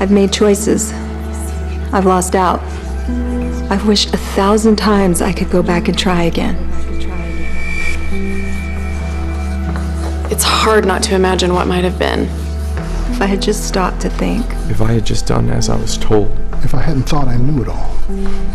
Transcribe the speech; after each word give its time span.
I've 0.00 0.10
made 0.10 0.32
choices. 0.32 0.92
I've 1.92 2.06
lost 2.06 2.34
out. 2.34 2.60
I've 3.70 3.86
wished 3.86 4.14
a 4.14 4.16
thousand 4.16 4.76
times 4.76 5.20
I 5.20 5.32
could 5.34 5.50
go 5.50 5.62
back 5.62 5.88
and 5.88 5.98
try 5.98 6.22
again. 6.22 6.56
It's 10.30 10.42
hard 10.42 10.86
not 10.86 11.02
to 11.04 11.14
imagine 11.14 11.52
what 11.52 11.66
might 11.66 11.84
have 11.84 11.98
been. 11.98 12.20
If 13.12 13.20
I 13.20 13.26
had 13.26 13.42
just 13.42 13.68
stopped 13.68 14.00
to 14.00 14.08
think, 14.08 14.46
If 14.70 14.80
I 14.80 14.92
had 14.92 15.04
just 15.04 15.26
done 15.26 15.50
as 15.50 15.68
I 15.68 15.76
was 15.76 15.98
told, 15.98 16.30
If 16.64 16.74
I 16.74 16.80
hadn't 16.80 17.02
thought 17.02 17.28
I 17.28 17.36
knew 17.36 17.62
it 17.62 17.68
all, 17.68 17.90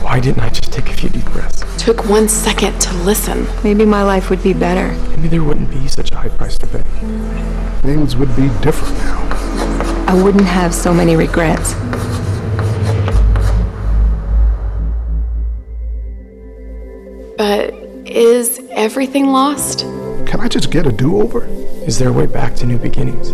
why 0.02 0.20
didn't 0.20 0.42
I 0.42 0.50
just 0.50 0.74
take 0.74 0.90
a 0.90 0.94
few 0.94 1.10
deep 1.10 1.26
breaths? 1.26 1.64
Took 1.84 2.10
one 2.10 2.28
second 2.28 2.80
to 2.82 2.94
listen. 3.04 3.46
maybe 3.64 3.86
my 3.86 4.02
life 4.02 4.32
would 4.32 4.42
be 4.42 4.54
better. 4.54 4.98
Maybe 5.12 5.28
there 5.28 5.44
wouldn't 5.44 5.70
be 5.70 5.88
such 5.88 6.12
a 6.12 6.16
high 6.16 6.30
price 6.30 6.58
to 6.58 6.66
pay. 6.68 6.82
things 7.82 8.16
would 8.16 8.36
be 8.36 8.48
different 8.64 8.98
now. 8.98 9.25
I 10.08 10.22
wouldn't 10.24 10.46
have 10.46 10.74
so 10.74 10.94
many 10.94 11.16
regrets. 11.16 11.74
But 17.38 17.74
is 18.06 18.62
everything 18.72 19.28
lost? 19.28 19.80
Can 20.26 20.40
I 20.40 20.48
just 20.48 20.72
get 20.72 20.88
a 20.88 20.92
do 20.92 21.22
over? 21.22 21.46
Is 21.86 22.00
there 22.00 22.10
a 22.10 22.14
way 22.14 22.26
back 22.26 22.56
to 22.56 22.66
new 22.66 22.78
beginnings? 22.78 23.32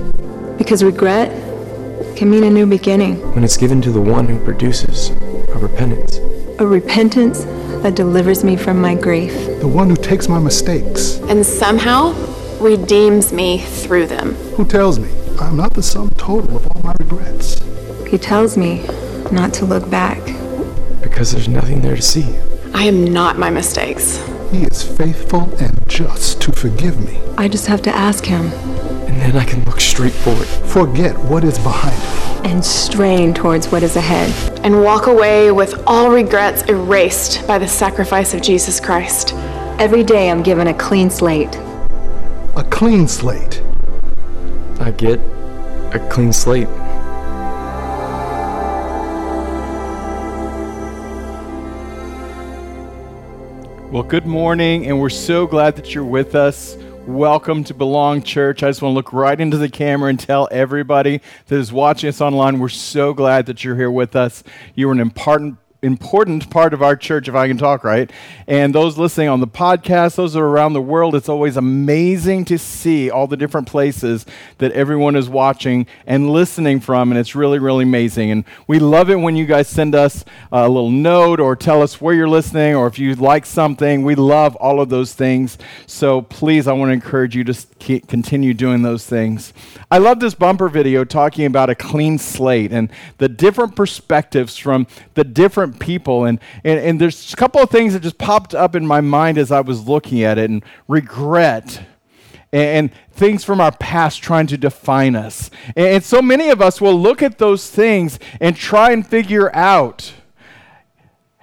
Because 0.57 0.83
regret 0.83 1.29
can 2.15 2.29
mean 2.29 2.43
a 2.43 2.49
new 2.49 2.65
beginning, 2.65 3.15
When 3.33 3.43
it's 3.43 3.57
given 3.57 3.81
to 3.83 3.91
the 3.91 4.01
one 4.01 4.27
who 4.27 4.39
produces 4.43 5.09
a 5.49 5.57
repentance. 5.57 6.17
a 6.59 6.65
repentance 6.67 7.43
that 7.83 7.95
delivers 7.95 8.43
me 8.43 8.55
from 8.55 8.79
my 8.81 8.93
grief. 8.95 9.33
The 9.59 9.67
one 9.67 9.89
who 9.89 9.95
takes 9.95 10.27
my 10.27 10.39
mistakes, 10.39 11.17
And 11.29 11.45
somehow 11.45 12.13
redeems 12.59 13.31
me 13.31 13.59
through 13.59 14.07
them. 14.07 14.33
who 14.57 14.65
tells 14.65 14.99
me 14.99 15.07
I'm 15.41 15.57
not 15.57 15.73
the 15.73 15.83
sum 15.83 16.09
total 16.11 16.55
of 16.57 16.67
all 16.67 16.81
my 16.83 16.93
regrets. 16.99 17.59
He 18.07 18.17
tells 18.17 18.57
me 18.57 18.85
not 19.31 19.53
to 19.55 19.65
look 19.65 19.89
back. 19.89 20.19
Because 21.01 21.31
there's 21.31 21.47
nothing 21.47 21.81
there 21.81 21.95
to 21.95 22.01
see. 22.01 22.25
I 22.73 22.83
am 22.83 23.11
not 23.11 23.37
my 23.37 23.49
mistakes. 23.49 24.17
He 24.51 24.63
is 24.63 24.83
faithful 24.83 25.53
and 25.59 25.77
just 25.89 26.41
to 26.43 26.51
forgive 26.51 26.99
me. 27.05 27.19
I 27.37 27.47
just 27.47 27.67
have 27.67 27.81
to 27.83 27.95
ask 27.95 28.25
him 28.25 28.45
And 29.07 29.19
then 29.21 29.35
I 29.35 29.43
can 29.45 29.63
look 29.65 29.81
straight 29.81 30.13
forward. 30.13 30.47
Forget 30.47 31.17
what 31.17 31.43
is 31.43 31.57
behind 31.59 31.97
me. 31.97 32.49
and 32.51 32.63
strain 32.65 33.33
towards 33.33 33.67
what 33.71 33.83
is 33.83 33.95
ahead. 33.95 34.31
And 34.65 34.81
walk 34.83 35.07
away 35.07 35.51
with 35.51 35.81
all 35.85 36.09
regrets 36.11 36.63
erased 36.63 37.45
by 37.47 37.59
the 37.59 37.67
sacrifice 37.67 38.33
of 38.33 38.41
Jesus 38.41 38.79
Christ. 38.79 39.33
Every 39.79 40.03
day 40.03 40.29
I'm 40.29 40.43
given 40.43 40.67
a 40.67 40.73
clean 40.73 41.09
slate. 41.09 41.55
A 42.55 42.65
clean 42.69 43.07
slate. 43.07 43.61
I 44.79 44.89
get 44.91 45.19
a 45.93 45.99
clean 46.09 46.31
slate. 46.31 46.69
Well, 53.91 54.03
good 54.03 54.25
morning, 54.25 54.85
and 54.85 55.01
we're 55.01 55.09
so 55.09 55.45
glad 55.45 55.75
that 55.75 55.93
you're 55.93 56.05
with 56.05 56.33
us. 56.33 56.77
Welcome 57.05 57.65
to 57.65 57.73
Belong 57.73 58.23
Church. 58.23 58.63
I 58.63 58.69
just 58.69 58.81
want 58.81 58.93
to 58.93 58.95
look 58.95 59.11
right 59.11 59.39
into 59.39 59.57
the 59.57 59.67
camera 59.67 60.09
and 60.09 60.17
tell 60.17 60.47
everybody 60.49 61.19
that 61.47 61.55
is 61.57 61.73
watching 61.73 62.07
us 62.07 62.21
online, 62.21 62.59
we're 62.59 62.69
so 62.69 63.13
glad 63.13 63.47
that 63.47 63.65
you're 63.65 63.75
here 63.75 63.91
with 63.91 64.15
us. 64.15 64.43
You're 64.75 64.93
an 64.93 65.01
important 65.01 65.57
important 65.83 66.47
part 66.51 66.73
of 66.73 66.83
our 66.83 66.95
church, 66.95 67.27
if 67.27 67.33
I 67.33 67.47
can 67.47 67.57
talk 67.57 67.83
right. 67.83 68.11
And 68.47 68.75
those 68.75 68.97
listening 68.99 69.29
on 69.29 69.39
the 69.39 69.47
podcast, 69.47 70.15
those 70.15 70.35
are 70.35 70.45
around 70.45 70.73
the 70.73 70.81
world, 70.81 71.15
it's 71.15 71.29
always 71.29 71.57
amazing 71.57 72.45
to 72.45 72.59
see 72.59 73.09
all 73.09 73.25
the 73.25 73.37
different 73.37 73.67
places 73.67 74.25
that 74.59 74.71
everyone 74.73 75.15
is 75.15 75.27
watching 75.27 75.87
and 76.05 76.29
listening 76.29 76.79
from. 76.79 77.11
And 77.11 77.19
it's 77.19 77.35
really, 77.35 77.57
really 77.57 77.83
amazing. 77.83 78.29
And 78.29 78.45
we 78.67 78.77
love 78.77 79.09
it 79.09 79.15
when 79.15 79.35
you 79.35 79.45
guys 79.45 79.67
send 79.67 79.95
us 79.95 80.23
a 80.51 80.69
little 80.69 80.91
note 80.91 81.39
or 81.39 81.55
tell 81.55 81.81
us 81.81 81.99
where 81.99 82.13
you're 82.13 82.29
listening 82.29 82.75
or 82.75 82.85
if 82.85 82.99
you 82.99 83.15
like 83.15 83.45
something. 83.45 84.03
We 84.03 84.13
love 84.13 84.55
all 84.57 84.81
of 84.81 84.89
those 84.89 85.13
things. 85.13 85.57
So 85.87 86.21
please, 86.21 86.67
I 86.67 86.73
want 86.73 86.89
to 86.89 86.93
encourage 86.93 87.35
you 87.35 87.43
to 87.45 87.99
continue 88.01 88.53
doing 88.53 88.83
those 88.83 89.05
things. 89.05 89.51
I 89.91 89.97
love 89.97 90.21
this 90.21 90.33
bumper 90.33 90.69
video 90.69 91.03
talking 91.03 91.45
about 91.45 91.69
a 91.69 91.75
clean 91.75 92.17
slate 92.17 92.71
and 92.71 92.89
the 93.17 93.27
different 93.27 93.75
perspectives 93.75 94.57
from 94.57 94.87
the 95.15 95.25
different 95.25 95.81
people. 95.81 96.23
And, 96.23 96.39
and, 96.63 96.79
and 96.79 97.01
there's 97.01 97.33
a 97.33 97.35
couple 97.35 97.61
of 97.61 97.69
things 97.69 97.91
that 97.91 98.01
just 98.01 98.17
popped 98.17 98.55
up 98.55 98.73
in 98.73 98.87
my 98.87 99.01
mind 99.01 99.37
as 99.37 99.51
I 99.51 99.59
was 99.59 99.89
looking 99.89 100.23
at 100.23 100.37
it 100.37 100.49
and 100.49 100.63
regret 100.87 101.83
and 102.53 102.89
things 103.11 103.43
from 103.43 103.59
our 103.59 103.73
past 103.73 104.23
trying 104.23 104.47
to 104.47 104.57
define 104.57 105.13
us. 105.15 105.51
And 105.75 106.01
so 106.01 106.21
many 106.21 106.49
of 106.49 106.61
us 106.61 106.79
will 106.79 106.99
look 106.99 107.21
at 107.21 107.37
those 107.37 107.69
things 107.69 108.17
and 108.39 108.55
try 108.55 108.91
and 108.91 109.05
figure 109.05 109.53
out 109.53 110.13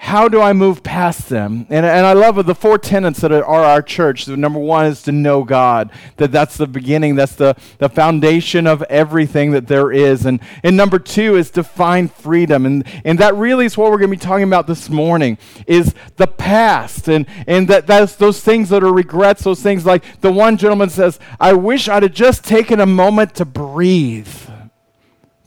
how 0.00 0.28
do 0.28 0.40
I 0.40 0.52
move 0.52 0.84
past 0.84 1.28
them? 1.28 1.66
And, 1.68 1.84
and 1.84 2.06
I 2.06 2.12
love 2.12 2.46
the 2.46 2.54
four 2.54 2.78
tenets 2.78 3.20
that 3.20 3.32
are 3.32 3.44
our 3.44 3.82
church. 3.82 4.26
The 4.26 4.36
number 4.36 4.60
one 4.60 4.86
is 4.86 5.02
to 5.02 5.12
know 5.12 5.42
God, 5.42 5.90
that 6.18 6.30
that's 6.30 6.56
the 6.56 6.68
beginning, 6.68 7.16
that's 7.16 7.34
the, 7.34 7.56
the 7.78 7.88
foundation 7.88 8.68
of 8.68 8.82
everything 8.84 9.50
that 9.50 9.66
there 9.66 9.90
is. 9.90 10.24
And, 10.24 10.38
and 10.62 10.76
number 10.76 11.00
two 11.00 11.34
is 11.34 11.50
to 11.50 11.64
find 11.64 12.12
freedom. 12.12 12.64
And, 12.64 12.86
and 13.04 13.18
that 13.18 13.34
really 13.34 13.66
is 13.66 13.76
what 13.76 13.90
we're 13.90 13.98
going 13.98 14.12
to 14.12 14.16
be 14.16 14.24
talking 14.24 14.44
about 14.44 14.68
this 14.68 14.88
morning, 14.88 15.36
is 15.66 15.96
the 16.16 16.28
past. 16.28 17.08
And, 17.08 17.26
and 17.48 17.66
that, 17.66 17.88
that's 17.88 18.14
those 18.14 18.40
things 18.40 18.68
that 18.68 18.84
are 18.84 18.92
regrets, 18.92 19.42
those 19.42 19.62
things 19.62 19.84
like 19.84 20.20
the 20.20 20.30
one 20.30 20.56
gentleman 20.56 20.90
says, 20.90 21.18
I 21.40 21.54
wish 21.54 21.88
I'd 21.88 22.04
have 22.04 22.14
just 22.14 22.44
taken 22.44 22.78
a 22.78 22.86
moment 22.86 23.34
to 23.34 23.44
breathe. 23.44 24.47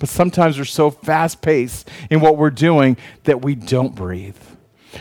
But 0.01 0.09
sometimes 0.09 0.57
we're 0.57 0.65
so 0.65 0.89
fast 0.89 1.43
paced 1.43 1.87
in 2.09 2.21
what 2.21 2.35
we're 2.35 2.49
doing 2.49 2.97
that 3.25 3.43
we 3.43 3.53
don't 3.53 3.93
breathe. 3.93 4.35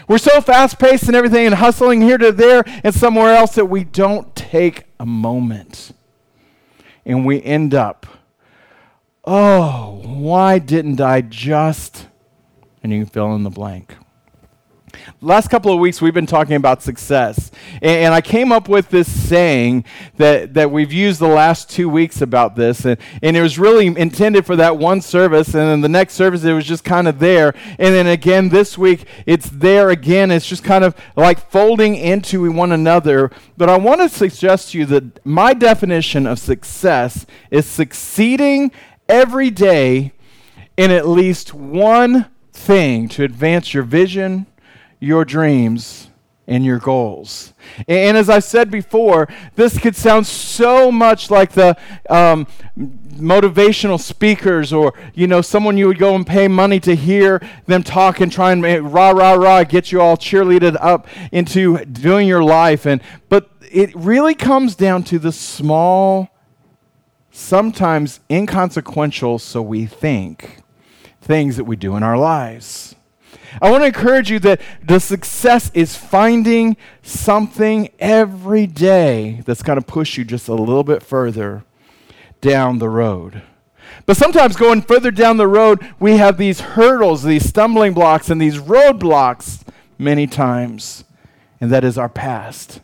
We're 0.06 0.18
so 0.18 0.42
fast 0.42 0.78
paced 0.78 1.04
and 1.04 1.16
everything 1.16 1.46
and 1.46 1.54
hustling 1.54 2.02
here 2.02 2.18
to 2.18 2.30
there 2.30 2.64
and 2.84 2.94
somewhere 2.94 3.34
else 3.34 3.54
that 3.54 3.64
we 3.64 3.82
don't 3.82 4.36
take 4.36 4.84
a 5.00 5.06
moment. 5.06 5.92
And 7.06 7.24
we 7.24 7.42
end 7.42 7.72
up, 7.72 8.06
oh, 9.24 10.02
why 10.04 10.58
didn't 10.58 11.00
I 11.00 11.22
just? 11.22 12.06
And 12.82 12.92
you 12.92 13.06
fill 13.06 13.34
in 13.34 13.42
the 13.42 13.48
blank. 13.48 13.96
Last 15.22 15.48
couple 15.48 15.70
of 15.70 15.78
weeks, 15.78 16.00
we've 16.00 16.14
been 16.14 16.24
talking 16.24 16.56
about 16.56 16.82
success. 16.82 17.50
And, 17.82 18.06
and 18.06 18.14
I 18.14 18.22
came 18.22 18.50
up 18.50 18.70
with 18.70 18.88
this 18.88 19.06
saying 19.06 19.84
that, 20.16 20.54
that 20.54 20.70
we've 20.70 20.94
used 20.94 21.20
the 21.20 21.28
last 21.28 21.68
two 21.68 21.90
weeks 21.90 22.22
about 22.22 22.56
this. 22.56 22.86
And, 22.86 22.96
and 23.22 23.36
it 23.36 23.42
was 23.42 23.58
really 23.58 23.86
intended 23.88 24.46
for 24.46 24.56
that 24.56 24.78
one 24.78 25.02
service. 25.02 25.48
And 25.48 25.68
then 25.68 25.82
the 25.82 25.90
next 25.90 26.14
service, 26.14 26.42
it 26.42 26.54
was 26.54 26.64
just 26.64 26.84
kind 26.84 27.06
of 27.06 27.18
there. 27.18 27.54
And 27.78 27.94
then 27.94 28.06
again, 28.06 28.48
this 28.48 28.78
week, 28.78 29.04
it's 29.26 29.50
there 29.50 29.90
again. 29.90 30.30
It's 30.30 30.48
just 30.48 30.64
kind 30.64 30.84
of 30.84 30.96
like 31.16 31.50
folding 31.50 31.96
into 31.96 32.50
one 32.50 32.72
another. 32.72 33.30
But 33.58 33.68
I 33.68 33.76
want 33.76 34.00
to 34.00 34.08
suggest 34.08 34.70
to 34.70 34.78
you 34.78 34.86
that 34.86 35.26
my 35.26 35.52
definition 35.52 36.26
of 36.26 36.38
success 36.38 37.26
is 37.50 37.66
succeeding 37.66 38.72
every 39.06 39.50
day 39.50 40.12
in 40.78 40.90
at 40.90 41.06
least 41.06 41.52
one 41.52 42.30
thing 42.54 43.06
to 43.10 43.22
advance 43.22 43.74
your 43.74 43.82
vision 43.82 44.46
your 45.00 45.24
dreams 45.24 46.10
and 46.50 46.64
your 46.64 46.78
goals. 46.78 47.54
And, 47.86 48.16
as 48.16 48.28
I 48.28 48.40
said 48.40 48.70
before, 48.70 49.28
this 49.54 49.78
could 49.78 49.94
sound 49.94 50.26
so 50.26 50.90
much 50.90 51.30
like 51.30 51.52
the 51.52 51.76
um, 52.10 52.46
motivational 52.76 54.00
speakers 54.00 54.72
or, 54.72 54.92
you 55.14 55.28
know, 55.28 55.42
someone 55.42 55.76
you 55.76 55.86
would 55.86 55.98
go 55.98 56.16
and 56.16 56.26
pay 56.26 56.48
money 56.48 56.80
to 56.80 56.96
hear 56.96 57.40
them 57.66 57.84
talk 57.84 58.20
and 58.20 58.32
try 58.32 58.50
and 58.50 58.66
eh, 58.66 58.80
rah, 58.82 59.10
rah, 59.10 59.34
rah, 59.34 59.62
get 59.62 59.92
you 59.92 60.00
all 60.00 60.16
cheerleaded 60.16 60.76
up 60.80 61.06
into 61.30 61.84
doing 61.84 62.26
your 62.26 62.42
life. 62.42 62.84
And, 62.84 63.00
but 63.28 63.48
it 63.70 63.94
really 63.94 64.34
comes 64.34 64.74
down 64.74 65.04
to 65.04 65.20
the 65.20 65.32
small, 65.32 66.30
sometimes 67.30 68.18
inconsequential, 68.28 69.38
so 69.38 69.62
we 69.62 69.86
think, 69.86 70.62
things 71.20 71.56
that 71.56 71.64
we 71.64 71.76
do 71.76 71.96
in 71.96 72.02
our 72.02 72.18
lives. 72.18 72.96
I 73.60 73.70
want 73.70 73.82
to 73.82 73.86
encourage 73.86 74.30
you 74.30 74.38
that 74.40 74.60
the 74.82 75.00
success 75.00 75.70
is 75.74 75.96
finding 75.96 76.76
something 77.02 77.90
every 77.98 78.66
day 78.66 79.42
that's 79.44 79.62
going 79.62 79.78
to 79.80 79.84
push 79.84 80.16
you 80.18 80.24
just 80.24 80.48
a 80.48 80.54
little 80.54 80.84
bit 80.84 81.02
further 81.02 81.64
down 82.40 82.78
the 82.78 82.88
road. 82.88 83.42
But 84.06 84.16
sometimes 84.16 84.56
going 84.56 84.82
further 84.82 85.10
down 85.10 85.36
the 85.36 85.48
road, 85.48 85.86
we 85.98 86.16
have 86.16 86.38
these 86.38 86.60
hurdles, 86.60 87.22
these 87.22 87.48
stumbling 87.48 87.92
blocks, 87.92 88.30
and 88.30 88.40
these 88.40 88.58
roadblocks 88.58 89.62
many 89.98 90.26
times, 90.26 91.04
and 91.60 91.70
that 91.70 91.84
is 91.84 91.98
our 91.98 92.08
past. 92.08 92.80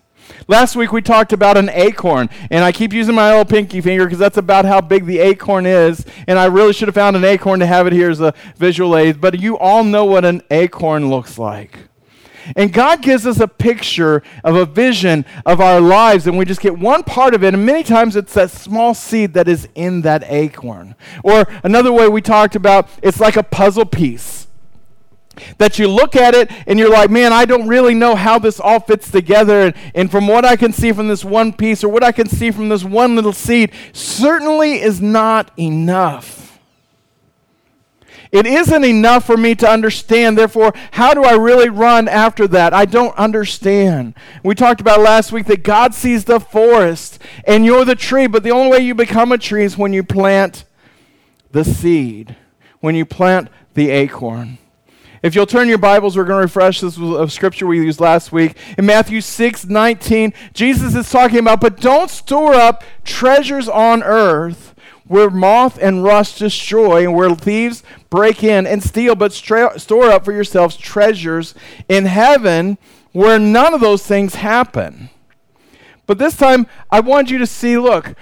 Last 0.49 0.76
week 0.76 0.93
we 0.93 1.02
talked 1.02 1.32
about 1.32 1.56
an 1.56 1.69
acorn, 1.70 2.28
and 2.50 2.64
I 2.64 2.73
keep 2.73 2.93
using 2.93 3.14
my 3.14 3.32
old 3.32 3.49
pinky 3.49 3.81
finger 3.81 4.05
because 4.05 4.19
that's 4.19 4.37
about 4.37 4.64
how 4.64 4.81
big 4.81 5.05
the 5.05 5.19
acorn 5.19 5.67
is, 5.67 6.05
and 6.26 6.38
I 6.38 6.44
really 6.46 6.73
should 6.73 6.88
have 6.88 6.94
found 6.94 7.17
an 7.17 7.25
acorn 7.25 7.61
to 7.61 7.67
have 7.67 7.87
it 7.87 7.93
here 7.93 8.11
as 8.11 8.20
a 8.20 8.32
visual 8.56 8.96
aid, 8.96 9.20
but 9.20 9.40
you 9.40 9.58
all 9.58 9.82
know 9.84 10.05
what 10.05 10.25
an 10.25 10.43
acorn 10.50 11.11
looks 11.11 11.38
like. 11.38 11.88
And 12.55 12.73
God 12.73 13.02
gives 13.02 13.26
us 13.26 13.40
a 13.40 13.49
picture 13.49 14.23
of 14.44 14.55
a 14.55 14.64
vision 14.64 15.25
of 15.44 15.61
our 15.61 15.81
lives, 15.81 16.26
and 16.26 16.38
we 16.38 16.44
just 16.44 16.61
get 16.61 16.78
one 16.78 17.02
part 17.02 17.34
of 17.34 17.43
it. 17.43 17.55
And 17.55 17.67
many 17.67 17.82
times 17.82 18.14
it's 18.14 18.34
that 18.34 18.50
small 18.50 18.94
seed 18.94 19.34
that 19.34 19.49
is 19.49 19.69
in 19.75 20.02
that 20.02 20.23
acorn. 20.28 20.94
Or 21.25 21.49
another 21.64 21.93
way 21.93 22.08
we 22.08 22.20
talked 22.20 22.55
about, 22.55 22.88
it's 23.02 23.19
like 23.19 23.37
a 23.37 23.43
puzzle 23.43 23.87
piece. 23.87 24.46
That 25.59 25.79
you 25.79 25.88
look 25.88 26.17
at 26.17 26.35
it 26.35 26.50
and 26.67 26.79
you're 26.79 26.91
like, 26.91 27.11
man, 27.11 27.33
I 27.33 27.44
don't 27.44 27.69
really 27.69 27.94
know 27.94 28.15
how 28.15 28.38
this 28.38 28.61
all 28.61 28.81
fits 28.81 29.11
together. 29.11 29.61
And, 29.61 29.75
and 29.94 30.11
from 30.11 30.27
what 30.27 30.44
I 30.44 30.56
can 30.56 30.73
see 30.73 30.93
from 30.93 31.09
this 31.09 31.25
one 31.25 31.53
piece 31.53 31.83
or 31.85 31.88
what 31.88 32.05
I 32.05 32.12
can 32.12 32.29
see 32.29 32.50
from 32.50 32.69
this 32.69 32.85
one 32.85 33.15
little 33.15 33.33
seed, 33.33 33.73
certainly 33.93 34.81
is 34.81 35.00
not 35.00 35.50
enough. 35.59 36.47
It 38.33 38.47
isn't 38.47 38.85
enough 38.85 39.25
for 39.25 39.37
me 39.37 39.55
to 39.56 39.69
understand. 39.69 40.37
Therefore, 40.37 40.73
how 40.93 41.15
do 41.15 41.25
I 41.25 41.35
really 41.35 41.69
run 41.69 42.09
after 42.09 42.47
that? 42.49 42.75
I 42.75 42.85
don't 42.85 43.17
understand. 43.17 44.15
We 44.43 44.55
talked 44.55 44.81
about 44.81 45.00
last 45.00 45.33
week 45.33 45.47
that 45.47 45.62
God 45.62 45.94
sees 45.94 46.25
the 46.25 46.41
forest 46.41 47.19
and 47.47 47.65
you're 47.65 47.85
the 47.85 47.94
tree, 47.94 48.27
but 48.27 48.43
the 48.43 48.50
only 48.50 48.71
way 48.71 48.79
you 48.81 48.94
become 48.94 49.33
a 49.33 49.38
tree 49.38 49.65
is 49.65 49.79
when 49.79 49.93
you 49.93 50.03
plant 50.03 50.65
the 51.53 51.65
seed, 51.65 52.37
when 52.81 52.94
you 52.94 53.06
plant 53.06 53.49
the 53.75 53.91
acorn. 53.91 54.59
If 55.23 55.35
you'll 55.35 55.47
turn 55.47 55.69
your 55.69 55.79
Bibles, 55.79 56.17
we're 56.17 56.25
going 56.25 56.39
to 56.39 56.47
refresh 56.47 56.81
this 56.81 56.99
of 56.99 57.33
scripture 57.33 57.67
we 57.67 57.79
used 57.79 58.01
last 58.01 58.33
week. 58.33 58.57
In 58.77 58.87
Matthew 58.87 59.21
6 59.21 59.65
19, 59.65 60.35
Jesus 60.53 60.95
is 60.95 61.11
talking 61.11 61.39
about, 61.39 61.61
but 61.61 61.81
don't 61.81 62.11
store 62.11 62.55
up 62.55 62.85
treasures 63.05 63.69
on 63.69 64.03
earth 64.03 64.75
where 65.07 65.31
moth 65.31 65.79
and 65.81 66.03
rust 66.03 66.39
destroy, 66.39 67.05
and 67.05 67.15
where 67.15 67.35
thieves 67.35 67.83
break 68.11 68.43
in 68.43 68.67
and 68.67 68.83
steal, 68.83 69.15
but 69.15 69.33
stra- 69.33 69.79
store 69.79 70.11
up 70.11 70.25
for 70.25 70.33
yourselves 70.33 70.77
treasures 70.77 71.55
in 71.89 72.07
heaven 72.07 72.77
where 73.12 73.39
none 73.39 73.73
of 73.73 73.81
those 73.81 74.05
things 74.05 74.35
happen. 74.35 75.09
But 76.07 76.19
this 76.19 76.37
time, 76.37 76.67
I 76.91 77.01
want 77.01 77.31
you 77.31 77.39
to 77.39 77.47
see 77.47 77.79
look, 77.79 78.15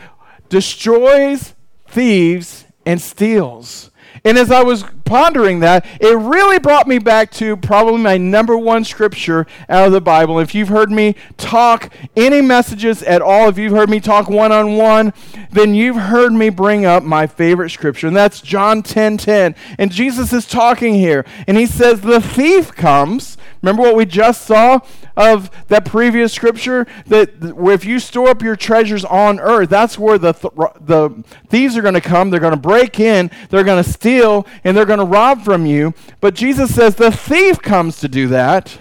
destroys, 0.49 1.55
thieves, 1.89 2.67
and 2.87 3.01
steals. 3.01 3.91
And 4.27 4.39
as 4.39 4.51
I 4.51 4.63
was 4.63 4.85
pondering 5.05 5.61
that, 5.61 5.85
it 6.01 6.17
really 6.17 6.59
brought 6.59 6.89
me 6.89 6.99
back 6.99 7.31
to 7.33 7.59
probably 7.59 8.01
my 8.01 8.17
number 8.17 8.57
one 8.57 8.83
scripture 8.83 9.47
out 9.69 9.87
of 9.87 9.93
the 9.93 10.01
Bible. 10.01 10.39
If 10.39 10.55
you've 10.55 10.69
heard 10.69 10.91
me 10.91 11.15
talk 11.37 11.93
any 12.17 12.41
messages 12.41 13.03
at 13.03 13.21
all, 13.21 13.51
if 13.51 13.59
you've 13.59 13.73
heard 13.73 13.91
me 13.91 14.01
talk 14.01 14.31
one 14.31 14.51
on 14.51 14.77
one, 14.77 15.13
then 15.53 15.75
you've 15.75 15.97
heard 15.97 16.33
me 16.33 16.49
bring 16.49 16.87
up 16.87 17.03
my 17.03 17.27
favorite 17.27 17.69
scripture, 17.69 18.07
and 18.07 18.17
that's 18.17 18.41
John 18.41 18.83
10 18.83 19.19
10. 19.19 19.55
And 19.79 19.93
Jesus 19.93 20.33
is 20.33 20.47
talking 20.47 20.95
here, 20.95 21.27
and 21.47 21.59
he 21.59 21.67
says, 21.67 22.01
The 22.01 22.21
thief 22.21 22.73
comes. 22.73 23.37
Remember 23.65 23.83
what 23.83 23.97
we 23.97 24.05
just 24.05 24.43
saw 24.43 24.81
of 25.17 25.51
that 25.69 25.87
previous 25.87 26.35
scripture? 26.35 26.87
That 27.07 27.31
if 27.41 27.87
you 27.87 27.99
store 27.99 28.29
up 28.29 28.43
your 28.43 28.57
treasures 28.57 29.07
on 29.07 29.41
earth, 29.41 29.71
that's 29.71 29.99
where 29.99 30.19
the, 30.19 30.35
th- 30.35 30.53
the 30.83 31.25
thieves 31.49 31.75
are 31.75 31.81
going 31.81 31.95
to 31.95 32.03
come. 32.03 32.29
They're 32.29 32.41
going 32.41 32.53
to 32.53 32.61
break 32.61 33.01
in, 33.01 33.31
they're 33.49 33.65
going 33.65 33.83
to 33.83 33.91
steal, 33.91 34.47
and 34.65 34.77
they're 34.77 34.85
going 34.85 34.99
to 34.99 35.07
rob 35.07 35.45
from 35.45 35.65
you. 35.65 35.95
But 36.21 36.35
Jesus 36.35 36.75
says 36.75 36.97
the 36.97 37.11
thief 37.11 37.63
comes 37.63 38.01
to 38.01 38.09
do 38.09 38.29
that 38.29 38.79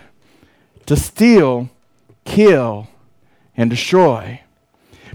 to 0.86 0.98
steal, 0.98 1.70
kill, 2.26 2.90
and 3.56 3.70
destroy. 3.70 4.42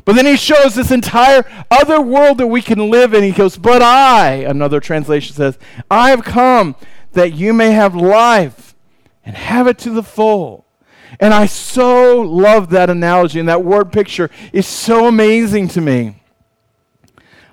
But 0.06 0.16
then 0.16 0.24
he 0.24 0.38
shows 0.38 0.76
this 0.76 0.90
entire 0.90 1.44
other 1.70 2.00
world 2.00 2.38
that 2.38 2.46
we 2.46 2.62
can 2.62 2.88
live 2.88 3.12
in. 3.12 3.22
He 3.22 3.32
goes, 3.32 3.58
But 3.58 3.82
I, 3.82 4.36
another 4.36 4.80
translation 4.80 5.36
says, 5.36 5.58
I 5.90 6.08
have 6.08 6.24
come 6.24 6.74
that 7.12 7.34
you 7.34 7.52
may 7.52 7.72
have 7.72 7.94
life 7.94 8.67
and 9.28 9.36
have 9.36 9.66
it 9.66 9.76
to 9.76 9.90
the 9.90 10.02
full. 10.02 10.64
And 11.20 11.34
I 11.34 11.44
so 11.44 12.22
love 12.22 12.70
that 12.70 12.88
analogy, 12.88 13.38
and 13.38 13.46
that 13.46 13.62
word 13.62 13.92
picture 13.92 14.30
is 14.54 14.66
so 14.66 15.06
amazing 15.06 15.68
to 15.68 15.82
me. 15.82 16.22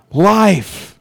Life 0.09 0.97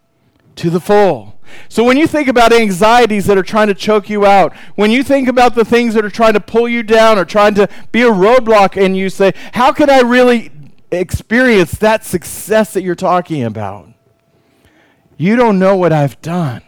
to 0.56 0.70
the 0.70 0.80
full. 0.80 1.38
So 1.68 1.84
when 1.84 1.96
you 1.96 2.08
think 2.08 2.26
about 2.26 2.52
anxieties 2.52 3.26
that 3.26 3.38
are 3.38 3.44
trying 3.44 3.68
to 3.68 3.74
choke 3.74 4.10
you 4.10 4.26
out, 4.26 4.52
when 4.74 4.90
you 4.90 5.04
think 5.04 5.28
about 5.28 5.54
the 5.54 5.64
things 5.64 5.94
that 5.94 6.04
are 6.04 6.10
trying 6.10 6.32
to 6.32 6.40
pull 6.40 6.68
you 6.68 6.82
down 6.82 7.20
or 7.20 7.24
trying 7.24 7.54
to 7.54 7.68
be 7.92 8.02
a 8.02 8.10
roadblock, 8.10 8.76
and 8.76 8.96
you 8.96 9.10
say, 9.10 9.32
How 9.52 9.70
can 9.70 9.88
I 9.88 10.00
really 10.00 10.50
experience 10.90 11.70
that 11.78 12.04
success 12.04 12.74
that 12.74 12.82
you're 12.82 12.96
talking 12.96 13.44
about? 13.44 13.90
You 15.16 15.36
don't 15.36 15.60
know 15.60 15.76
what 15.76 15.92
I've 15.92 16.20
done. 16.20 16.62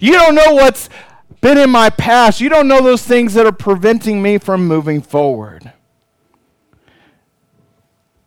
You 0.00 0.14
don't 0.14 0.34
know 0.34 0.54
what's 0.54 0.88
been 1.40 1.58
in 1.58 1.70
my 1.70 1.90
past. 1.90 2.40
You 2.40 2.48
don't 2.48 2.68
know 2.68 2.82
those 2.82 3.04
things 3.04 3.34
that 3.34 3.46
are 3.46 3.52
preventing 3.52 4.22
me 4.22 4.38
from 4.38 4.66
moving 4.66 5.00
forward. 5.00 5.72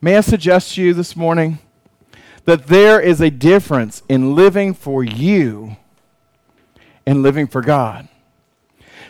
May 0.02 0.18
I 0.18 0.22
suggest 0.22 0.75
to 0.75 0.84
you 0.84 0.94
this 0.94 1.16
morning 1.16 1.60
that 2.46 2.68
there 2.68 3.00
is 3.00 3.22
a 3.22 3.31
difference 3.31 4.04
in 4.07 4.36
living 4.36 4.74
for 4.74 5.04
you 5.04 5.78
and 7.06 7.24
living 7.24 7.48
for 7.48 7.62
God. 7.62 8.07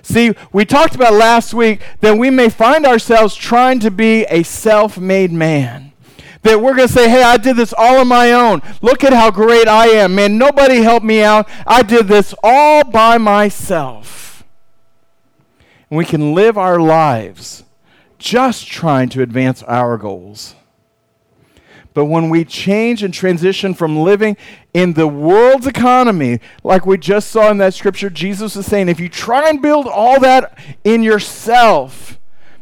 See, 0.02 0.34
we 0.54 0.66
talked 0.66 0.96
about 0.96 1.14
last 1.14 1.54
week 1.54 1.82
that 2.02 2.18
we 2.18 2.30
may 2.30 2.50
find 2.50 2.86
ourselves 2.86 3.36
trying 3.36 3.80
to 3.80 3.92
be 3.92 4.24
a 4.26 4.44
self 4.44 4.98
made 4.98 5.32
man. 5.32 5.85
That 6.46 6.62
we're 6.62 6.76
going 6.76 6.88
to 6.88 6.94
say, 6.94 7.10
hey, 7.10 7.24
I 7.24 7.38
did 7.38 7.58
this 7.58 7.74
all 7.76 7.98
on 7.98 8.08
my 8.08 8.32
own. 8.32 8.62
Look 8.84 9.04
at 9.04 9.14
how 9.14 9.32
great 9.32 9.68
I 9.68 9.88
am. 9.88 10.14
Man, 10.14 10.38
nobody 10.38 10.78
helped 10.78 11.04
me 11.04 11.24
out. 11.24 11.50
I 11.66 11.82
did 11.82 12.08
this 12.08 12.36
all 12.44 12.84
by 12.84 13.18
myself. 13.18 14.44
And 15.90 15.98
we 15.98 16.06
can 16.06 16.36
live 16.36 16.56
our 16.56 16.80
lives 16.80 17.64
just 18.20 18.68
trying 18.68 19.10
to 19.10 19.24
advance 19.24 19.64
our 19.64 19.98
goals. 19.98 20.54
But 21.96 22.06
when 22.06 22.30
we 22.30 22.46
change 22.46 23.02
and 23.02 23.12
transition 23.12 23.74
from 23.74 23.98
living 23.98 24.38
in 24.72 24.94
the 24.94 25.08
world's 25.08 25.66
economy, 25.66 26.42
like 26.64 26.86
we 26.86 27.00
just 27.00 27.32
saw 27.32 27.50
in 27.50 27.58
that 27.58 27.74
scripture, 27.74 28.12
Jesus 28.12 28.56
is 28.56 28.68
saying, 28.68 28.88
if 28.88 29.00
you 29.00 29.10
try 29.10 29.50
and 29.50 29.64
build 29.64 29.88
all 29.88 30.20
that 30.20 30.60
in 30.84 31.02
yourself, 31.02 32.15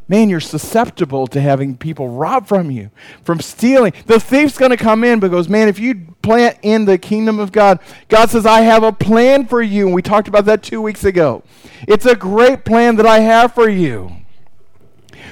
man, 0.08 0.30
you're 0.30 0.40
susceptible 0.40 1.28
to 1.28 1.42
having 1.42 1.78
people 1.78 2.10
rob 2.10 2.48
from 2.48 2.72
you, 2.72 2.92
from 3.24 3.40
stealing. 3.40 3.94
The 4.06 4.20
thief's 4.20 4.58
going 4.58 4.72
to 4.72 4.78
come 4.78 5.04
in 5.04 5.20
because, 5.20 5.50
man, 5.50 5.68
if 5.68 5.80
you 5.80 6.16
plant 6.22 6.58
in 6.62 6.86
the 6.86 6.98
kingdom 6.98 7.40
of 7.40 7.52
God, 7.52 7.80
God 8.10 8.30
says, 8.30 8.46
I 8.46 8.62
have 8.62 8.84
a 8.84 8.92
plan 8.92 9.48
for 9.48 9.62
you. 9.62 9.86
And 9.86 9.96
we 9.96 10.02
talked 10.02 10.28
about 10.28 10.46
that 10.46 10.64
two 10.64 10.82
weeks 10.82 11.04
ago. 11.04 11.44
It's 11.88 12.06
a 12.06 12.16
great 12.16 12.66
plan 12.66 12.96
that 12.98 13.06
I 13.06 13.20
have 13.20 13.54
for 13.54 13.70
you. 13.70 14.12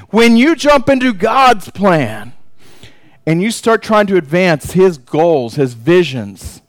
When 0.10 0.36
you 0.36 0.56
jump 0.56 0.90
into 0.90 1.14
God's 1.14 1.70
plan, 1.70 2.34
and 3.26 3.42
you 3.42 3.52
start 3.52 3.84
trying 3.84 4.08
to 4.08 4.18
advance 4.18 4.72
his 4.72 4.98
goals, 4.98 5.56
his 5.56 5.74
visions, 5.74 6.62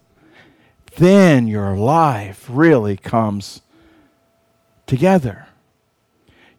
then 0.97 1.47
your 1.47 1.77
life 1.77 2.47
really 2.49 2.97
comes 2.97 3.63
together. 4.87 5.47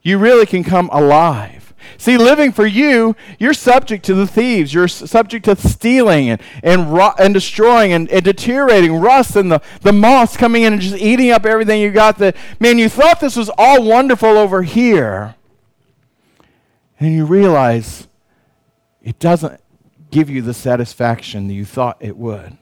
You 0.04 0.18
really 0.18 0.46
can 0.46 0.62
come 0.62 0.88
alive. 0.92 1.74
See, 1.96 2.16
living 2.18 2.52
for 2.52 2.66
you, 2.66 3.16
you're 3.38 3.54
subject 3.54 4.04
to 4.06 4.14
the 4.14 4.26
thieves. 4.26 4.74
You're 4.74 4.88
subject 4.88 5.46
to 5.46 5.56
stealing 5.56 6.28
and, 6.30 6.40
and, 6.62 6.98
and 7.18 7.34
destroying 7.34 7.92
and, 7.92 8.08
and 8.10 8.24
deteriorating, 8.24 8.96
rust 8.96 9.36
and 9.36 9.50
the, 9.50 9.60
the 9.80 9.92
moths 9.92 10.36
coming 10.36 10.62
in 10.62 10.74
and 10.74 10.82
just 10.82 10.96
eating 10.96 11.30
up 11.30 11.46
everything 11.46 11.80
you 11.80 11.90
got. 11.90 12.18
That, 12.18 12.36
man, 12.60 12.78
you 12.78 12.88
thought 12.88 13.20
this 13.20 13.36
was 13.36 13.50
all 13.56 13.82
wonderful 13.82 14.28
over 14.28 14.62
here. 14.62 15.34
And 17.00 17.14
you 17.14 17.26
realize 17.26 18.06
it 19.02 19.18
doesn't 19.18 19.60
give 20.10 20.30
you 20.30 20.42
the 20.42 20.54
satisfaction 20.54 21.48
that 21.48 21.54
you 21.54 21.64
thought 21.64 21.96
it 22.00 22.16
would. 22.16 22.56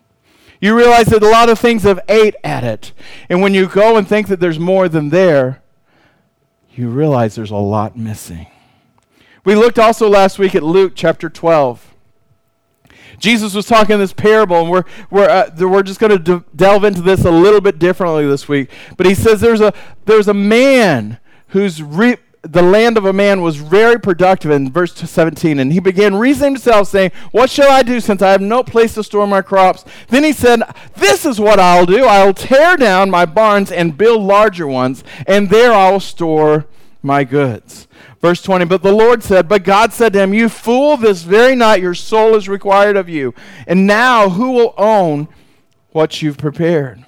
You 0.61 0.77
realize 0.77 1.07
that 1.07 1.23
a 1.23 1.29
lot 1.29 1.49
of 1.49 1.59
things 1.59 1.83
have 1.83 2.01
ate 2.09 2.37
at 2.45 2.65
it. 2.65 2.93
And 3.29 3.41
when 3.43 3.55
you 3.55 3.67
go 3.67 3.97
and 3.97 4.07
think 4.07 4.29
that 4.29 4.41
there's 4.41 4.59
more 4.59 4.89
than 4.89 5.09
there, 5.09 5.62
you 6.75 6.89
realize 6.89 7.35
there's 7.35 7.51
a 7.51 7.57
lot 7.57 7.97
missing. 7.97 8.47
We 9.45 9.55
looked 9.55 9.79
also 9.79 10.09
last 10.09 10.39
week 10.39 10.55
at 10.55 10.63
Luke 10.63 10.93
chapter 10.95 11.29
12. 11.29 11.95
Jesus 13.19 13.55
was 13.55 13.67
talking 13.67 13.99
this 13.99 14.13
parable, 14.13 14.63
and 14.63 14.71
we're, 14.71 14.85
we're, 15.11 15.29
uh, 15.29 15.51
we're 15.59 15.83
just 15.83 16.01
going 16.01 16.11
to 16.11 16.19
de- 16.19 16.45
delve 16.57 16.85
into 16.85 17.03
this 17.03 17.25
a 17.25 17.31
little 17.31 17.61
bit 17.61 17.79
differently 17.79 18.27
this 18.27 18.49
week. 18.49 18.71
But 18.97 19.07
he 19.07 19.15
says 19.15 19.41
there's 19.41 19.61
a, 19.61 19.73
there's 20.07 20.29
a 20.29 20.35
man 20.35 21.19
who's 21.49 21.83
the 22.43 22.63
land 22.63 22.99
of 22.99 23.05
a 23.05 23.13
man 23.13 23.41
was 23.41 23.57
very 23.57 24.01
productive 24.01 24.51
in 24.51 24.71
verse 24.71 24.95
17 24.95 25.61
and 25.61 25.73
he 25.73 25.79
began 25.79 26.17
reasoning 26.17 26.55
himself 26.55 26.89
saying 26.89 27.13
what 27.31 27.49
shall 27.49 27.71
i 27.71 27.83
do 27.83 28.01
since 28.01 28.21
i 28.21 28.31
have 28.31 28.41
no 28.41 28.65
place 28.65 28.95
to 28.95 29.05
store 29.05 29.27
my 29.27 29.41
crops? 29.41 29.85
Then 30.09 30.25
he 30.25 30.33
said 30.33 30.63
this 30.97 31.25
is 31.25 31.39
what 31.39 31.61
i'll 31.61 31.87
do. 31.87 32.05
I'll 32.05 32.35
tear 32.35 32.77
down 32.77 33.11
my 33.11 33.27
barns 33.27 33.71
and 33.71 33.97
build 33.97 34.23
larger 34.23 34.67
ones 34.67 35.05
and 35.27 35.51
there 35.51 35.73
i'll 35.73 36.01
store 36.01 36.67
my 37.01 37.23
goods. 37.23 37.87
Verse 38.21 38.43
20 38.43 38.65
but 38.65 38.83
the 38.83 38.93
lord 38.93 39.23
said 39.23 39.49
but 39.49 39.63
god 39.63 39.93
said 39.93 40.13
to 40.15 40.21
him 40.21 40.35
you 40.35 40.49
fool 40.49 40.97
this 40.97 41.23
very 41.23 41.55
night 41.55 41.81
your 41.81 41.95
soul 41.95 42.35
is 42.35 42.49
required 42.49 42.97
of 42.97 43.09
you. 43.09 43.35
And 43.69 43.87
now 43.87 44.31
who 44.31 44.51
will 44.51 44.75
own 44.77 45.29
what 45.91 46.23
you've 46.23 46.39
prepared? 46.39 47.05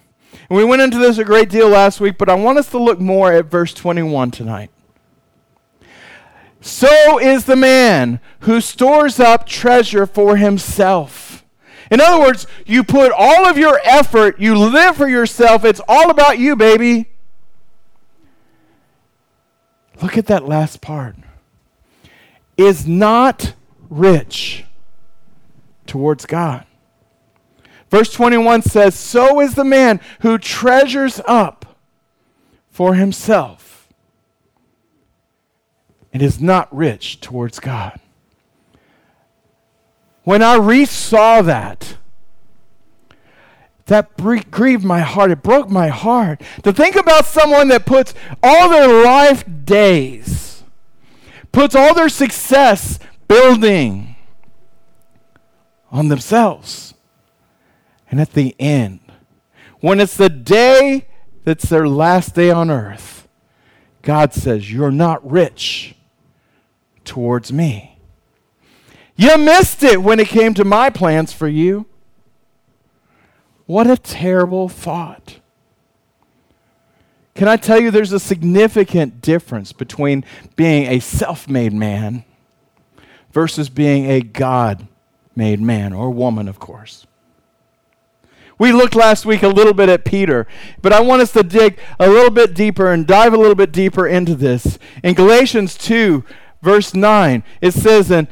And 0.49 0.57
we 0.57 0.64
went 0.64 0.83
into 0.83 0.99
this 0.99 1.19
a 1.19 1.25
great 1.25 1.49
deal 1.49 1.69
last 1.69 2.00
week 2.00 2.19
but 2.19 2.29
i 2.29 2.35
want 2.35 2.59
us 2.59 2.71
to 2.71 2.79
look 2.79 3.00
more 3.00 3.33
at 3.33 3.47
verse 3.47 3.75
21 3.75 4.31
tonight 4.31 4.71
so 6.64 7.18
is 7.18 7.44
the 7.44 7.56
man 7.56 8.21
who 8.40 8.59
stores 8.59 9.21
up 9.21 9.47
treasure 9.47 10.06
for 10.06 10.38
himself. 10.38 11.44
In 11.90 12.00
other 12.00 12.18
words, 12.18 12.47
you 12.64 12.83
put 12.83 13.12
all 13.12 13.47
of 13.47 13.59
your 13.59 13.78
effort, 13.85 14.40
you 14.40 14.56
live 14.56 14.97
for 14.97 15.06
yourself, 15.06 15.62
it's 15.62 15.83
all 15.87 16.09
about 16.09 16.38
you, 16.38 16.56
baby. 16.56 17.11
Look 20.00 20.16
at 20.16 20.25
that 20.28 20.49
last 20.49 20.80
part. 20.80 21.16
Is 22.56 22.87
not 22.87 23.52
rich 23.90 24.64
towards 25.87 26.25
God. 26.25 26.64
Verse 27.90 28.11
21 28.11 28.62
says, 28.62 28.94
So 28.94 29.38
is 29.38 29.54
the 29.54 29.64
man 29.64 30.00
who 30.21 30.38
treasures 30.38 31.21
up 31.26 31.76
for 32.71 32.94
himself 32.94 33.63
and 36.14 36.23
is 36.23 36.40
not 36.40 36.75
rich 36.75 37.21
towards 37.21 37.59
God. 37.59 37.99
When 40.23 40.42
I 40.42 40.56
resaw 40.56 41.44
that, 41.44 41.99
that 43.87 44.16
grieved 44.50 44.85
my 44.85 45.00
heart. 45.00 45.30
It 45.30 45.42
broke 45.42 45.68
my 45.68 45.88
heart 45.88 46.40
to 46.62 46.73
think 46.73 46.97
about 46.97 47.26
someone 47.26 47.68
that 47.68 47.85
puts 47.85 48.14
all 48.42 48.71
their 48.71 49.04
life 49.04 49.44
days, 49.66 50.62
puts 51.52 51.75
all 51.75 51.92
their 51.94 52.09
success 52.09 52.99
building 53.28 54.16
on 55.90 56.09
themselves. 56.09 56.94
And 58.11 58.21
at 58.21 58.33
the 58.33 58.54
end, 58.59 59.00
when 59.80 60.00
it's 60.00 60.16
the 60.16 60.30
day 60.30 61.09
that's 61.44 61.68
their 61.68 61.87
last 61.87 62.35
day 62.35 62.50
on 62.50 62.71
earth, 62.71 63.28
God 64.00 64.33
says, 64.33 64.73
You're 64.73 64.90
not 64.90 65.28
rich 65.30 65.94
towards 67.05 67.53
me. 67.53 67.99
You 69.17 69.39
missed 69.39 69.83
it 69.83 70.03
when 70.03 70.19
it 70.19 70.29
came 70.29 70.55
to 70.55 70.65
my 70.65 70.91
plans 70.91 71.33
for 71.33 71.49
you. 71.49 71.87
What 73.67 73.87
a 73.87 73.97
terrible 73.97 74.69
thought. 74.69 75.39
Can 77.35 77.49
I 77.49 77.57
tell 77.57 77.81
you 77.81 77.91
there's 77.91 78.13
a 78.13 78.21
significant 78.21 79.21
difference 79.21 79.73
between 79.73 80.25
being 80.55 80.87
a 80.87 81.01
self 81.01 81.49
made 81.49 81.73
man 81.73 82.25
versus 83.33 83.69
being 83.69 84.07
a 84.07 84.21
God 84.21 84.87
made 85.35 85.61
man 85.61 85.93
or 85.93 86.11
woman, 86.11 86.49
of 86.49 86.59
course? 86.59 87.07
We 88.57 88.71
looked 88.71 88.95
last 88.95 89.27
week 89.27 89.43
a 89.43 89.49
little 89.49 89.75
bit 89.75 89.89
at 89.89 90.05
Peter, 90.05 90.47
but 90.81 90.93
I 90.93 91.01
want 91.01 91.23
us 91.23 91.33
to 91.33 91.43
dig 91.43 91.79
a 91.99 92.09
little 92.09 92.31
bit 92.31 92.55
deeper 92.55 92.93
and 92.93 93.05
dive 93.05 93.35
a 93.35 93.37
little 93.37 93.57
bit 93.57 93.73
deeper 93.73 94.07
into 94.07 94.37
this. 94.37 94.79
In 95.03 95.15
Galatians 95.15 95.77
2, 95.77 96.25
verse 96.64 96.94
9, 96.94 97.44
it 97.61 97.73
says, 97.73 98.11
And 98.11 98.26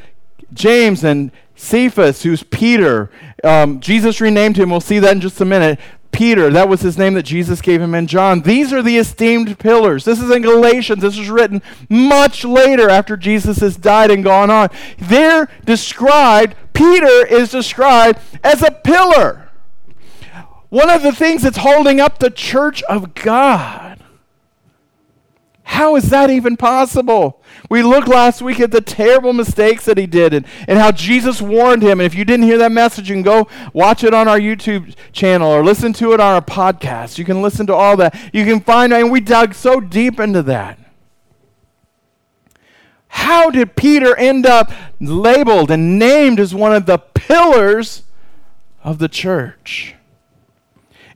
James 0.52 1.04
and 1.04 1.30
Cephas, 1.54 2.22
who's 2.22 2.42
Peter. 2.42 3.10
Um, 3.44 3.78
Jesus 3.78 4.20
renamed 4.20 4.56
him. 4.56 4.70
We'll 4.70 4.80
see 4.80 4.98
that 4.98 5.12
in 5.12 5.20
just 5.20 5.40
a 5.40 5.44
minute. 5.44 5.78
Peter, 6.10 6.50
that 6.50 6.68
was 6.68 6.82
his 6.82 6.98
name 6.98 7.14
that 7.14 7.22
Jesus 7.22 7.62
gave 7.62 7.80
him 7.80 7.94
in 7.94 8.06
John. 8.06 8.42
These 8.42 8.72
are 8.72 8.82
the 8.82 8.98
esteemed 8.98 9.58
pillars. 9.58 10.04
This 10.04 10.20
is 10.20 10.30
in 10.30 10.42
Galatians. 10.42 11.00
This 11.00 11.16
was 11.16 11.30
written 11.30 11.62
much 11.88 12.44
later 12.44 12.90
after 12.90 13.16
Jesus 13.16 13.60
has 13.60 13.76
died 13.76 14.10
and 14.10 14.22
gone 14.22 14.50
on. 14.50 14.68
They're 14.98 15.48
described, 15.64 16.54
Peter 16.74 17.26
is 17.26 17.50
described 17.50 18.18
as 18.44 18.62
a 18.62 18.70
pillar. 18.70 19.48
One 20.68 20.90
of 20.90 21.02
the 21.02 21.12
things 21.12 21.42
that's 21.42 21.58
holding 21.58 22.00
up 22.00 22.18
the 22.18 22.30
church 22.30 22.82
of 22.84 23.14
God. 23.14 24.01
How 25.73 25.97
is 25.97 26.11
that 26.11 26.29
even 26.29 26.59
possible? 26.59 27.41
We 27.71 27.83
looked 27.83 28.07
last 28.07 28.43
week 28.43 28.61
at 28.61 28.73
the 28.73 28.83
terrible 28.83 29.33
mistakes 29.33 29.87
that 29.87 29.97
he 29.97 30.07
did 30.07 30.35
and, 30.35 30.45
and 30.69 30.79
how 30.79 30.93
Jesus 30.93 31.41
warned 31.41 31.83
him. 31.83 31.99
And 31.99 32.02
if 32.02 32.14
you 32.14 32.26
didn't 32.26 32.45
hear 32.45 32.59
that 32.59 32.73
message, 32.73 33.09
you 33.09 33.14
can 33.14 33.23
go 33.23 33.49
watch 33.73 34.05
it 34.05 34.12
on 34.12 34.29
our 34.29 34.38
YouTube 34.38 34.95
channel 35.12 35.50
or 35.50 35.64
listen 35.64 35.95
to 35.95 36.12
it 36.12 36.21
on 36.21 36.35
our 36.35 36.43
podcast. 36.43 37.17
You 37.17 37.25
can 37.25 37.41
listen 37.41 37.67
to 37.69 37.75
all 37.75 37.97
that. 37.97 38.14
You 38.35 38.45
can 38.45 38.61
find, 38.61 38.93
and 38.93 39.11
we 39.11 39.21
dug 39.21 39.55
so 39.55 39.81
deep 39.81 40.21
into 40.21 40.43
that. 40.43 40.79
How 43.09 43.49
did 43.49 43.75
Peter 43.75 44.14
end 44.17 44.45
up 44.45 44.71
labeled 45.00 45.71
and 45.71 45.99
named 45.99 46.38
as 46.38 46.55
one 46.55 46.75
of 46.75 46.85
the 46.85 46.99
pillars 46.99 48.02
of 48.85 48.99
the 48.99 49.09
church? 49.09 49.95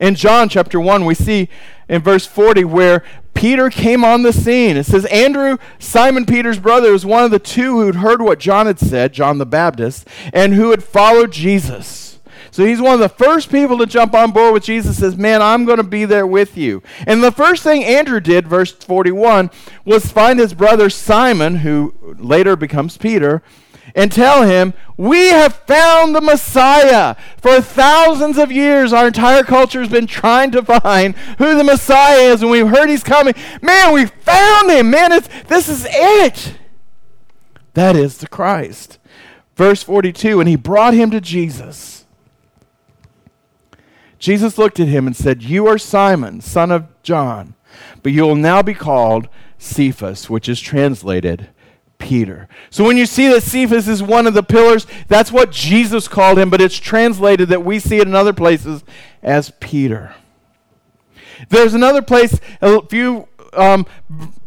In 0.00 0.14
John 0.14 0.48
chapter 0.48 0.80
1, 0.80 1.04
we 1.04 1.14
see 1.14 1.48
in 1.88 2.02
verse 2.02 2.26
40 2.26 2.64
where 2.64 3.02
Peter 3.34 3.68
came 3.68 4.04
on 4.04 4.22
the 4.22 4.32
scene. 4.32 4.76
It 4.76 4.84
says 4.84 5.04
Andrew, 5.06 5.58
Simon 5.78 6.24
Peter's 6.24 6.58
brother, 6.58 6.92
was 6.92 7.04
one 7.04 7.24
of 7.24 7.30
the 7.30 7.38
two 7.38 7.80
who'd 7.80 7.96
heard 7.96 8.22
what 8.22 8.38
John 8.38 8.66
had 8.66 8.78
said, 8.78 9.12
John 9.12 9.38
the 9.38 9.46
Baptist, 9.46 10.08
and 10.32 10.54
who 10.54 10.70
had 10.70 10.82
followed 10.82 11.32
Jesus. 11.32 12.18
So 12.50 12.64
he's 12.64 12.80
one 12.80 12.94
of 12.94 13.00
the 13.00 13.10
first 13.10 13.50
people 13.50 13.76
to 13.76 13.86
jump 13.86 14.14
on 14.14 14.30
board 14.30 14.54
with 14.54 14.64
Jesus. 14.64 14.98
Says, 14.98 15.16
"Man, 15.18 15.42
I'm 15.42 15.66
going 15.66 15.76
to 15.76 15.82
be 15.82 16.06
there 16.06 16.26
with 16.26 16.56
you." 16.56 16.82
And 17.06 17.22
the 17.22 17.30
first 17.30 17.62
thing 17.62 17.84
Andrew 17.84 18.20
did, 18.20 18.48
verse 18.48 18.72
41, 18.72 19.50
was 19.84 20.10
find 20.10 20.38
his 20.38 20.54
brother 20.54 20.88
Simon, 20.88 21.56
who 21.56 21.92
later 22.18 22.56
becomes 22.56 22.96
Peter, 22.96 23.42
and 23.94 24.10
tell 24.10 24.42
him, 24.46 24.74
We 24.96 25.28
have 25.28 25.54
found 25.54 26.14
the 26.14 26.20
Messiah. 26.20 27.16
For 27.38 27.60
thousands 27.60 28.38
of 28.38 28.50
years, 28.50 28.92
our 28.92 29.08
entire 29.08 29.42
culture 29.42 29.80
has 29.80 29.88
been 29.88 30.06
trying 30.06 30.50
to 30.52 30.62
find 30.62 31.16
who 31.38 31.56
the 31.56 31.64
Messiah 31.64 32.32
is, 32.32 32.42
and 32.42 32.50
we've 32.50 32.68
heard 32.68 32.88
he's 32.88 33.04
coming. 33.04 33.34
Man, 33.62 33.92
we 33.92 34.06
found 34.06 34.70
him. 34.70 34.90
Man, 34.90 35.12
it's, 35.12 35.28
this 35.44 35.68
is 35.68 35.86
it. 35.88 36.58
That 37.74 37.96
is 37.96 38.18
the 38.18 38.28
Christ. 38.28 38.98
Verse 39.54 39.82
42 39.82 40.40
And 40.40 40.48
he 40.48 40.56
brought 40.56 40.94
him 40.94 41.10
to 41.10 41.20
Jesus. 41.20 42.04
Jesus 44.18 44.58
looked 44.58 44.80
at 44.80 44.88
him 44.88 45.06
and 45.06 45.14
said, 45.14 45.42
You 45.42 45.66
are 45.66 45.78
Simon, 45.78 46.40
son 46.40 46.70
of 46.70 46.86
John, 47.02 47.54
but 48.02 48.12
you 48.12 48.22
will 48.22 48.34
now 48.34 48.62
be 48.62 48.74
called 48.74 49.28
Cephas, 49.58 50.30
which 50.30 50.48
is 50.48 50.60
translated 50.60 51.50
Peter. 51.98 52.48
So 52.70 52.84
when 52.84 52.96
you 52.96 53.06
see 53.06 53.28
that 53.28 53.42
Cephas 53.42 53.88
is 53.88 54.02
one 54.02 54.26
of 54.26 54.34
the 54.34 54.42
pillars, 54.42 54.86
that's 55.08 55.32
what 55.32 55.50
Jesus 55.50 56.08
called 56.08 56.38
him, 56.38 56.50
but 56.50 56.60
it's 56.60 56.76
translated 56.76 57.48
that 57.48 57.64
we 57.64 57.78
see 57.78 57.98
it 57.98 58.06
in 58.06 58.14
other 58.14 58.32
places 58.32 58.84
as 59.22 59.50
Peter. 59.60 60.14
There's 61.48 61.74
another 61.74 62.02
place, 62.02 62.40
a 62.60 62.82
few 62.86 63.28
um, 63.52 63.86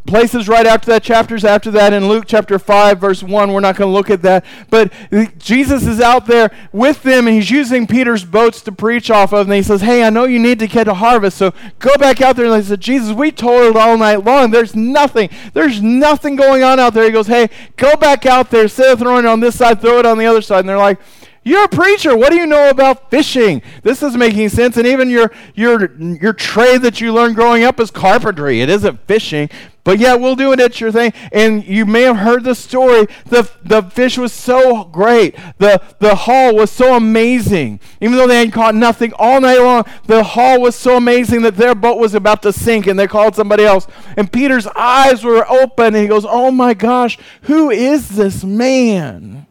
places 0.09 0.49
right 0.49 0.65
after 0.65 0.87
that, 0.91 1.03
chapters 1.03 1.45
after 1.45 1.71
that, 1.71 1.93
in 1.93 2.09
Luke 2.09 2.25
chapter 2.27 2.57
5, 2.57 2.99
verse 2.99 3.23
1. 3.23 3.53
We're 3.53 3.59
not 3.59 3.75
going 3.77 3.89
to 3.89 3.93
look 3.93 4.09
at 4.09 4.23
that. 4.23 4.43
But 4.69 4.91
Jesus 5.37 5.85
is 5.85 6.01
out 6.01 6.25
there 6.25 6.51
with 6.73 7.03
them, 7.03 7.27
and 7.27 7.35
he's 7.35 7.51
using 7.51 7.87
Peter's 7.87 8.25
boats 8.25 8.61
to 8.63 8.71
preach 8.71 9.11
off 9.11 9.31
of. 9.31 9.47
And 9.47 9.53
he 9.53 9.63
says, 9.63 9.81
Hey, 9.81 10.03
I 10.03 10.09
know 10.09 10.25
you 10.25 10.39
need 10.39 10.59
to 10.59 10.67
get 10.67 10.87
a 10.87 10.95
harvest, 10.95 11.37
so 11.37 11.53
go 11.77 11.95
back 11.97 12.21
out 12.21 12.35
there. 12.35 12.45
And 12.45 12.53
I 12.53 12.61
said, 12.61 12.81
Jesus, 12.81 13.13
we 13.13 13.31
toiled 13.31 13.77
all 13.77 13.97
night 13.97 14.25
long. 14.25 14.51
There's 14.51 14.75
nothing. 14.75 15.29
There's 15.53 15.81
nothing 15.81 16.35
going 16.35 16.63
on 16.63 16.79
out 16.79 16.93
there. 16.93 17.05
He 17.05 17.11
goes, 17.11 17.27
Hey, 17.27 17.49
go 17.77 17.95
back 17.95 18.25
out 18.25 18.49
there. 18.49 18.63
Instead 18.63 18.91
of 18.91 18.99
throwing 18.99 19.25
it 19.25 19.29
on 19.29 19.39
this 19.39 19.57
side, 19.57 19.79
throw 19.79 19.99
it 19.99 20.05
on 20.05 20.17
the 20.17 20.25
other 20.25 20.41
side. 20.41 20.61
And 20.61 20.69
they're 20.69 20.77
like, 20.77 20.99
you're 21.43 21.63
a 21.63 21.69
preacher. 21.69 22.15
What 22.17 22.31
do 22.31 22.35
you 22.35 22.45
know 22.45 22.69
about 22.69 23.09
fishing? 23.09 23.61
This 23.81 24.03
is 24.03 24.15
making 24.17 24.49
sense. 24.49 24.77
And 24.77 24.85
even 24.85 25.09
your 25.09 25.31
your 25.55 25.95
your 25.97 26.33
trade 26.33 26.81
that 26.81 26.99
you 26.99 27.13
learned 27.13 27.35
growing 27.35 27.63
up 27.63 27.79
is 27.79 27.91
carpentry. 27.91 28.61
It 28.61 28.69
isn't 28.69 29.07
fishing. 29.07 29.49
But 29.89 29.97
yeah, 29.97 30.13
we'll 30.13 30.35
do 30.35 30.51
it 30.51 30.59
at 30.59 30.79
your 30.79 30.91
thing. 30.91 31.13
And 31.31 31.65
you 31.65 31.83
may 31.83 32.03
have 32.03 32.17
heard 32.17 32.43
the 32.43 32.53
story. 32.53 33.07
The 33.25 33.49
the 33.63 33.81
fish 33.81 34.19
was 34.19 34.31
so 34.31 34.83
great. 34.83 35.35
The 35.57 35.81
the 35.97 36.13
haul 36.13 36.55
was 36.55 36.69
so 36.69 36.95
amazing. 36.95 37.79
Even 37.99 38.15
though 38.15 38.27
they 38.27 38.37
had 38.37 38.53
caught 38.53 38.75
nothing 38.75 39.13
all 39.17 39.41
night 39.41 39.57
long, 39.57 39.85
the 40.05 40.23
haul 40.23 40.61
was 40.61 40.75
so 40.75 40.97
amazing 40.97 41.41
that 41.41 41.55
their 41.55 41.73
boat 41.73 41.97
was 41.97 42.13
about 42.13 42.43
to 42.43 42.53
sink 42.53 42.85
and 42.85 42.99
they 42.99 43.07
called 43.07 43.35
somebody 43.35 43.65
else. 43.65 43.87
And 44.15 44.31
Peter's 44.31 44.67
eyes 44.75 45.23
were 45.23 45.43
open 45.49 45.95
and 45.95 46.03
he 46.03 46.07
goes, 46.07 46.23
Oh 46.23 46.51
my 46.51 46.75
gosh, 46.75 47.17
who 47.45 47.71
is 47.71 48.09
this 48.09 48.43
man? 48.43 49.47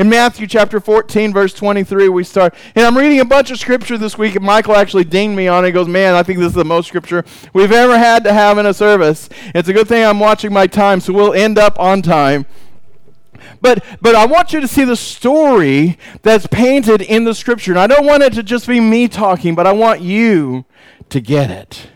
In 0.00 0.08
Matthew 0.08 0.46
chapter 0.46 0.80
14, 0.80 1.30
verse 1.30 1.52
23, 1.52 2.08
we 2.08 2.24
start. 2.24 2.54
And 2.74 2.86
I'm 2.86 2.96
reading 2.96 3.20
a 3.20 3.24
bunch 3.26 3.50
of 3.50 3.58
scripture 3.58 3.98
this 3.98 4.16
week, 4.16 4.34
and 4.34 4.42
Michael 4.42 4.74
actually 4.74 5.04
dinged 5.04 5.36
me 5.36 5.46
on 5.46 5.62
it. 5.62 5.68
He 5.68 5.72
goes, 5.72 5.88
Man, 5.88 6.14
I 6.14 6.22
think 6.22 6.38
this 6.38 6.48
is 6.48 6.54
the 6.54 6.64
most 6.64 6.88
scripture 6.88 7.22
we've 7.52 7.70
ever 7.70 7.98
had 7.98 8.24
to 8.24 8.32
have 8.32 8.56
in 8.56 8.64
a 8.64 8.72
service. 8.72 9.28
It's 9.54 9.68
a 9.68 9.74
good 9.74 9.88
thing 9.88 10.02
I'm 10.02 10.18
watching 10.18 10.54
my 10.54 10.66
time, 10.66 11.00
so 11.00 11.12
we'll 11.12 11.34
end 11.34 11.58
up 11.58 11.78
on 11.78 12.00
time. 12.00 12.46
But, 13.60 13.84
but 14.00 14.14
I 14.14 14.24
want 14.24 14.54
you 14.54 14.62
to 14.62 14.68
see 14.68 14.84
the 14.84 14.96
story 14.96 15.98
that's 16.22 16.46
painted 16.46 17.02
in 17.02 17.24
the 17.24 17.34
scripture. 17.34 17.72
And 17.72 17.78
I 17.78 17.86
don't 17.86 18.06
want 18.06 18.22
it 18.22 18.32
to 18.32 18.42
just 18.42 18.66
be 18.66 18.80
me 18.80 19.06
talking, 19.06 19.54
but 19.54 19.66
I 19.66 19.72
want 19.72 20.00
you 20.00 20.64
to 21.10 21.20
get 21.20 21.50
it. 21.50 21.88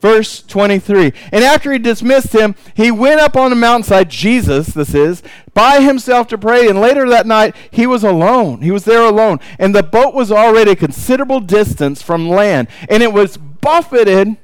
Verse 0.00 0.42
23. 0.42 1.12
And 1.32 1.44
after 1.44 1.72
he 1.72 1.78
dismissed 1.78 2.32
him, 2.32 2.54
he 2.74 2.90
went 2.90 3.20
up 3.20 3.36
on 3.36 3.50
the 3.50 3.56
mountainside, 3.56 4.08
Jesus, 4.08 4.68
this 4.68 4.94
is, 4.94 5.22
by 5.54 5.80
himself 5.80 6.28
to 6.28 6.38
pray. 6.38 6.68
And 6.68 6.80
later 6.80 7.08
that 7.08 7.26
night, 7.26 7.56
he 7.70 7.86
was 7.86 8.04
alone. 8.04 8.62
He 8.62 8.70
was 8.70 8.84
there 8.84 9.02
alone. 9.02 9.40
And 9.58 9.74
the 9.74 9.82
boat 9.82 10.14
was 10.14 10.30
already 10.30 10.72
a 10.72 10.76
considerable 10.76 11.40
distance 11.40 12.00
from 12.00 12.28
land, 12.28 12.68
and 12.88 13.02
it 13.02 13.12
was 13.12 13.36
buffeted 13.36 14.36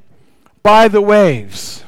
by 0.62 0.88
the 0.88 1.00
waves. 1.00 1.84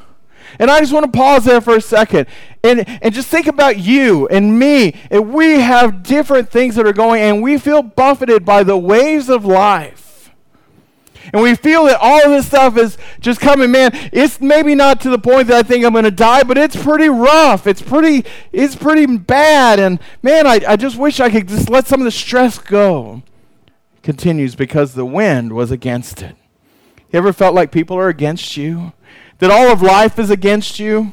And 0.58 0.70
I 0.70 0.80
just 0.80 0.92
want 0.92 1.04
to 1.04 1.12
pause 1.12 1.44
there 1.44 1.60
for 1.60 1.76
a 1.76 1.82
second 1.82 2.28
and, 2.64 2.88
and 3.02 3.12
just 3.12 3.28
think 3.28 3.46
about 3.46 3.78
you 3.78 4.26
and 4.28 4.58
me. 4.58 4.94
And 5.10 5.34
we 5.34 5.60
have 5.60 6.02
different 6.02 6.50
things 6.50 6.76
that 6.76 6.86
are 6.86 6.92
going, 6.92 7.20
and 7.20 7.42
we 7.42 7.58
feel 7.58 7.82
buffeted 7.82 8.44
by 8.44 8.62
the 8.62 8.78
waves 8.78 9.28
of 9.28 9.44
life 9.44 10.05
and 11.32 11.42
we 11.42 11.54
feel 11.54 11.84
that 11.84 11.98
all 12.00 12.24
of 12.24 12.30
this 12.30 12.46
stuff 12.46 12.76
is 12.76 12.96
just 13.20 13.40
coming, 13.40 13.70
man, 13.70 13.90
it's 14.12 14.40
maybe 14.40 14.74
not 14.74 15.00
to 15.02 15.10
the 15.10 15.18
point 15.18 15.48
that 15.48 15.56
I 15.56 15.62
think 15.62 15.84
I'm 15.84 15.92
going 15.92 16.04
to 16.04 16.10
die, 16.10 16.42
but 16.42 16.58
it's 16.58 16.80
pretty 16.80 17.08
rough. 17.08 17.66
It's 17.66 17.82
pretty, 17.82 18.24
it's 18.52 18.76
pretty 18.76 19.06
bad. 19.06 19.78
And 19.80 20.00
man, 20.22 20.46
I, 20.46 20.60
I 20.66 20.76
just 20.76 20.96
wish 20.96 21.20
I 21.20 21.30
could 21.30 21.48
just 21.48 21.68
let 21.68 21.86
some 21.86 22.00
of 22.00 22.04
the 22.04 22.10
stress 22.10 22.58
go. 22.58 23.22
Continues 24.02 24.54
because 24.54 24.94
the 24.94 25.06
wind 25.06 25.52
was 25.52 25.70
against 25.70 26.22
it. 26.22 26.36
You 27.10 27.18
ever 27.18 27.32
felt 27.32 27.54
like 27.54 27.72
people 27.72 27.96
are 27.96 28.08
against 28.08 28.56
you? 28.56 28.92
That 29.38 29.50
all 29.50 29.68
of 29.68 29.82
life 29.82 30.18
is 30.18 30.30
against 30.30 30.78
you? 30.78 31.12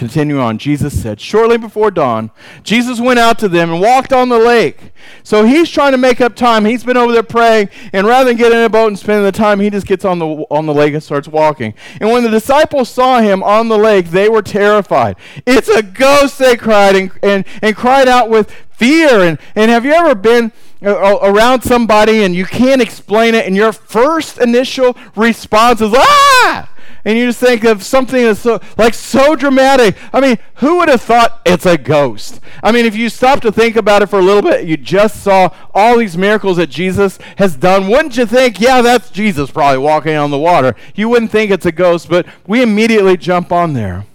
Continue 0.00 0.40
on. 0.40 0.56
Jesus 0.56 1.02
said, 1.02 1.20
Shortly 1.20 1.58
before 1.58 1.90
dawn, 1.90 2.30
Jesus 2.62 2.98
went 2.98 3.18
out 3.18 3.38
to 3.40 3.50
them 3.50 3.70
and 3.70 3.82
walked 3.82 4.14
on 4.14 4.30
the 4.30 4.38
lake. 4.38 4.92
So 5.22 5.44
he's 5.44 5.68
trying 5.68 5.92
to 5.92 5.98
make 5.98 6.22
up 6.22 6.34
time. 6.34 6.64
He's 6.64 6.82
been 6.82 6.96
over 6.96 7.12
there 7.12 7.22
praying, 7.22 7.68
and 7.92 8.06
rather 8.06 8.30
than 8.30 8.38
get 8.38 8.50
in 8.50 8.60
a 8.60 8.70
boat 8.70 8.86
and 8.86 8.98
spending 8.98 9.26
the 9.26 9.30
time, 9.30 9.60
he 9.60 9.68
just 9.68 9.86
gets 9.86 10.06
on 10.06 10.18
the, 10.18 10.26
on 10.50 10.64
the 10.64 10.72
lake 10.72 10.94
and 10.94 11.02
starts 11.02 11.28
walking. 11.28 11.74
And 12.00 12.10
when 12.10 12.22
the 12.22 12.30
disciples 12.30 12.88
saw 12.88 13.20
him 13.20 13.42
on 13.42 13.68
the 13.68 13.76
lake, 13.76 14.06
they 14.06 14.30
were 14.30 14.40
terrified. 14.40 15.16
It's 15.46 15.68
a 15.68 15.82
ghost, 15.82 16.38
they 16.38 16.56
cried, 16.56 16.96
and, 16.96 17.10
and, 17.22 17.44
and 17.60 17.76
cried 17.76 18.08
out 18.08 18.30
with 18.30 18.50
fear. 18.70 19.20
And, 19.20 19.38
and 19.54 19.70
have 19.70 19.84
you 19.84 19.92
ever 19.92 20.14
been 20.14 20.50
uh, 20.82 21.18
around 21.20 21.60
somebody 21.60 22.22
and 22.22 22.34
you 22.34 22.46
can't 22.46 22.80
explain 22.80 23.34
it, 23.34 23.44
and 23.44 23.54
your 23.54 23.74
first 23.74 24.38
initial 24.38 24.96
response 25.14 25.82
is, 25.82 25.92
ah! 25.94 26.69
And 27.04 27.16
you 27.16 27.26
just 27.26 27.40
think 27.40 27.64
of 27.64 27.82
something 27.82 28.22
that's 28.22 28.40
so, 28.40 28.60
like 28.76 28.94
so 28.94 29.34
dramatic. 29.34 29.96
I 30.12 30.20
mean, 30.20 30.38
who 30.56 30.78
would 30.78 30.88
have 30.88 31.00
thought 31.00 31.40
it's 31.46 31.66
a 31.66 31.78
ghost? 31.78 32.40
I 32.62 32.72
mean, 32.72 32.84
if 32.84 32.96
you 32.96 33.08
stop 33.08 33.40
to 33.40 33.52
think 33.52 33.76
about 33.76 34.02
it 34.02 34.08
for 34.08 34.18
a 34.18 34.22
little 34.22 34.42
bit, 34.42 34.66
you 34.66 34.76
just 34.76 35.22
saw 35.22 35.50
all 35.72 35.98
these 35.98 36.16
miracles 36.16 36.58
that 36.58 36.68
Jesus 36.68 37.18
has 37.36 37.56
done. 37.56 37.88
Wouldn't 37.88 38.16
you 38.16 38.26
think, 38.26 38.60
yeah, 38.60 38.82
that's 38.82 39.10
Jesus 39.10 39.50
probably 39.50 39.78
walking 39.78 40.16
on 40.16 40.30
the 40.30 40.38
water? 40.38 40.74
You 40.94 41.08
wouldn't 41.08 41.30
think 41.30 41.50
it's 41.50 41.66
a 41.66 41.72
ghost, 41.72 42.08
but 42.08 42.26
we 42.46 42.62
immediately 42.62 43.16
jump 43.16 43.52
on 43.52 43.72
there. 43.72 44.06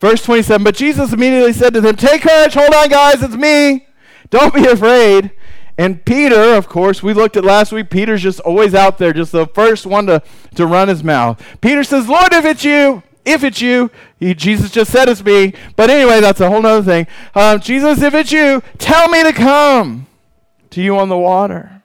Verse 0.00 0.22
27 0.22 0.62
But 0.62 0.76
Jesus 0.76 1.12
immediately 1.12 1.52
said 1.52 1.74
to 1.74 1.80
them, 1.80 1.96
Take 1.96 2.22
courage, 2.22 2.54
hold 2.54 2.74
on, 2.74 2.88
guys, 2.88 3.22
it's 3.22 3.36
me. 3.36 3.86
Don't 4.30 4.54
be 4.54 4.66
afraid. 4.66 5.32
And 5.76 6.04
Peter, 6.04 6.54
of 6.54 6.68
course, 6.68 7.02
we 7.02 7.12
looked 7.12 7.36
at 7.36 7.44
last 7.44 7.72
week. 7.72 7.90
Peter's 7.90 8.22
just 8.22 8.40
always 8.40 8.74
out 8.74 8.98
there, 8.98 9.12
just 9.12 9.32
the 9.32 9.46
first 9.46 9.86
one 9.86 10.06
to, 10.06 10.22
to 10.54 10.66
run 10.66 10.88
his 10.88 11.02
mouth. 11.02 11.44
Peter 11.60 11.82
says, 11.82 12.08
Lord, 12.08 12.32
if 12.32 12.44
it's 12.44 12.64
you, 12.64 13.02
if 13.24 13.42
it's 13.42 13.60
you, 13.60 13.90
he, 14.20 14.34
Jesus 14.34 14.70
just 14.70 14.92
said 14.92 15.08
it's 15.08 15.24
me. 15.24 15.54
But 15.76 15.90
anyway, 15.90 16.20
that's 16.20 16.40
a 16.40 16.48
whole 16.48 16.64
other 16.64 16.82
thing. 16.82 17.06
Um, 17.34 17.60
Jesus, 17.60 18.02
if 18.02 18.14
it's 18.14 18.30
you, 18.30 18.62
tell 18.78 19.08
me 19.08 19.22
to 19.24 19.32
come 19.32 20.06
to 20.70 20.82
you 20.82 20.96
on 20.96 21.08
the 21.08 21.18
water. 21.18 21.82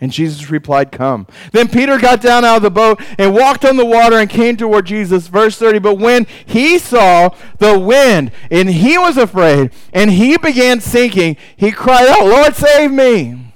And 0.00 0.12
Jesus 0.12 0.50
replied, 0.50 0.92
Come. 0.92 1.26
Then 1.52 1.68
Peter 1.68 1.98
got 1.98 2.20
down 2.20 2.44
out 2.44 2.56
of 2.56 2.62
the 2.62 2.70
boat 2.70 3.00
and 3.18 3.34
walked 3.34 3.64
on 3.64 3.76
the 3.76 3.86
water 3.86 4.18
and 4.18 4.28
came 4.28 4.56
toward 4.56 4.86
Jesus. 4.86 5.28
Verse 5.28 5.56
30. 5.56 5.78
But 5.78 5.98
when 5.98 6.26
he 6.44 6.78
saw 6.78 7.30
the 7.58 7.78
wind 7.78 8.32
and 8.50 8.68
he 8.68 8.98
was 8.98 9.16
afraid 9.16 9.70
and 9.92 10.10
he 10.10 10.36
began 10.36 10.80
sinking, 10.80 11.36
he 11.56 11.70
cried 11.70 12.08
out, 12.08 12.26
Lord, 12.26 12.54
save 12.54 12.90
me. 12.90 13.52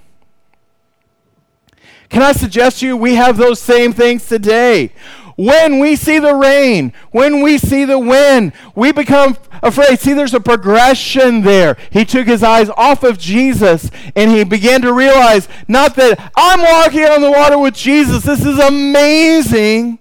Can 2.09 2.23
I 2.23 2.33
suggest 2.33 2.81
to 2.81 2.87
you 2.87 2.97
we 2.97 3.17
have 3.17 3.37
those 3.37 3.61
same 3.61 3.93
things 3.93 4.27
today? 4.27 4.93
When 5.39 5.79
we 5.79 5.95
see 5.95 6.19
the 6.19 6.35
rain, 6.35 6.93
when 7.13 7.43
we 7.43 7.59
see 7.59 7.85
the 7.85 8.01
wind, 8.01 8.53
we 8.75 8.91
become 8.91 9.37
afraid. 9.63 10.01
See, 10.01 10.13
there's 10.13 10.35
a 10.35 10.41
progression 10.41 11.43
there. 11.43 11.77
He 11.91 12.05
took 12.05 12.27
his 12.27 12.43
eyes 12.43 12.69
off 12.71 13.05
of 13.05 13.19
Jesus 13.19 13.89
and 14.17 14.33
he 14.33 14.43
began 14.43 14.83
to 14.83 14.93
realize 14.93 15.47
not 15.69 15.95
that 15.95 16.33
I'm 16.37 16.61
walking 16.61 17.05
on 17.05 17.23
the 17.23 17.31
water 17.31 17.57
with 17.57 17.75
Jesus. 17.75 18.25
This 18.25 18.45
is 18.45 18.59
amazing. 18.59 20.01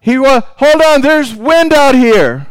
He 0.00 0.18
was, 0.18 0.42
hold 0.56 0.82
on, 0.82 1.02
there's 1.02 1.32
wind 1.32 1.72
out 1.72 1.94
here. 1.94 2.48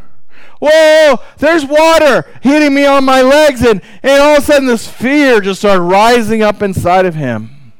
Whoa, 0.62 1.18
there's 1.36 1.66
water 1.66 2.26
hitting 2.40 2.72
me 2.72 2.86
on 2.86 3.04
my 3.04 3.20
legs. 3.20 3.60
And, 3.60 3.82
and 4.02 4.22
all 4.22 4.36
of 4.36 4.42
a 4.42 4.46
sudden, 4.46 4.66
this 4.66 4.88
fear 4.88 5.42
just 5.42 5.60
started 5.60 5.82
rising 5.82 6.40
up 6.40 6.62
inside 6.62 7.04
of 7.04 7.16
him, 7.16 7.74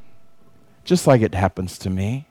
just 0.83 1.07
like 1.07 1.21
it 1.23 1.33
happens 1.33 1.79
to 1.79 1.89
me. 1.89 2.27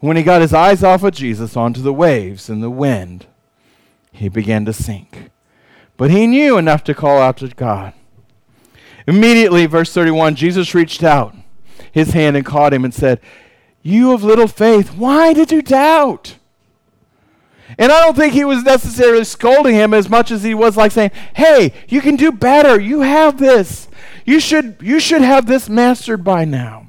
When 0.00 0.16
he 0.16 0.22
got 0.22 0.42
his 0.42 0.54
eyes 0.54 0.84
off 0.84 1.02
of 1.02 1.14
Jesus 1.14 1.56
onto 1.56 1.82
the 1.82 1.92
waves 1.92 2.48
and 2.48 2.62
the 2.62 2.70
wind, 2.70 3.26
he 4.12 4.28
began 4.28 4.64
to 4.64 4.72
sink. 4.72 5.30
But 5.96 6.10
he 6.10 6.26
knew 6.26 6.56
enough 6.56 6.84
to 6.84 6.94
call 6.94 7.18
out 7.18 7.38
to 7.38 7.48
God. 7.48 7.92
Immediately, 9.06 9.66
verse 9.66 9.92
31, 9.92 10.36
Jesus 10.36 10.74
reached 10.74 11.02
out 11.02 11.34
his 11.90 12.12
hand 12.12 12.36
and 12.36 12.46
caught 12.46 12.74
him 12.74 12.84
and 12.84 12.94
said, 12.94 13.20
You 13.82 14.12
of 14.12 14.22
little 14.22 14.46
faith, 14.46 14.94
why 14.94 15.32
did 15.32 15.50
you 15.50 15.62
doubt? 15.62 16.36
And 17.76 17.92
I 17.92 18.00
don't 18.00 18.16
think 18.16 18.32
he 18.32 18.44
was 18.44 18.62
necessarily 18.62 19.24
scolding 19.24 19.74
him 19.74 19.92
as 19.92 20.08
much 20.08 20.30
as 20.30 20.42
he 20.42 20.54
was 20.54 20.76
like 20.76 20.92
saying, 20.92 21.10
Hey, 21.34 21.72
you 21.88 22.00
can 22.00 22.16
do 22.16 22.32
better. 22.32 22.80
You 22.80 23.00
have 23.00 23.38
this. 23.38 23.88
You 24.24 24.40
should, 24.40 24.76
you 24.80 25.00
should 25.00 25.22
have 25.22 25.46
this 25.46 25.68
mastered 25.68 26.22
by 26.22 26.44
now. 26.44 26.87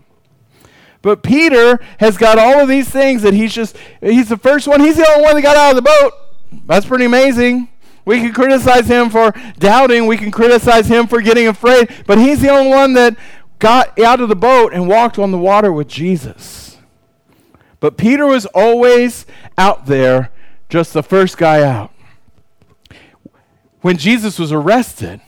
But 1.01 1.23
Peter 1.23 1.79
has 1.99 2.17
got 2.17 2.37
all 2.37 2.59
of 2.59 2.67
these 2.67 2.89
things 2.89 3.21
that 3.21 3.33
he's 3.33 3.53
just, 3.53 3.77
he's 4.01 4.29
the 4.29 4.37
first 4.37 4.67
one. 4.67 4.81
He's 4.81 4.97
the 4.97 5.07
only 5.09 5.23
one 5.23 5.35
that 5.35 5.41
got 5.41 5.55
out 5.55 5.69
of 5.69 5.75
the 5.75 5.81
boat. 5.81 6.13
That's 6.65 6.85
pretty 6.85 7.05
amazing. 7.05 7.69
We 8.05 8.19
can 8.19 8.33
criticize 8.33 8.87
him 8.87 9.09
for 9.09 9.33
doubting. 9.59 10.07
We 10.07 10.17
can 10.17 10.31
criticize 10.31 10.87
him 10.87 11.07
for 11.07 11.21
getting 11.21 11.47
afraid. 11.47 12.03
But 12.05 12.17
he's 12.17 12.41
the 12.41 12.49
only 12.49 12.69
one 12.69 12.93
that 12.93 13.15
got 13.59 13.97
out 13.99 14.19
of 14.19 14.29
the 14.29 14.35
boat 14.35 14.73
and 14.73 14.87
walked 14.87 15.19
on 15.19 15.31
the 15.31 15.37
water 15.37 15.71
with 15.71 15.87
Jesus. 15.87 16.77
But 17.79 17.97
Peter 17.97 18.25
was 18.25 18.45
always 18.47 19.25
out 19.57 19.85
there, 19.85 20.31
just 20.67 20.93
the 20.93 21.03
first 21.03 21.37
guy 21.37 21.63
out. 21.63 21.93
When 23.81 23.95
Jesus 23.95 24.37
was 24.37 24.51
arrested, 24.51 25.21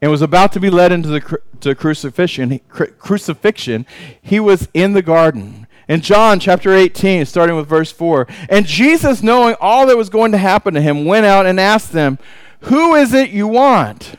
and 0.00 0.10
was 0.10 0.22
about 0.22 0.52
to 0.52 0.60
be 0.60 0.70
led 0.70 0.92
into 0.92 1.08
the 1.08 1.40
to 1.60 1.74
crucifixion, 1.74 2.60
crucifixion, 2.68 3.86
he 4.20 4.38
was 4.38 4.68
in 4.74 4.92
the 4.92 5.02
garden. 5.02 5.66
In 5.88 6.00
John 6.00 6.40
chapter 6.40 6.74
18, 6.74 7.26
starting 7.26 7.56
with 7.56 7.68
verse 7.68 7.92
4, 7.92 8.26
and 8.48 8.66
Jesus, 8.66 9.22
knowing 9.22 9.54
all 9.60 9.86
that 9.86 9.96
was 9.96 10.10
going 10.10 10.32
to 10.32 10.38
happen 10.38 10.74
to 10.74 10.80
him, 10.80 11.04
went 11.04 11.26
out 11.26 11.46
and 11.46 11.60
asked 11.60 11.92
them, 11.92 12.18
Who 12.62 12.94
is 12.94 13.14
it 13.14 13.30
you 13.30 13.46
want? 13.46 14.16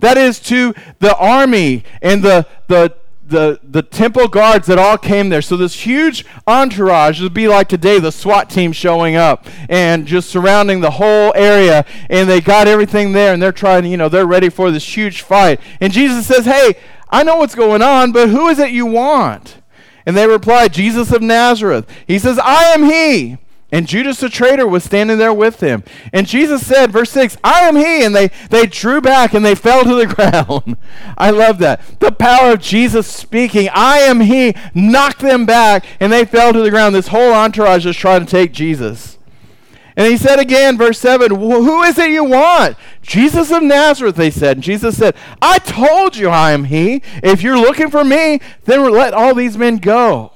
That 0.00 0.18
is 0.18 0.38
to 0.40 0.74
the 0.98 1.16
army 1.16 1.84
and 2.02 2.22
the, 2.22 2.46
the 2.68 2.94
the, 3.26 3.58
the 3.62 3.82
temple 3.82 4.28
guards 4.28 4.66
that 4.66 4.78
all 4.78 4.98
came 4.98 5.28
there. 5.28 5.42
So 5.42 5.56
this 5.56 5.74
huge 5.86 6.24
entourage 6.46 7.20
would 7.20 7.34
be 7.34 7.48
like 7.48 7.68
today 7.68 7.98
the 7.98 8.12
SWAT 8.12 8.50
team 8.50 8.72
showing 8.72 9.16
up 9.16 9.46
and 9.68 10.06
just 10.06 10.30
surrounding 10.30 10.80
the 10.80 10.92
whole 10.92 11.32
area. 11.34 11.84
And 12.10 12.28
they 12.28 12.40
got 12.40 12.68
everything 12.68 13.12
there 13.12 13.32
and 13.32 13.42
they're 13.42 13.52
trying, 13.52 13.86
you 13.86 13.96
know, 13.96 14.08
they're 14.08 14.26
ready 14.26 14.48
for 14.48 14.70
this 14.70 14.96
huge 14.96 15.22
fight. 15.22 15.60
And 15.80 15.92
Jesus 15.92 16.26
says, 16.26 16.44
Hey, 16.44 16.74
I 17.08 17.22
know 17.22 17.36
what's 17.36 17.54
going 17.54 17.82
on, 17.82 18.12
but 18.12 18.28
who 18.28 18.48
is 18.48 18.58
it 18.58 18.70
you 18.70 18.86
want? 18.86 19.58
And 20.06 20.16
they 20.16 20.26
replied, 20.26 20.74
Jesus 20.74 21.12
of 21.12 21.22
Nazareth. 21.22 21.88
He 22.06 22.18
says, 22.18 22.38
I 22.38 22.64
am 22.74 22.84
he. 22.84 23.38
And 23.74 23.88
Judas 23.88 24.20
the 24.20 24.28
traitor 24.28 24.68
was 24.68 24.84
standing 24.84 25.18
there 25.18 25.34
with 25.34 25.58
him. 25.58 25.82
And 26.12 26.28
Jesus 26.28 26.64
said, 26.64 26.92
verse 26.92 27.10
6, 27.10 27.36
I 27.42 27.62
am 27.62 27.74
he. 27.74 28.04
And 28.04 28.14
they, 28.14 28.30
they 28.48 28.66
drew 28.66 29.00
back 29.00 29.34
and 29.34 29.44
they 29.44 29.54
fell 29.56 29.82
to 29.82 29.96
the 29.96 30.06
ground. 30.06 30.76
I 31.18 31.30
love 31.30 31.58
that. 31.58 31.80
The 31.98 32.12
power 32.12 32.52
of 32.52 32.60
Jesus 32.60 33.08
speaking, 33.08 33.68
I 33.74 33.98
am 33.98 34.20
he, 34.20 34.54
knocked 34.74 35.18
them 35.18 35.44
back 35.44 35.84
and 35.98 36.12
they 36.12 36.24
fell 36.24 36.52
to 36.52 36.62
the 36.62 36.70
ground. 36.70 36.94
This 36.94 37.08
whole 37.08 37.32
entourage 37.32 37.84
is 37.84 37.96
trying 37.96 38.24
to 38.24 38.30
take 38.30 38.52
Jesus. 38.52 39.18
And 39.96 40.06
he 40.06 40.18
said 40.18 40.38
again, 40.38 40.78
verse 40.78 41.00
7, 41.00 41.34
Who 41.34 41.82
is 41.82 41.98
it 41.98 42.12
you 42.12 42.22
want? 42.22 42.76
Jesus 43.02 43.50
of 43.50 43.64
Nazareth, 43.64 44.14
they 44.14 44.30
said. 44.30 44.58
And 44.58 44.62
Jesus 44.62 44.96
said, 44.96 45.16
I 45.42 45.58
told 45.58 46.14
you 46.14 46.28
I 46.28 46.52
am 46.52 46.66
he. 46.66 47.02
If 47.24 47.42
you're 47.42 47.58
looking 47.58 47.90
for 47.90 48.04
me, 48.04 48.38
then 48.66 48.88
let 48.92 49.14
all 49.14 49.34
these 49.34 49.58
men 49.58 49.78
go. 49.78 50.30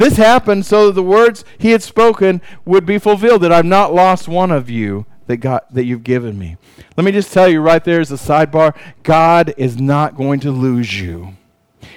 This 0.00 0.16
happened 0.16 0.64
so 0.64 0.86
that 0.86 0.92
the 0.94 1.02
words 1.02 1.44
he 1.58 1.72
had 1.72 1.82
spoken 1.82 2.40
would 2.64 2.86
be 2.86 2.96
fulfilled, 2.96 3.42
that 3.42 3.52
I've 3.52 3.66
not 3.66 3.92
lost 3.92 4.28
one 4.28 4.50
of 4.50 4.70
you 4.70 5.04
that, 5.26 5.36
God, 5.36 5.60
that 5.70 5.84
you've 5.84 6.04
given 6.04 6.38
me. 6.38 6.56
Let 6.96 7.04
me 7.04 7.12
just 7.12 7.34
tell 7.34 7.46
you 7.50 7.60
right 7.60 7.84
there 7.84 8.00
as 8.00 8.10
a 8.10 8.14
sidebar 8.14 8.74
God 9.02 9.52
is 9.58 9.78
not 9.78 10.16
going 10.16 10.40
to 10.40 10.50
lose 10.50 10.98
you. 10.98 11.36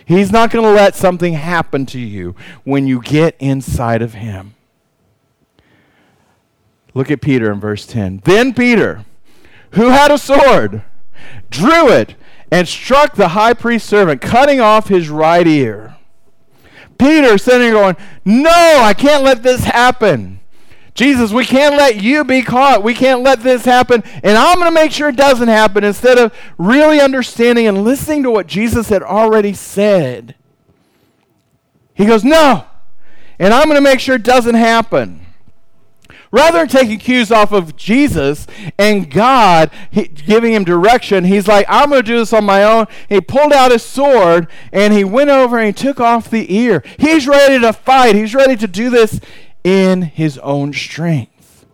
He's 0.03 0.33
not 0.33 0.51
going 0.51 0.65
to 0.65 0.71
let 0.71 0.95
something 0.95 1.35
happen 1.35 1.85
to 1.87 1.99
you 1.99 2.35
when 2.65 2.87
you 2.87 3.01
get 3.01 3.37
inside 3.39 4.01
of 4.01 4.15
him. 4.15 4.55
Look 6.93 7.09
at 7.09 7.21
Peter 7.21 7.53
in 7.53 7.61
verse 7.61 7.85
10. 7.85 8.23
Then 8.25 8.53
Peter, 8.53 9.05
who 9.75 9.91
had 9.91 10.11
a 10.11 10.17
sword, 10.17 10.83
drew 11.49 11.87
it 11.87 12.15
and 12.51 12.67
struck 12.67 13.15
the 13.15 13.29
high 13.29 13.53
priest's 13.53 13.87
servant, 13.87 14.19
cutting 14.19 14.59
off 14.59 14.89
his 14.89 15.07
right 15.07 15.47
ear. 15.47 15.95
Peter 17.03 17.37
sitting 17.37 17.59
there 17.59 17.73
going, 17.73 17.97
No, 18.23 18.49
I 18.49 18.93
can't 18.93 19.23
let 19.23 19.43
this 19.43 19.65
happen. 19.65 20.39
Jesus, 20.93 21.31
we 21.31 21.43
can't 21.43 21.75
let 21.75 22.01
you 22.01 22.23
be 22.23 22.43
caught. 22.43 22.83
We 22.83 22.93
can't 22.93 23.21
let 23.21 23.41
this 23.41 23.65
happen. 23.65 24.03
And 24.23 24.37
I'm 24.37 24.59
going 24.59 24.69
to 24.69 24.73
make 24.73 24.91
sure 24.91 25.09
it 25.09 25.15
doesn't 25.15 25.47
happen 25.47 25.83
instead 25.83 26.19
of 26.19 26.33
really 26.57 27.01
understanding 27.01 27.67
and 27.67 27.83
listening 27.83 28.23
to 28.23 28.31
what 28.31 28.47
Jesus 28.47 28.89
had 28.89 29.01
already 29.01 29.53
said. 29.53 30.35
He 31.93 32.05
goes, 32.05 32.23
No. 32.23 32.65
And 33.39 33.53
I'm 33.53 33.65
going 33.65 33.75
to 33.75 33.81
make 33.81 33.99
sure 33.99 34.15
it 34.15 34.23
doesn't 34.23 34.55
happen. 34.55 35.22
Rather 36.33 36.57
than 36.57 36.67
taking 36.67 36.97
cues 36.97 37.31
off 37.31 37.51
of 37.51 37.75
Jesus 37.75 38.47
and 38.79 39.11
God 39.11 39.69
he, 39.91 40.07
giving 40.07 40.53
him 40.53 40.63
direction, 40.63 41.25
he's 41.25 41.47
like, 41.47 41.63
I'm 41.69 41.91
going 41.91 42.01
to 42.01 42.11
do 42.11 42.17
this 42.17 42.33
on 42.33 42.43
my 42.43 42.63
own. 42.63 42.87
He 43.07 43.21
pulled 43.21 43.53
out 43.53 43.69
his 43.69 43.83
sword 43.83 44.47
and 44.71 44.93
he 44.93 45.03
went 45.03 45.29
over 45.29 45.59
and 45.59 45.67
he 45.67 45.73
took 45.73 45.99
off 45.99 46.31
the 46.31 46.51
ear. 46.51 46.83
He's 46.97 47.27
ready 47.27 47.59
to 47.59 47.71
fight. 47.71 48.15
He's 48.15 48.33
ready 48.33 48.55
to 48.55 48.67
do 48.67 48.89
this 48.89 49.19
in 49.63 50.01
his 50.01 50.39
own 50.39 50.73
strength. 50.73 51.67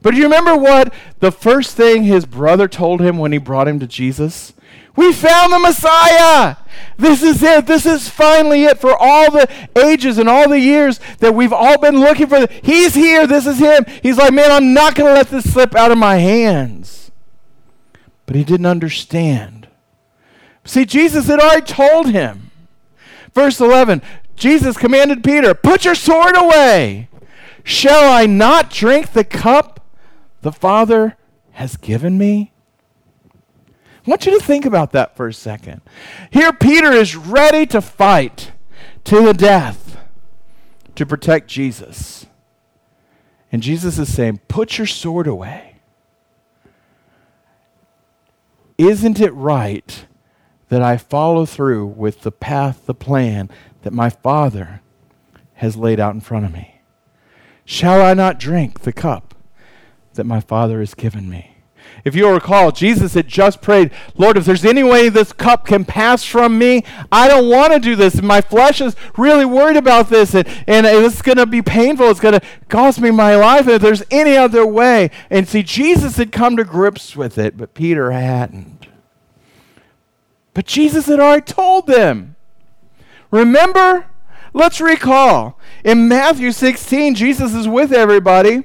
But 0.00 0.12
do 0.12 0.16
you 0.16 0.24
remember 0.24 0.56
what 0.56 0.94
the 1.18 1.30
first 1.30 1.76
thing 1.76 2.04
his 2.04 2.24
brother 2.24 2.68
told 2.68 3.02
him 3.02 3.18
when 3.18 3.32
he 3.32 3.38
brought 3.38 3.68
him 3.68 3.78
to 3.80 3.86
Jesus? 3.86 4.54
We 4.96 5.12
found 5.12 5.52
the 5.52 5.58
Messiah. 5.58 6.56
This 6.96 7.22
is 7.22 7.42
it. 7.42 7.66
This 7.66 7.86
is 7.86 8.08
finally 8.08 8.64
it 8.64 8.78
for 8.78 8.94
all 8.96 9.30
the 9.30 9.48
ages 9.78 10.18
and 10.18 10.28
all 10.28 10.48
the 10.48 10.60
years 10.60 11.00
that 11.20 11.34
we've 11.34 11.52
all 11.52 11.78
been 11.78 12.00
looking 12.00 12.26
for. 12.26 12.46
He's 12.62 12.94
here. 12.94 13.26
This 13.26 13.46
is 13.46 13.58
him. 13.58 13.84
He's 14.02 14.18
like, 14.18 14.34
man, 14.34 14.50
I'm 14.50 14.74
not 14.74 14.94
going 14.94 15.08
to 15.08 15.14
let 15.14 15.28
this 15.28 15.50
slip 15.50 15.74
out 15.74 15.90
of 15.90 15.98
my 15.98 16.16
hands. 16.16 17.10
But 18.26 18.36
he 18.36 18.44
didn't 18.44 18.66
understand. 18.66 19.68
See, 20.64 20.84
Jesus 20.84 21.26
had 21.26 21.40
already 21.40 21.66
told 21.66 22.10
him. 22.10 22.50
Verse 23.34 23.60
11 23.60 24.02
Jesus 24.36 24.76
commanded 24.78 25.22
Peter, 25.22 25.52
Put 25.54 25.84
your 25.84 25.94
sword 25.94 26.36
away. 26.36 27.08
Shall 27.62 28.10
I 28.10 28.26
not 28.26 28.70
drink 28.70 29.12
the 29.12 29.24
cup 29.24 29.86
the 30.40 30.52
Father 30.52 31.16
has 31.52 31.76
given 31.76 32.16
me? 32.16 32.52
I 34.06 34.10
want 34.10 34.24
you 34.24 34.38
to 34.38 34.44
think 34.44 34.64
about 34.64 34.92
that 34.92 35.16
for 35.16 35.28
a 35.28 35.32
second. 35.34 35.82
Here, 36.30 36.52
Peter 36.52 36.90
is 36.90 37.16
ready 37.16 37.66
to 37.66 37.82
fight 37.82 38.52
to 39.04 39.22
the 39.22 39.34
death 39.34 39.98
to 40.94 41.04
protect 41.04 41.48
Jesus. 41.48 42.26
And 43.52 43.62
Jesus 43.62 43.98
is 43.98 44.12
saying, 44.12 44.40
Put 44.48 44.78
your 44.78 44.86
sword 44.86 45.26
away. 45.26 45.76
Isn't 48.78 49.20
it 49.20 49.34
right 49.34 50.06
that 50.70 50.80
I 50.80 50.96
follow 50.96 51.44
through 51.44 51.86
with 51.86 52.22
the 52.22 52.32
path, 52.32 52.86
the 52.86 52.94
plan 52.94 53.50
that 53.82 53.92
my 53.92 54.08
Father 54.08 54.80
has 55.54 55.76
laid 55.76 56.00
out 56.00 56.14
in 56.14 56.20
front 56.20 56.46
of 56.46 56.52
me? 56.52 56.80
Shall 57.66 58.00
I 58.00 58.14
not 58.14 58.38
drink 58.38 58.80
the 58.80 58.92
cup 58.92 59.34
that 60.14 60.24
my 60.24 60.40
Father 60.40 60.80
has 60.80 60.94
given 60.94 61.28
me? 61.28 61.49
If 62.04 62.14
you'll 62.14 62.32
recall, 62.32 62.72
Jesus 62.72 63.14
had 63.14 63.28
just 63.28 63.60
prayed, 63.60 63.90
Lord, 64.16 64.36
if 64.36 64.44
there's 64.44 64.64
any 64.64 64.82
way 64.82 65.08
this 65.08 65.32
cup 65.32 65.66
can 65.66 65.84
pass 65.84 66.24
from 66.24 66.58
me, 66.58 66.84
I 67.12 67.28
don't 67.28 67.48
want 67.48 67.72
to 67.72 67.78
do 67.78 67.94
this. 67.94 68.22
My 68.22 68.40
flesh 68.40 68.80
is 68.80 68.96
really 69.16 69.44
worried 69.44 69.76
about 69.76 70.08
this, 70.08 70.34
and, 70.34 70.46
and 70.66 70.86
it's 70.86 71.22
going 71.22 71.36
to 71.36 71.46
be 71.46 71.62
painful. 71.62 72.08
It's 72.10 72.20
going 72.20 72.38
to 72.40 72.46
cost 72.68 73.00
me 73.00 73.10
my 73.10 73.36
life. 73.36 73.68
If 73.68 73.82
there's 73.82 74.02
any 74.10 74.36
other 74.36 74.64
way. 74.64 75.10
And 75.28 75.46
see, 75.46 75.62
Jesus 75.62 76.16
had 76.16 76.32
come 76.32 76.56
to 76.56 76.64
grips 76.64 77.16
with 77.16 77.36
it, 77.38 77.56
but 77.56 77.74
Peter 77.74 78.10
hadn't. 78.10 78.86
But 80.54 80.66
Jesus 80.66 81.06
had 81.06 81.20
already 81.20 81.42
told 81.42 81.86
them. 81.86 82.36
Remember? 83.30 84.06
Let's 84.52 84.80
recall. 84.80 85.58
In 85.84 86.08
Matthew 86.08 86.50
16, 86.50 87.14
Jesus 87.14 87.54
is 87.54 87.68
with 87.68 87.92
everybody. 87.92 88.64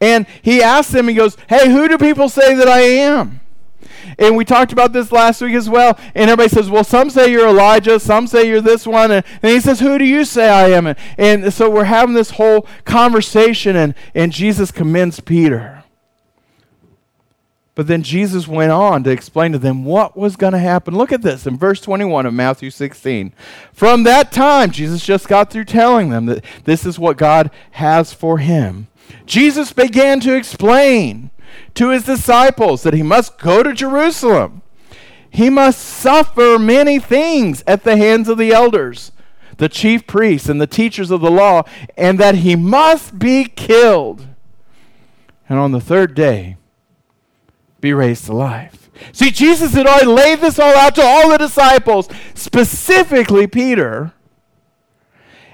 And 0.00 0.26
he 0.42 0.62
asks 0.62 0.92
them, 0.92 1.08
he 1.08 1.14
goes, 1.14 1.36
Hey, 1.48 1.70
who 1.70 1.88
do 1.88 1.98
people 1.98 2.28
say 2.28 2.54
that 2.54 2.68
I 2.68 2.80
am? 2.80 3.40
And 4.18 4.36
we 4.36 4.44
talked 4.44 4.72
about 4.72 4.92
this 4.92 5.12
last 5.12 5.40
week 5.40 5.54
as 5.54 5.68
well. 5.68 5.98
And 6.14 6.30
everybody 6.30 6.48
says, 6.48 6.70
Well, 6.70 6.84
some 6.84 7.10
say 7.10 7.30
you're 7.30 7.48
Elijah, 7.48 8.00
some 8.00 8.26
say 8.26 8.48
you're 8.48 8.60
this 8.60 8.86
one. 8.86 9.10
And, 9.10 9.24
and 9.42 9.52
he 9.52 9.60
says, 9.60 9.80
Who 9.80 9.98
do 9.98 10.04
you 10.04 10.24
say 10.24 10.48
I 10.48 10.68
am? 10.70 10.86
And, 10.86 10.98
and 11.18 11.52
so 11.52 11.70
we're 11.70 11.84
having 11.84 12.14
this 12.14 12.30
whole 12.30 12.66
conversation, 12.84 13.76
and, 13.76 13.94
and 14.14 14.32
Jesus 14.32 14.70
commends 14.70 15.20
Peter. 15.20 15.84
But 17.78 17.86
then 17.86 18.02
Jesus 18.02 18.48
went 18.48 18.72
on 18.72 19.04
to 19.04 19.10
explain 19.10 19.52
to 19.52 19.58
them 19.58 19.84
what 19.84 20.16
was 20.16 20.34
going 20.34 20.52
to 20.52 20.58
happen. 20.58 20.96
Look 20.96 21.12
at 21.12 21.22
this 21.22 21.46
in 21.46 21.56
verse 21.56 21.80
21 21.80 22.26
of 22.26 22.34
Matthew 22.34 22.70
16. 22.70 23.32
From 23.72 24.02
that 24.02 24.32
time, 24.32 24.72
Jesus 24.72 25.06
just 25.06 25.28
got 25.28 25.52
through 25.52 25.66
telling 25.66 26.08
them 26.08 26.26
that 26.26 26.44
this 26.64 26.84
is 26.84 26.98
what 26.98 27.16
God 27.16 27.52
has 27.70 28.12
for 28.12 28.38
him. 28.38 28.88
Jesus 29.26 29.72
began 29.72 30.20
to 30.20 30.34
explain 30.34 31.30
to 31.74 31.90
his 31.90 32.04
disciples 32.04 32.82
that 32.82 32.94
he 32.94 33.02
must 33.02 33.38
go 33.38 33.62
to 33.62 33.72
Jerusalem. 33.72 34.62
He 35.30 35.50
must 35.50 35.80
suffer 35.80 36.58
many 36.58 36.98
things 36.98 37.62
at 37.66 37.84
the 37.84 37.96
hands 37.96 38.28
of 38.28 38.38
the 38.38 38.52
elders, 38.52 39.12
the 39.58 39.68
chief 39.68 40.06
priests, 40.06 40.48
and 40.48 40.60
the 40.60 40.66
teachers 40.66 41.10
of 41.10 41.20
the 41.20 41.30
law, 41.30 41.62
and 41.96 42.18
that 42.18 42.36
he 42.36 42.56
must 42.56 43.18
be 43.18 43.44
killed. 43.44 44.26
And 45.48 45.58
on 45.58 45.72
the 45.72 45.80
third 45.80 46.14
day, 46.14 46.56
be 47.80 47.92
raised 47.92 48.26
to 48.26 48.32
life. 48.32 48.90
See, 49.12 49.30
Jesus 49.30 49.74
had 49.74 49.86
already 49.86 50.06
laid 50.06 50.40
this 50.40 50.58
all 50.58 50.74
out 50.74 50.94
to 50.96 51.02
all 51.02 51.30
the 51.30 51.38
disciples, 51.38 52.08
specifically 52.34 53.46
Peter. 53.46 54.12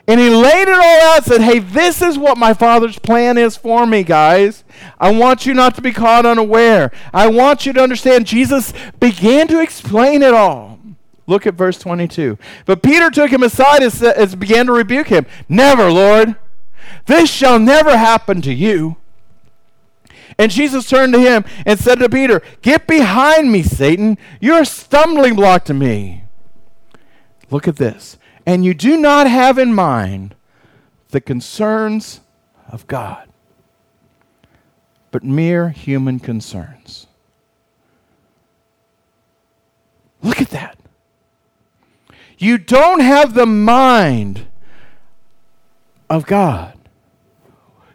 And 0.07 0.21
he 0.21 0.29
laid 0.29 0.69
it 0.69 0.75
all 0.75 1.01
out 1.03 1.17
and 1.19 1.25
said, 1.25 1.41
Hey, 1.41 1.61
this 1.61 2.03
is 2.03 2.19
what 2.19 2.37
my 2.37 2.53
Father's 2.53 2.99
plan 2.99 3.39
is 3.39 3.57
for 3.57 3.87
me, 3.87 4.03
guys. 4.03 4.65
I 4.99 5.11
want 5.13 5.47
you 5.47 5.55
not 5.55 5.75
to 5.77 5.83
be 5.83 5.93
caught 5.93 6.27
unaware. 6.27 6.93
I 7.13 7.29
want 7.29 7.65
you 7.65 7.73
to 7.73 7.83
understand. 7.83 8.27
Jesus 8.27 8.75
began 9.01 9.49
to 9.49 9.61
explain 9.61 10.23
it 10.23 10.35
all. 10.35 10.79
Look 11.27 11.47
at 11.47 11.55
verse 11.55 11.79
22. 11.79 12.39
But 12.67 12.83
Peter 12.83 13.11
took 13.11 13.31
him 13.31 13.43
aside 13.43 13.83
and 13.83 14.39
began 14.39 14.67
to 14.67 14.73
rebuke 14.73 15.09
him. 15.09 15.25
Never, 15.49 15.91
Lord. 15.91 16.37
This 17.07 17.31
shall 17.31 17.59
never 17.59 17.97
happen 17.97 18.43
to 18.43 18.53
you. 18.53 18.97
And 20.39 20.51
Jesus 20.51 20.89
turned 20.89 21.15
to 21.15 21.21
him 21.21 21.45
and 21.65 21.79
said 21.79 21.99
to 22.01 22.09
Peter, 22.09 22.43
Get 22.61 22.87
behind 22.87 23.51
me, 23.51 23.63
Satan. 23.63 24.19
You're 24.41 24.63
a 24.63 24.67
stumbling 24.67 25.35
block 25.35 25.65
to 25.67 25.75
me. 25.75 26.25
Look 27.51 27.69
at 27.69 27.77
this 27.77 28.19
and 28.47 28.65
you 28.65 28.75
do 28.75 28.97
not 28.97 29.29
have 29.29 29.59
in 29.59 29.75
mind 29.75 30.35
the 31.11 31.21
concerns 31.21 32.21
of 32.69 32.87
God, 32.87 33.29
but 35.11 35.25
mere 35.25 35.71
human 35.71 36.19
concerns. 36.19 37.07
Look 40.23 40.41
at 40.41 40.51
that. 40.51 40.79
You 42.39 42.59
don't 42.59 43.01
have 43.01 43.35
the 43.35 43.47
mind 43.47 44.47
of 46.11 46.27
God. 46.27 46.74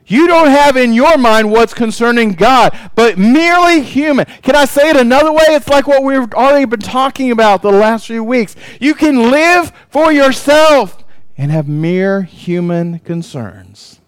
You 0.10 0.26
don't 0.26 0.50
have 0.50 0.76
in 0.76 0.94
your 0.94 1.20
mind 1.20 1.52
what's 1.52 1.74
concerning 1.74 2.34
God, 2.34 2.78
but 2.96 3.20
merely 3.20 3.82
human. 3.82 4.26
Can 4.42 4.56
I 4.56 4.66
say 4.66 4.90
it 4.90 4.98
another 4.98 5.32
way? 5.32 5.44
It's 5.50 5.70
like 5.70 5.88
what 5.88 6.04
we've 6.04 6.34
already 6.34 6.66
been 6.66 6.80
talking 6.80 7.30
about 7.30 7.62
the 7.62 7.72
last 7.72 8.08
few 8.08 8.24
weeks. 8.24 8.56
You 8.82 8.96
can 8.96 9.30
live 9.30 9.72
for 9.88 10.12
yourself 10.12 11.04
and 11.38 11.52
have 11.52 11.68
mere 11.68 12.24
human 12.24 13.00
concerns. 13.00 14.02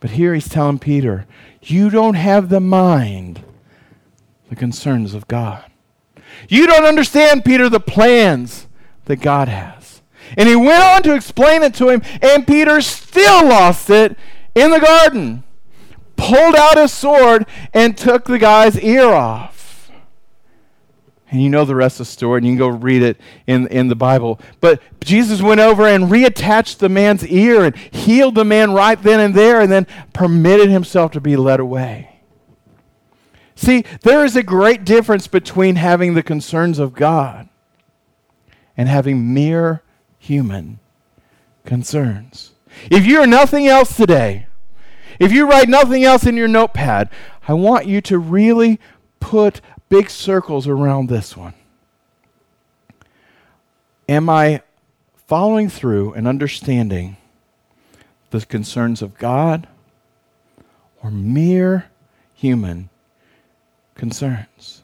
But 0.00 0.10
here 0.10 0.34
he's 0.34 0.50
telling 0.50 0.80
Peter, 0.80 1.26
you 1.62 1.88
don't 1.88 2.12
have 2.12 2.50
the 2.50 2.60
mind, 2.60 3.42
the 4.50 4.56
concerns 4.56 5.14
of 5.14 5.26
God. 5.28 5.64
You 6.46 6.66
don't 6.66 6.84
understand, 6.84 7.42
Peter, 7.42 7.70
the 7.70 7.80
plans 7.80 8.66
that 9.06 9.22
God 9.22 9.48
has. 9.48 9.83
And 10.36 10.48
he 10.48 10.56
went 10.56 10.82
on 10.82 11.02
to 11.04 11.14
explain 11.14 11.62
it 11.62 11.74
to 11.74 11.88
him, 11.88 12.02
and 12.22 12.46
Peter 12.46 12.80
still 12.80 13.46
lost 13.46 13.90
it 13.90 14.16
in 14.54 14.70
the 14.70 14.80
garden. 14.80 15.44
Pulled 16.16 16.54
out 16.54 16.76
his 16.76 16.92
sword 16.92 17.46
and 17.72 17.96
took 17.96 18.24
the 18.24 18.38
guy's 18.38 18.78
ear 18.80 19.08
off. 19.08 19.90
And 21.30 21.42
you 21.42 21.50
know 21.50 21.64
the 21.64 21.74
rest 21.74 21.98
of 21.98 22.06
the 22.06 22.12
story, 22.12 22.38
and 22.38 22.46
you 22.46 22.52
can 22.52 22.58
go 22.58 22.68
read 22.68 23.02
it 23.02 23.20
in, 23.48 23.66
in 23.66 23.88
the 23.88 23.96
Bible. 23.96 24.38
But 24.60 24.80
Jesus 25.00 25.42
went 25.42 25.60
over 25.60 25.84
and 25.84 26.04
reattached 26.04 26.78
the 26.78 26.88
man's 26.88 27.26
ear 27.26 27.64
and 27.64 27.76
healed 27.76 28.36
the 28.36 28.44
man 28.44 28.72
right 28.72 29.02
then 29.02 29.18
and 29.18 29.34
there, 29.34 29.60
and 29.60 29.72
then 29.72 29.88
permitted 30.12 30.70
himself 30.70 31.10
to 31.12 31.20
be 31.20 31.34
led 31.34 31.58
away. 31.58 32.20
See, 33.56 33.84
there 34.02 34.24
is 34.24 34.36
a 34.36 34.42
great 34.42 34.84
difference 34.84 35.26
between 35.26 35.76
having 35.76 36.14
the 36.14 36.22
concerns 36.22 36.78
of 36.78 36.92
God 36.92 37.48
and 38.76 38.88
having 38.88 39.32
mere 39.32 39.82
human 40.24 40.78
concerns. 41.64 42.52
If 42.90 43.06
you 43.06 43.20
are 43.20 43.26
nothing 43.26 43.66
else 43.66 43.96
today, 43.96 44.46
if 45.20 45.32
you 45.32 45.48
write 45.48 45.68
nothing 45.68 46.04
else 46.04 46.26
in 46.26 46.36
your 46.36 46.48
notepad, 46.48 47.10
I 47.46 47.54
want 47.54 47.86
you 47.86 48.00
to 48.02 48.18
really 48.18 48.80
put 49.20 49.60
big 49.88 50.10
circles 50.10 50.66
around 50.66 51.08
this 51.08 51.36
one. 51.36 51.54
Am 54.08 54.28
I 54.28 54.62
following 55.26 55.68
through 55.68 56.12
and 56.14 56.28
understanding 56.28 57.16
the 58.30 58.44
concerns 58.44 59.00
of 59.02 59.16
God 59.16 59.68
or 61.02 61.10
mere 61.10 61.86
human 62.34 62.88
concerns. 63.94 64.83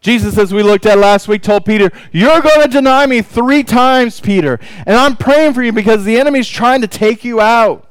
Jesus, 0.00 0.38
as 0.38 0.54
we 0.54 0.62
looked 0.62 0.86
at 0.86 0.98
last 0.98 1.26
week, 1.26 1.42
told 1.42 1.64
Peter, 1.64 1.90
You're 2.12 2.40
going 2.40 2.62
to 2.62 2.68
deny 2.68 3.06
me 3.06 3.20
three 3.20 3.64
times, 3.64 4.20
Peter. 4.20 4.60
And 4.86 4.96
I'm 4.96 5.16
praying 5.16 5.54
for 5.54 5.62
you 5.62 5.72
because 5.72 6.04
the 6.04 6.18
enemy's 6.18 6.48
trying 6.48 6.80
to 6.82 6.88
take 6.88 7.24
you 7.24 7.40
out. 7.40 7.84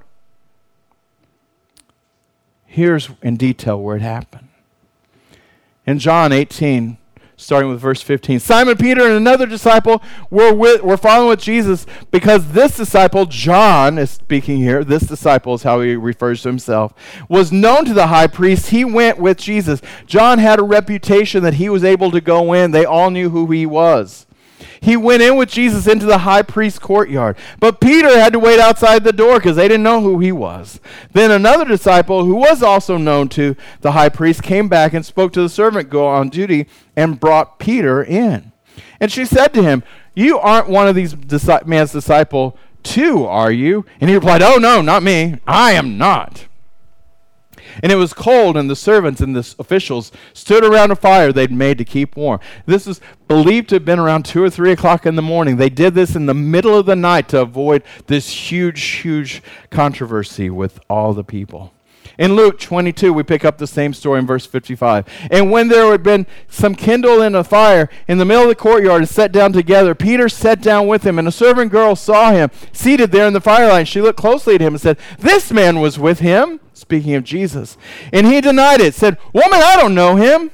Here's 2.65 3.09
in 3.21 3.37
detail 3.37 3.81
where 3.81 3.97
it 3.97 4.01
happened. 4.01 4.47
In 5.85 5.99
John 5.99 6.31
18, 6.31 6.97
starting 7.37 7.69
with 7.69 7.79
verse 7.79 8.01
15. 8.01 8.39
Simon 8.39 8.75
Peter 8.75 9.03
and 9.03 9.13
another 9.13 9.45
disciple 9.45 10.01
were, 10.29 10.53
with, 10.53 10.81
were 10.81 10.97
following 10.97 11.29
with 11.29 11.39
Jesus 11.39 11.85
because 12.11 12.51
this 12.51 12.75
disciple, 12.75 13.25
John 13.25 13.97
is 13.97 14.11
speaking 14.11 14.57
here, 14.57 14.83
this 14.83 15.03
disciple 15.03 15.53
is 15.53 15.63
how 15.63 15.79
he 15.81 15.95
refers 15.95 16.41
to 16.41 16.49
himself, 16.49 16.93
was 17.29 17.51
known 17.51 17.85
to 17.85 17.93
the 17.93 18.07
high 18.07 18.27
priest. 18.27 18.71
He 18.71 18.83
went 18.83 19.19
with 19.19 19.37
Jesus. 19.37 19.81
John 20.05 20.39
had 20.39 20.59
a 20.59 20.63
reputation 20.63 21.43
that 21.43 21.55
he 21.55 21.69
was 21.69 21.83
able 21.83 22.11
to 22.11 22.19
go 22.19 22.53
in, 22.53 22.71
they 22.71 22.85
all 22.85 23.09
knew 23.09 23.29
who 23.29 23.49
he 23.51 23.65
was. 23.65 24.26
He 24.81 24.97
went 24.97 25.21
in 25.21 25.35
with 25.35 25.49
Jesus 25.49 25.87
into 25.87 26.05
the 26.05 26.19
high 26.19 26.41
priest's 26.41 26.79
courtyard. 26.79 27.37
But 27.59 27.79
Peter 27.79 28.09
had 28.19 28.33
to 28.33 28.39
wait 28.39 28.59
outside 28.59 29.03
the 29.03 29.13
door 29.13 29.37
because 29.39 29.55
they 29.55 29.67
didn't 29.67 29.83
know 29.83 30.01
who 30.01 30.19
he 30.19 30.31
was. 30.31 30.79
Then 31.13 31.31
another 31.31 31.65
disciple, 31.65 32.25
who 32.25 32.35
was 32.35 32.63
also 32.63 32.97
known 32.97 33.29
to 33.29 33.55
the 33.81 33.91
high 33.91 34.09
priest, 34.09 34.43
came 34.43 34.67
back 34.67 34.93
and 34.93 35.05
spoke 35.05 35.33
to 35.33 35.41
the 35.41 35.49
servant 35.49 35.89
girl 35.89 36.07
on 36.07 36.29
duty 36.29 36.67
and 36.95 37.19
brought 37.19 37.59
Peter 37.59 38.03
in. 38.03 38.51
And 38.99 39.11
she 39.11 39.25
said 39.25 39.53
to 39.53 39.63
him, 39.63 39.83
You 40.15 40.39
aren't 40.39 40.69
one 40.69 40.87
of 40.87 40.95
these 40.95 41.13
disi- 41.13 41.65
man's 41.65 41.91
disciple 41.91 42.57
too, 42.83 43.25
are 43.25 43.51
you? 43.51 43.85
And 43.99 44.09
he 44.09 44.15
replied, 44.15 44.41
Oh, 44.41 44.57
no, 44.57 44.81
not 44.81 45.03
me. 45.03 45.39
I 45.45 45.73
am 45.73 45.97
not. 45.97 46.47
And 47.83 47.91
it 47.91 47.95
was 47.95 48.13
cold, 48.13 48.57
and 48.57 48.69
the 48.69 48.75
servants 48.75 49.21
and 49.21 49.35
the 49.35 49.55
officials 49.59 50.11
stood 50.33 50.63
around 50.63 50.91
a 50.91 50.95
fire 50.95 51.31
they'd 51.31 51.51
made 51.51 51.77
to 51.77 51.85
keep 51.85 52.15
warm. 52.15 52.39
This 52.65 52.87
is 52.87 53.01
believed 53.27 53.69
to 53.69 53.75
have 53.75 53.85
been 53.85 53.99
around 53.99 54.23
2 54.25 54.43
or 54.43 54.49
3 54.49 54.71
o'clock 54.71 55.05
in 55.05 55.15
the 55.15 55.21
morning. 55.21 55.57
They 55.57 55.69
did 55.69 55.93
this 55.93 56.15
in 56.15 56.25
the 56.25 56.33
middle 56.33 56.77
of 56.77 56.85
the 56.85 56.95
night 56.95 57.29
to 57.29 57.41
avoid 57.41 57.83
this 58.07 58.29
huge, 58.29 58.81
huge 58.81 59.41
controversy 59.69 60.49
with 60.49 60.79
all 60.89 61.13
the 61.13 61.23
people. 61.23 61.73
In 62.17 62.35
Luke 62.35 62.59
22, 62.59 63.13
we 63.13 63.21
pick 63.21 63.45
up 63.45 63.57
the 63.57 63.67
same 63.67 63.93
story 63.93 64.19
in 64.19 64.25
verse 64.25 64.45
55. 64.45 65.05
And 65.29 65.51
when 65.51 65.67
there 65.67 65.91
had 65.91 66.01
been 66.01 66.25
some 66.47 66.73
kindled 66.73 67.21
in 67.21 67.35
a 67.35 67.43
fire 67.43 67.89
in 68.07 68.17
the 68.17 68.25
middle 68.25 68.43
of 68.43 68.49
the 68.49 68.55
courtyard 68.55 69.01
and 69.01 69.09
set 69.09 69.31
down 69.31 69.53
together, 69.53 69.93
Peter 69.93 70.27
sat 70.27 70.61
down 70.61 70.87
with 70.87 71.03
him, 71.05 71.19
and 71.19 71.27
a 71.27 71.31
servant 71.31 71.71
girl 71.71 71.95
saw 71.95 72.31
him 72.31 72.49
seated 72.71 73.11
there 73.11 73.27
in 73.27 73.33
the 73.33 73.41
firelight. 73.41 73.87
She 73.87 74.01
looked 74.01 74.19
closely 74.19 74.55
at 74.55 74.61
him 74.61 74.73
and 74.73 74.81
said, 74.81 74.97
This 75.19 75.51
man 75.51 75.79
was 75.79 75.99
with 75.99 76.19
him 76.19 76.59
speaking 76.87 77.15
of 77.15 77.25
Jesus. 77.25 77.77
And 78.13 78.25
he 78.25 78.39
denied 78.39 78.79
it, 78.79 78.95
said, 78.95 79.17
Woman, 79.33 79.59
I 79.61 79.75
don't 79.75 79.93
know 79.93 80.15
him. 80.15 80.51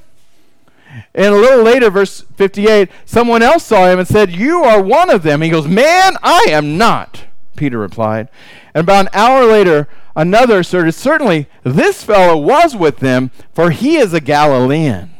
And 1.13 1.27
a 1.27 1.37
little 1.37 1.63
later, 1.63 1.91
verse 1.91 2.21
58, 2.37 2.89
someone 3.05 3.43
else 3.43 3.63
saw 3.63 3.87
him 3.87 3.99
and 3.99 4.07
said, 4.07 4.31
You 4.31 4.63
are 4.63 4.81
one 4.81 5.11
of 5.11 5.21
them. 5.21 5.41
He 5.43 5.49
goes, 5.49 5.67
Man, 5.67 6.17
I 6.23 6.45
am 6.49 6.75
not, 6.75 7.25
Peter 7.55 7.77
replied. 7.77 8.29
And 8.73 8.83
about 8.83 9.05
an 9.05 9.11
hour 9.13 9.45
later, 9.45 9.87
another 10.15 10.61
asserted, 10.61 10.95
Certainly 10.95 11.47
this 11.61 12.03
fellow 12.03 12.35
was 12.35 12.75
with 12.75 12.97
them, 12.97 13.29
for 13.53 13.69
he 13.69 13.97
is 13.97 14.11
a 14.11 14.19
Galilean. 14.19 15.11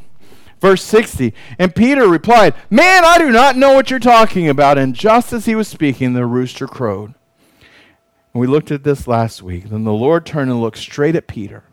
Verse 0.59 0.81
60, 0.81 1.31
and 1.59 1.75
Peter 1.75 2.07
replied, 2.07 2.55
Man, 2.71 3.05
I 3.05 3.19
do 3.19 3.29
not 3.29 3.55
know 3.55 3.73
what 3.73 3.91
you're 3.91 3.99
talking 3.99 4.49
about. 4.49 4.79
And 4.79 4.95
just 4.95 5.31
as 5.31 5.45
he 5.45 5.53
was 5.53 5.67
speaking, 5.67 6.13
the 6.13 6.25
rooster 6.25 6.65
crowed. 6.65 7.13
And 8.33 8.41
we 8.41 8.47
looked 8.47 8.71
at 8.71 8.83
this 8.83 9.07
last 9.07 9.43
week. 9.43 9.69
Then 9.69 9.83
the 9.83 9.93
Lord 9.93 10.25
turned 10.25 10.49
and 10.49 10.61
looked 10.61 10.77
straight 10.77 11.15
at 11.15 11.27
Peter. 11.27 11.63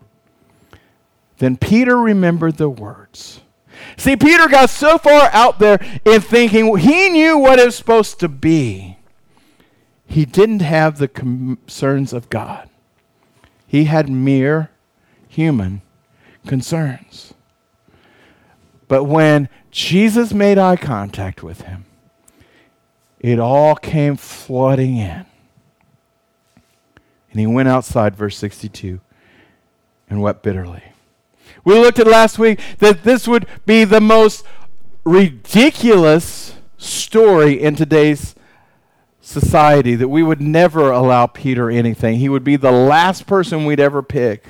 Then 1.39 1.57
Peter 1.57 1.97
remembered 1.97 2.57
the 2.57 2.69
words. 2.69 3.41
See, 3.97 4.17
Peter 4.17 4.47
got 4.47 4.69
so 4.69 4.99
far 4.99 5.31
out 5.33 5.59
there 5.59 5.81
in 6.05 6.21
thinking 6.21 6.77
he 6.77 7.09
knew 7.09 7.39
what 7.39 7.59
it 7.59 7.65
was 7.65 7.77
supposed 7.77 8.21
to 8.21 8.29
be. 8.29 8.99
He 10.07 10.27
didn't 10.27 10.61
have 10.61 10.99
the 10.99 11.09
concerns 11.09 12.13
of 12.13 12.29
God, 12.29 12.69
he 13.67 13.85
had 13.85 14.11
mere 14.11 14.71
human 15.29 15.83
concerns. 16.47 17.33
But 18.89 19.05
when 19.05 19.49
Jesus 19.71 20.35
made 20.35 20.59
eye 20.59 20.77
contact 20.77 21.45
with 21.45 21.63
him, 21.63 21.85
it 23.21 23.39
all 23.39 23.77
came 23.77 24.17
flooding 24.17 24.97
in. 24.97 25.27
And 27.31 27.41
he 27.41 27.47
went 27.47 27.69
outside, 27.69 28.17
verse 28.17 28.37
62, 28.37 29.01
and 30.09 30.21
wept 30.21 30.43
bitterly. 30.43 30.83
We 31.65 31.75
looked 31.75 31.99
at 31.99 32.07
last 32.07 32.39
week 32.39 32.61
that 32.79 33.05
this 33.05 33.29
would 33.29 33.47
be 33.67 33.85
the 33.85 34.01
most 34.01 34.45
ridiculous 35.05 36.55
story 36.77 37.61
in 37.61 37.77
today's 37.77 38.35
society, 39.21 39.95
that 39.95 40.09
we 40.09 40.23
would 40.23 40.41
never 40.41 40.91
allow 40.91 41.27
Peter 41.27 41.71
anything. 41.71 42.19
He 42.19 42.29
would 42.29 42.45
be 42.45 42.57
the 42.57 42.73
last 42.73 43.27
person 43.27 43.65
we'd 43.65 43.81
ever 43.81 44.03
pick. 44.03 44.45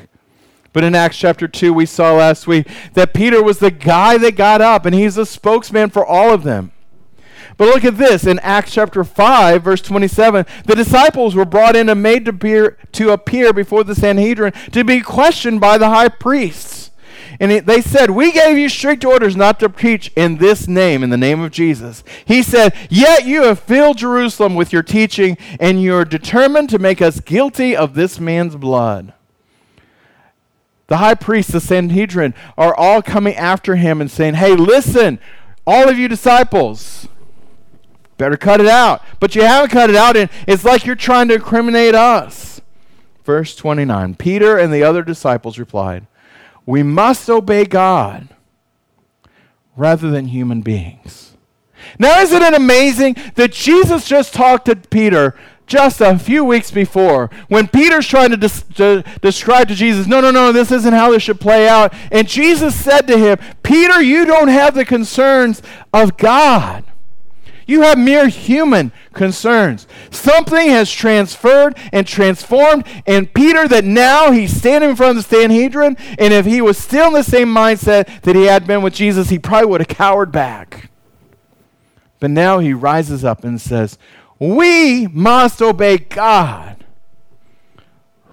But 0.73 0.85
in 0.85 0.95
Acts 0.95 1.19
chapter 1.19 1.49
2, 1.49 1.73
we 1.73 1.85
saw 1.85 2.15
last 2.15 2.47
week 2.47 2.69
that 2.95 3.13
Peter 3.13 3.43
was 3.43 3.59
the 3.59 3.73
guy 3.73 4.17
that 4.19 4.37
got 4.37 4.61
up, 4.61 4.87
and 4.87 4.95
he's 4.95 5.17
a 5.17 5.27
spokesman 5.27 5.91
for 5.91 6.07
all 6.07 6.33
of 6.33 6.45
them. 6.45 6.73
But 7.61 7.75
look 7.75 7.85
at 7.85 7.99
this 7.99 8.25
in 8.25 8.39
Acts 8.39 8.73
chapter 8.73 9.05
5, 9.05 9.63
verse 9.63 9.83
27. 9.83 10.47
The 10.65 10.75
disciples 10.75 11.35
were 11.35 11.45
brought 11.45 11.77
in 11.77 11.91
and 11.91 12.03
made 12.03 12.25
to 12.25 12.31
appear, 12.31 12.79
to 12.93 13.11
appear 13.11 13.53
before 13.53 13.85
the 13.85 13.95
Sanhedrin 13.95 14.55
to 14.73 14.83
be 14.83 15.03
questioned 15.03 15.61
by 15.61 15.77
the 15.77 15.91
high 15.91 16.09
priests. 16.09 16.91
And 17.39 17.53
it, 17.53 17.67
they 17.67 17.83
said, 17.83 18.13
We 18.13 18.33
gave 18.33 18.57
you 18.57 18.71
strict 18.71 19.05
orders 19.05 19.37
not 19.37 19.61
to 19.61 19.69
preach 19.69 20.11
in 20.17 20.39
this 20.39 20.69
name, 20.69 21.03
in 21.03 21.11
the 21.11 21.19
name 21.19 21.43
of 21.43 21.51
Jesus. 21.51 22.03
He 22.25 22.43
said, 22.43 22.75
Yet 22.89 23.27
you 23.27 23.43
have 23.43 23.61
filled 23.61 23.99
Jerusalem 23.99 24.55
with 24.55 24.73
your 24.73 24.83
teaching, 24.83 25.37
and 25.61 25.83
you 25.83 25.95
are 25.97 26.07
determined 26.07 26.71
to 26.71 26.79
make 26.79 27.03
us 27.03 27.21
guilty 27.21 27.77
of 27.77 27.93
this 27.93 28.19
man's 28.19 28.57
blood. 28.57 29.13
The 30.87 30.97
high 30.97 31.15
priest, 31.15 31.53
the 31.53 31.61
Sanhedrin, 31.61 32.33
are 32.57 32.75
all 32.75 33.03
coming 33.03 33.35
after 33.35 33.77
him 33.77 34.01
and 34.01 34.11
saying, 34.11 34.37
Hey, 34.37 34.57
listen, 34.57 35.19
all 35.67 35.91
of 35.91 35.99
you 35.99 36.09
disciples, 36.09 37.07
Better 38.21 38.37
cut 38.37 38.61
it 38.61 38.67
out. 38.67 39.03
But 39.19 39.35
you 39.35 39.41
haven't 39.41 39.71
cut 39.71 39.89
it 39.89 39.97
out, 39.97 40.15
and 40.15 40.29
it's 40.47 40.63
like 40.63 40.85
you're 40.85 40.95
trying 40.95 41.29
to 41.29 41.37
incriminate 41.37 41.95
us. 41.95 42.61
Verse 43.25 43.57
29 43.57 44.17
Peter 44.17 44.59
and 44.59 44.71
the 44.71 44.83
other 44.83 45.03
disciples 45.03 45.59
replied, 45.59 46.07
We 46.67 46.83
must 46.83 47.31
obey 47.31 47.65
God 47.65 48.29
rather 49.75 50.11
than 50.11 50.27
human 50.27 50.61
beings. 50.61 51.35
Now, 51.99 52.21
isn't 52.21 52.43
it 52.43 52.53
amazing 52.53 53.17
that 53.37 53.53
Jesus 53.53 54.07
just 54.07 54.35
talked 54.35 54.67
to 54.67 54.77
Peter 54.77 55.35
just 55.67 56.03
a 56.03 56.19
few 56.19 56.45
weeks 56.45 56.71
before 56.71 57.31
when 57.49 57.69
Peter's 57.69 58.07
trying 58.07 58.39
to, 58.39 58.49
to, 58.75 59.03
describe 59.23 59.69
to 59.69 59.75
Jesus, 59.75 60.07
no, 60.07 60.21
no, 60.21 60.31
no, 60.31 60.53
this 60.53 60.71
isn't 60.71 60.93
how 60.93 61.11
this 61.11 61.23
should 61.23 61.41
play 61.41 61.67
out. 61.67 61.95
And 62.13 62.29
Jesus 62.29 62.75
said 62.75 63.07
to 63.07 63.17
him, 63.17 63.39
Peter, 63.63 64.03
you 64.03 64.27
don't 64.27 64.49
have 64.49 64.75
the 64.75 64.85
concerns 64.85 65.63
of 65.95 66.19
God. 66.19 66.85
You 67.71 67.83
have 67.83 67.99
mere 67.99 68.27
human 68.27 68.91
concerns. 69.13 69.87
Something 70.11 70.71
has 70.71 70.91
transferred 70.91 71.79
and 71.93 72.05
transformed 72.05 72.85
in 73.07 73.29
Peter 73.29 73.69
that 73.69 73.85
now 73.85 74.33
he's 74.33 74.57
standing 74.57 74.91
in 74.91 74.97
front 74.97 75.17
of 75.17 75.29
the 75.29 75.37
Sanhedrin, 75.37 75.97
and 76.19 76.35
if 76.35 76.47
he 76.47 76.61
was 76.61 76.77
still 76.77 77.07
in 77.07 77.13
the 77.13 77.23
same 77.23 77.47
mindset 77.47 78.23
that 78.23 78.35
he 78.35 78.47
had 78.47 78.67
been 78.67 78.83
with 78.83 78.93
Jesus, 78.93 79.29
he 79.29 79.39
probably 79.39 79.69
would 79.69 79.81
have 79.83 79.87
cowered 79.87 80.33
back. 80.33 80.91
But 82.19 82.33
now 82.33 82.59
he 82.59 82.73
rises 82.73 83.25
up 83.25 83.45
and 83.45 83.61
says, 83.61 83.99
We 84.41 85.07
must 85.07 85.63
obey 85.63 85.99
God 85.99 86.80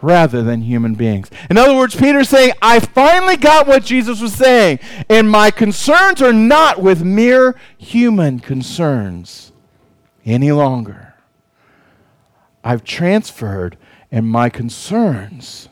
rather 0.02 0.44
than 0.44 0.62
human 0.62 0.94
beings. 0.94 1.30
In 1.50 1.58
other 1.58 1.76
words, 1.76 1.96
Peter's 1.96 2.30
saying, 2.30 2.54
I 2.62 2.80
finally 2.80 3.38
got 3.38 3.68
what 3.68 3.84
Jesus 3.84 4.22
was 4.22 4.34
saying, 4.34 4.80
and 5.10 5.30
my 5.30 5.52
concerns 5.52 6.22
are 6.22 6.34
not 6.34 6.82
with 6.82 7.04
mere 7.04 7.56
human 7.78 8.40
concerns 8.40 9.52
any 10.26 10.52
longer. 10.52 11.16
I've 12.64 12.84
transferred, 12.84 13.78
and 14.12 14.28
my 14.28 14.50
concerns 14.50 15.70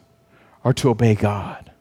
are 0.63 0.73
to 0.73 0.89
obey 0.89 1.13
God. 1.15 1.71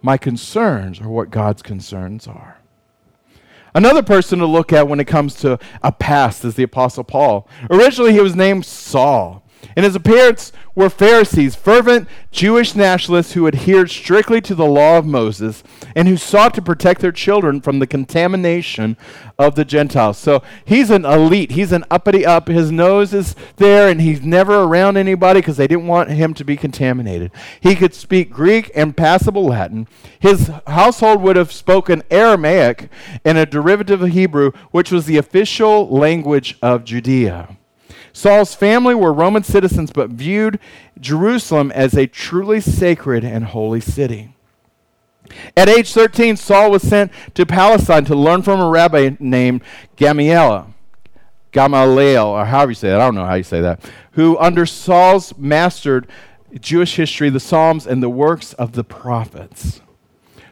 My 0.00 0.16
concerns 0.16 1.00
are 1.00 1.08
what 1.08 1.30
God's 1.30 1.62
concerns 1.62 2.26
are. 2.28 2.58
Another 3.74 4.02
person 4.02 4.38
to 4.38 4.46
look 4.46 4.72
at 4.72 4.88
when 4.88 5.00
it 5.00 5.06
comes 5.06 5.34
to 5.36 5.58
a 5.82 5.92
past 5.92 6.44
is 6.44 6.54
the 6.54 6.62
Apostle 6.62 7.04
Paul. 7.04 7.48
Originally, 7.70 8.12
he 8.12 8.20
was 8.20 8.36
named 8.36 8.64
Saul. 8.64 9.42
And 9.76 9.84
his 9.84 9.98
parents 9.98 10.52
were 10.74 10.90
Pharisees, 10.90 11.56
fervent 11.56 12.08
Jewish 12.30 12.74
nationalists 12.74 13.32
who 13.32 13.46
adhered 13.46 13.90
strictly 13.90 14.40
to 14.40 14.54
the 14.54 14.64
law 14.64 14.98
of 14.98 15.06
Moses 15.06 15.62
and 15.94 16.06
who 16.06 16.16
sought 16.16 16.54
to 16.54 16.62
protect 16.62 17.00
their 17.00 17.12
children 17.12 17.60
from 17.60 17.78
the 17.78 17.86
contamination 17.86 18.96
of 19.38 19.54
the 19.56 19.64
Gentiles. 19.64 20.18
So 20.18 20.42
he's 20.64 20.90
an 20.90 21.04
elite. 21.04 21.52
He's 21.52 21.72
an 21.72 21.84
uppity 21.90 22.24
up. 22.24 22.48
His 22.48 22.70
nose 22.70 23.12
is 23.12 23.34
there 23.56 23.88
and 23.88 24.00
he's 24.00 24.22
never 24.22 24.62
around 24.62 24.96
anybody 24.96 25.40
because 25.40 25.56
they 25.56 25.66
didn't 25.66 25.86
want 25.86 26.10
him 26.10 26.32
to 26.34 26.44
be 26.44 26.56
contaminated. 26.56 27.32
He 27.60 27.74
could 27.74 27.94
speak 27.94 28.30
Greek 28.30 28.70
and 28.74 28.96
passable 28.96 29.46
Latin. 29.46 29.88
His 30.20 30.50
household 30.66 31.22
would 31.22 31.36
have 31.36 31.52
spoken 31.52 32.02
Aramaic 32.10 32.88
and 33.24 33.36
a 33.36 33.46
derivative 33.46 34.02
of 34.02 34.10
Hebrew, 34.10 34.52
which 34.70 34.92
was 34.92 35.06
the 35.06 35.16
official 35.16 35.88
language 35.88 36.56
of 36.62 36.84
Judea. 36.84 37.57
Saul's 38.18 38.52
family 38.52 38.96
were 38.96 39.12
Roman 39.12 39.44
citizens 39.44 39.92
but 39.92 40.10
viewed 40.10 40.58
Jerusalem 40.98 41.70
as 41.70 41.96
a 41.96 42.08
truly 42.08 42.60
sacred 42.60 43.22
and 43.22 43.44
holy 43.44 43.80
city. 43.80 44.34
At 45.56 45.68
age 45.68 45.92
13, 45.92 46.36
Saul 46.36 46.72
was 46.72 46.82
sent 46.82 47.12
to 47.34 47.46
Palestine 47.46 48.04
to 48.06 48.16
learn 48.16 48.42
from 48.42 48.60
a 48.60 48.68
rabbi 48.68 49.10
named 49.20 49.62
Gamaliel, 49.94 50.74
Gamaliel, 51.52 52.26
or 52.26 52.44
however 52.46 52.72
you 52.72 52.74
say 52.74 52.88
that, 52.88 53.00
I 53.00 53.04
don't 53.04 53.14
know 53.14 53.24
how 53.24 53.34
you 53.34 53.44
say 53.44 53.60
that, 53.60 53.88
who 54.12 54.36
under 54.38 54.66
Saul's 54.66 55.38
mastered 55.38 56.08
Jewish 56.58 56.96
history, 56.96 57.30
the 57.30 57.38
Psalms, 57.38 57.86
and 57.86 58.02
the 58.02 58.10
works 58.10 58.52
of 58.54 58.72
the 58.72 58.82
prophets. 58.82 59.80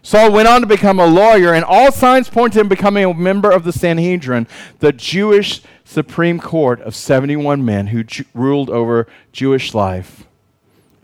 Saul 0.03 0.31
went 0.31 0.47
on 0.47 0.61
to 0.61 0.69
become 0.69 1.01
a 1.01 1.07
lawyer, 1.07 1.53
and 1.53 1.65
all 1.65 1.91
signs 1.91 2.29
point 2.29 2.53
to 2.53 2.61
him 2.61 2.69
becoming 2.69 3.05
a 3.05 3.13
member 3.13 3.51
of 3.51 3.65
the 3.65 3.73
Sanhedrin, 3.73 4.47
the 4.79 4.93
Jewish 4.93 5.63
Supreme 5.89 6.41
Court 6.41 6.81
of 6.81 6.97
71 6.97 7.65
men 7.65 7.87
who 7.87 8.03
ju- 8.03 8.25
ruled 8.35 8.69
over 8.69 9.07
Jewish 9.31 9.73
life 9.73 10.27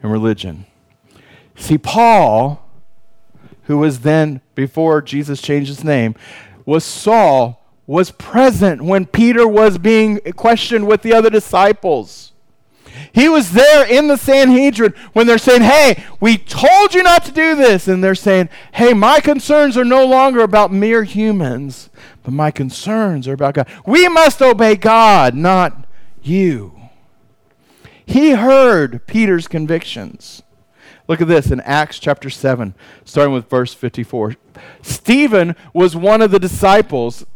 and 0.02 0.10
religion. 0.10 0.66
See, 1.56 1.78
Paul, 1.78 2.68
who 3.64 3.78
was 3.78 4.00
then, 4.00 4.40
before 4.56 5.00
Jesus 5.00 5.40
changed 5.40 5.68
his 5.68 5.84
name, 5.84 6.16
was 6.66 6.84
Saul, 6.84 7.64
was 7.86 8.10
present 8.10 8.82
when 8.82 9.06
Peter 9.06 9.46
was 9.46 9.78
being 9.78 10.18
questioned 10.34 10.88
with 10.88 11.02
the 11.02 11.14
other 11.14 11.30
disciples. 11.30 12.31
He 13.14 13.28
was 13.28 13.52
there 13.52 13.86
in 13.86 14.08
the 14.08 14.16
Sanhedrin 14.16 14.94
when 15.12 15.26
they're 15.26 15.38
saying, 15.38 15.62
Hey, 15.62 16.04
we 16.20 16.38
told 16.38 16.94
you 16.94 17.02
not 17.02 17.24
to 17.26 17.32
do 17.32 17.54
this. 17.54 17.86
And 17.86 18.02
they're 18.02 18.14
saying, 18.14 18.48
Hey, 18.72 18.94
my 18.94 19.20
concerns 19.20 19.76
are 19.76 19.84
no 19.84 20.06
longer 20.06 20.40
about 20.40 20.72
mere 20.72 21.04
humans, 21.04 21.90
but 22.22 22.32
my 22.32 22.50
concerns 22.50 23.28
are 23.28 23.34
about 23.34 23.54
God. 23.54 23.68
We 23.86 24.08
must 24.08 24.40
obey 24.40 24.76
God, 24.76 25.34
not 25.34 25.86
you. 26.22 26.74
He 28.06 28.30
heard 28.30 29.06
Peter's 29.06 29.46
convictions. 29.46 30.42
Look 31.08 31.20
at 31.20 31.28
this 31.28 31.50
in 31.50 31.60
Acts 31.60 31.98
chapter 31.98 32.30
7, 32.30 32.74
starting 33.04 33.34
with 33.34 33.50
verse 33.50 33.74
54. 33.74 34.36
Stephen 34.82 35.56
was 35.74 35.96
one 35.96 36.22
of 36.22 36.30
the 36.30 36.38
disciples 36.38 37.26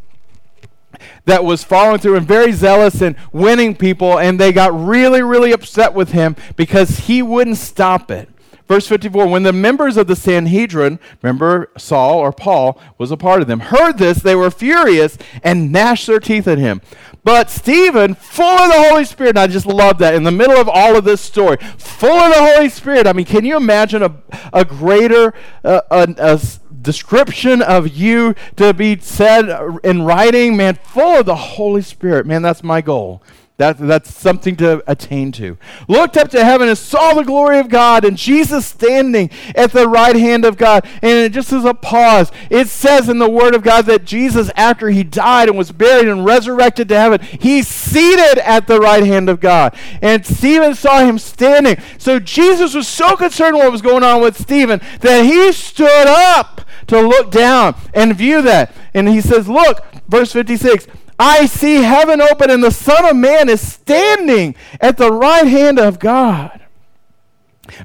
that 1.26 1.44
was 1.44 1.62
following 1.62 2.00
through 2.00 2.16
and 2.16 2.26
very 2.26 2.52
zealous 2.52 3.02
and 3.02 3.16
winning 3.32 3.76
people, 3.76 4.18
and 4.18 4.40
they 4.40 4.52
got 4.52 4.72
really, 4.74 5.22
really 5.22 5.52
upset 5.52 5.92
with 5.92 6.12
him 6.12 6.34
because 6.56 7.00
he 7.00 7.20
wouldn't 7.20 7.58
stop 7.58 8.10
it. 8.10 8.28
Verse 8.66 8.86
54 8.88 9.28
When 9.28 9.42
the 9.42 9.52
members 9.52 9.96
of 9.96 10.06
the 10.06 10.16
Sanhedrin, 10.16 10.98
remember 11.22 11.70
Saul 11.76 12.18
or 12.18 12.32
Paul 12.32 12.80
was 12.98 13.10
a 13.10 13.16
part 13.16 13.40
of 13.40 13.48
them, 13.48 13.60
heard 13.60 13.98
this, 13.98 14.18
they 14.18 14.34
were 14.34 14.50
furious 14.50 15.18
and 15.42 15.70
gnashed 15.70 16.06
their 16.06 16.20
teeth 16.20 16.48
at 16.48 16.58
him. 16.58 16.80
But 17.22 17.50
Stephen, 17.50 18.14
full 18.14 18.44
of 18.44 18.70
the 18.70 18.88
Holy 18.88 19.04
Spirit, 19.04 19.30
and 19.30 19.38
I 19.40 19.46
just 19.48 19.66
love 19.66 19.98
that, 19.98 20.14
in 20.14 20.22
the 20.22 20.30
middle 20.30 20.56
of 20.56 20.68
all 20.68 20.96
of 20.96 21.04
this 21.04 21.20
story, 21.20 21.56
full 21.76 22.08
of 22.10 22.32
the 22.32 22.54
Holy 22.54 22.68
Spirit. 22.68 23.06
I 23.06 23.12
mean, 23.12 23.26
can 23.26 23.44
you 23.44 23.56
imagine 23.56 24.02
a, 24.02 24.14
a 24.52 24.64
greater, 24.64 25.34
uh, 25.64 25.80
a, 25.90 26.14
a 26.18 26.40
description 26.86 27.60
of 27.60 27.88
you 27.88 28.34
to 28.54 28.72
be 28.72 28.98
said 28.98 29.50
in 29.84 30.02
writing, 30.02 30.56
man, 30.56 30.76
full 30.76 31.18
of 31.18 31.26
the 31.26 31.34
Holy 31.34 31.82
Spirit. 31.82 32.26
Man, 32.26 32.42
that's 32.42 32.62
my 32.62 32.80
goal. 32.80 33.22
That, 33.58 33.78
that's 33.78 34.14
something 34.14 34.54
to 34.56 34.82
attain 34.86 35.32
to. 35.32 35.56
Looked 35.88 36.18
up 36.18 36.28
to 36.30 36.44
heaven 36.44 36.68
and 36.68 36.76
saw 36.76 37.14
the 37.14 37.24
glory 37.24 37.58
of 37.58 37.70
God 37.70 38.04
and 38.04 38.14
Jesus 38.14 38.66
standing 38.66 39.30
at 39.54 39.72
the 39.72 39.88
right 39.88 40.14
hand 40.14 40.44
of 40.44 40.58
God. 40.58 40.86
And 41.00 41.18
it 41.18 41.32
just 41.32 41.54
as 41.54 41.64
a 41.64 41.72
pause, 41.72 42.30
it 42.50 42.68
says 42.68 43.08
in 43.08 43.18
the 43.18 43.30
Word 43.30 43.54
of 43.54 43.62
God 43.62 43.86
that 43.86 44.04
Jesus, 44.04 44.50
after 44.56 44.90
he 44.90 45.02
died 45.02 45.48
and 45.48 45.56
was 45.56 45.72
buried 45.72 46.06
and 46.06 46.26
resurrected 46.26 46.90
to 46.90 46.98
heaven, 46.98 47.22
he's 47.22 47.66
seated 47.66 48.38
at 48.44 48.66
the 48.66 48.78
right 48.78 49.04
hand 49.04 49.30
of 49.30 49.40
God. 49.40 49.74
And 50.02 50.26
Stephen 50.26 50.74
saw 50.74 51.00
him 51.00 51.18
standing. 51.18 51.78
So 51.96 52.18
Jesus 52.18 52.74
was 52.74 52.86
so 52.86 53.16
concerned 53.16 53.56
what 53.56 53.72
was 53.72 53.80
going 53.80 54.02
on 54.02 54.20
with 54.20 54.38
Stephen 54.38 54.82
that 55.00 55.24
he 55.24 55.50
stood 55.52 56.06
up 56.06 56.60
to 56.88 57.00
look 57.00 57.30
down 57.30 57.74
and 57.94 58.14
view 58.14 58.42
that. 58.42 58.74
And 58.92 59.08
he 59.08 59.22
says, 59.22 59.48
Look, 59.48 59.82
verse 60.08 60.32
56. 60.32 60.86
I 61.18 61.46
see 61.46 61.76
heaven 61.76 62.20
open 62.20 62.50
and 62.50 62.62
the 62.62 62.70
Son 62.70 63.04
of 63.04 63.16
Man 63.16 63.48
is 63.48 63.60
standing 63.60 64.54
at 64.80 64.96
the 64.96 65.12
right 65.12 65.46
hand 65.46 65.78
of 65.78 65.98
God. 65.98 66.60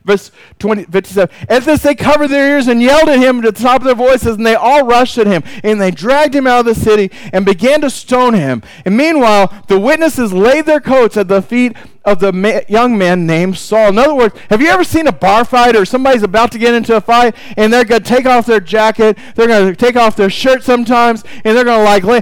Verse 0.04 0.32
20, 0.60 0.86
57. 0.86 1.36
At 1.50 1.64
this, 1.64 1.84
they 1.84 1.96
covered 1.96 2.28
their 2.28 2.56
ears 2.56 2.68
and 2.68 2.82
yelled 2.82 3.10
at 3.10 3.20
him 3.20 3.44
at 3.44 3.56
the 3.56 3.64
top 3.64 3.82
of 3.82 3.86
their 3.86 3.96
voices, 3.96 4.38
and 4.38 4.46
they 4.46 4.56
all 4.56 4.86
rushed 4.86 5.18
at 5.18 5.28
him, 5.28 5.44
and 5.64 5.82
they 5.82 5.92
dragged 5.92 6.36
him 6.36 6.48
out 6.48 6.60
of 6.60 6.66
the 6.66 6.76
city 6.76 7.12
and 7.34 7.46
began 7.46 7.82
to 7.82 7.90
stone 7.90 8.34
him. 8.34 8.62
And 8.86 8.96
meanwhile, 8.96 9.64
the 9.68 9.80
witnesses 9.80 10.34
laid 10.34 10.66
their 10.66 10.80
coats 10.80 11.18
at 11.18 11.28
the 11.28 11.42
feet 11.42 11.76
of 12.04 12.20
the 12.20 12.34
ma- 12.34 12.62
young 12.68 12.98
man 12.98 13.28
named 13.28 13.58
Saul. 13.58 13.90
In 13.90 14.00
other 14.00 14.16
words, 14.16 14.36
have 14.50 14.62
you 14.62 14.70
ever 14.70 14.84
seen 14.84 15.08
a 15.08 15.12
bar 15.12 15.46
fight 15.46 15.76
or 15.76 15.86
somebody's 15.86 16.24
about 16.24 16.52
to 16.54 16.58
get 16.58 16.74
into 16.74 16.96
a 16.96 17.02
fight 17.02 17.36
and 17.58 17.72
they're 17.72 17.86
going 17.86 18.02
to 18.02 18.10
take 18.10 18.26
off 18.26 18.46
their 18.46 18.60
jacket, 18.60 19.18
they're 19.36 19.48
going 19.48 19.68
to 19.68 19.76
take 19.76 19.96
off 19.96 20.16
their 20.16 20.30
shirt 20.30 20.64
sometimes, 20.64 21.24
and 21.44 21.56
they're 21.56 21.64
going 21.64 21.80
to 21.80 21.84
like, 21.84 22.04
lay, 22.04 22.22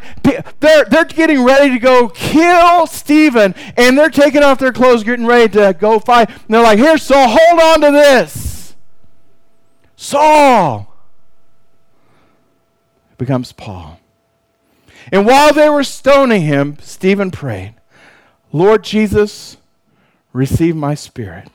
they're, 0.60 0.86
they're 0.86 1.06
getting 1.06 1.44
ready 1.44 1.70
to 1.70 1.80
go 1.80 2.10
kill 2.10 2.88
Stephen, 2.88 3.56
and 3.78 3.98
they're 3.98 4.10
taking 4.10 4.44
off 4.44 4.60
their 4.60 4.74
clothes, 4.74 5.04
getting 5.04 5.26
ready 5.26 5.52
to 5.54 5.76
go 5.80 6.00
fight. 6.00 6.30
And 6.30 6.40
they're 6.50 6.64
like, 6.64 6.80
here, 6.80 6.98
Saul, 6.98 7.28
hold 7.30 7.60
on 7.60 7.82
to 7.82 7.92
this. 7.92 8.76
Saul 9.96 10.94
becomes 13.18 13.52
Paul. 13.52 14.00
And 15.12 15.26
while 15.26 15.54
they 15.54 15.70
were 15.70 15.84
stoning 15.84 16.42
him, 16.42 16.78
Stephen 16.82 17.32
prayed, 17.32 17.76
Lord 18.52 18.84
Jesus, 18.84 19.58
receive 20.34 20.76
my 20.76 20.96
spirit. 20.96 21.50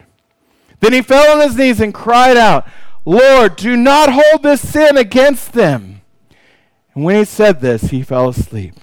Then 0.81 0.93
he 0.93 1.03
fell 1.03 1.37
on 1.37 1.47
his 1.47 1.57
knees 1.57 1.81
and 1.81 1.95
cried 1.95 2.37
out, 2.37 2.67
Lord, 3.05 3.57
do 3.57 3.77
not 3.77 4.13
hold 4.13 4.43
this 4.43 4.67
sin 4.67 4.97
against 4.97 5.53
them. 5.53 6.03
And 6.95 7.05
when 7.05 7.17
he 7.17 7.25
said 7.25 7.61
this, 7.61 7.85
he 7.85 8.03
fell 8.03 8.29
asleep. 8.29 8.75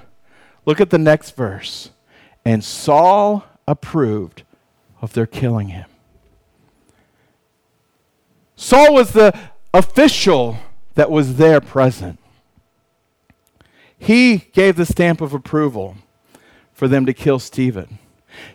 Look 0.65 0.79
at 0.79 0.89
the 0.89 0.97
next 0.97 1.35
verse. 1.35 1.91
And 2.45 2.63
Saul 2.63 3.45
approved 3.67 4.43
of 5.01 5.13
their 5.13 5.25
killing 5.25 5.69
him. 5.69 5.85
Saul 8.55 8.93
was 8.93 9.13
the 9.13 9.37
official 9.73 10.57
that 10.95 11.09
was 11.09 11.37
there 11.37 11.61
present. 11.61 12.19
He 13.97 14.37
gave 14.37 14.75
the 14.75 14.85
stamp 14.85 15.21
of 15.21 15.33
approval 15.33 15.97
for 16.73 16.87
them 16.87 17.05
to 17.05 17.13
kill 17.13 17.39
Stephen. 17.39 17.99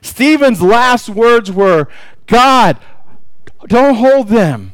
Stephen's 0.00 0.62
last 0.62 1.08
words 1.08 1.50
were 1.50 1.88
God, 2.26 2.78
don't 3.66 3.96
hold 3.96 4.28
them 4.28 4.72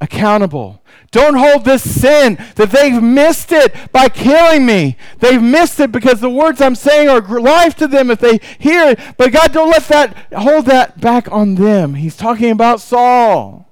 accountable. 0.00 0.80
Don't 1.10 1.34
hold 1.34 1.64
this 1.64 2.00
sin 2.00 2.38
that 2.54 2.70
they've 2.70 3.02
missed 3.02 3.50
it 3.50 3.74
by 3.90 4.08
killing 4.08 4.64
me. 4.64 4.96
They've 5.18 5.42
missed 5.42 5.80
it 5.80 5.90
because 5.90 6.20
the 6.20 6.30
words 6.30 6.60
I'm 6.60 6.76
saying 6.76 7.08
are 7.08 7.20
life 7.20 7.74
to 7.76 7.88
them 7.88 8.10
if 8.10 8.20
they 8.20 8.38
hear 8.58 8.90
it. 8.90 9.00
But 9.16 9.32
God, 9.32 9.52
don't 9.52 9.70
let 9.70 9.88
that 9.88 10.16
hold 10.32 10.66
that 10.66 11.00
back 11.00 11.30
on 11.32 11.56
them. 11.56 11.94
He's 11.94 12.16
talking 12.16 12.50
about 12.52 12.80
Saul. 12.80 13.68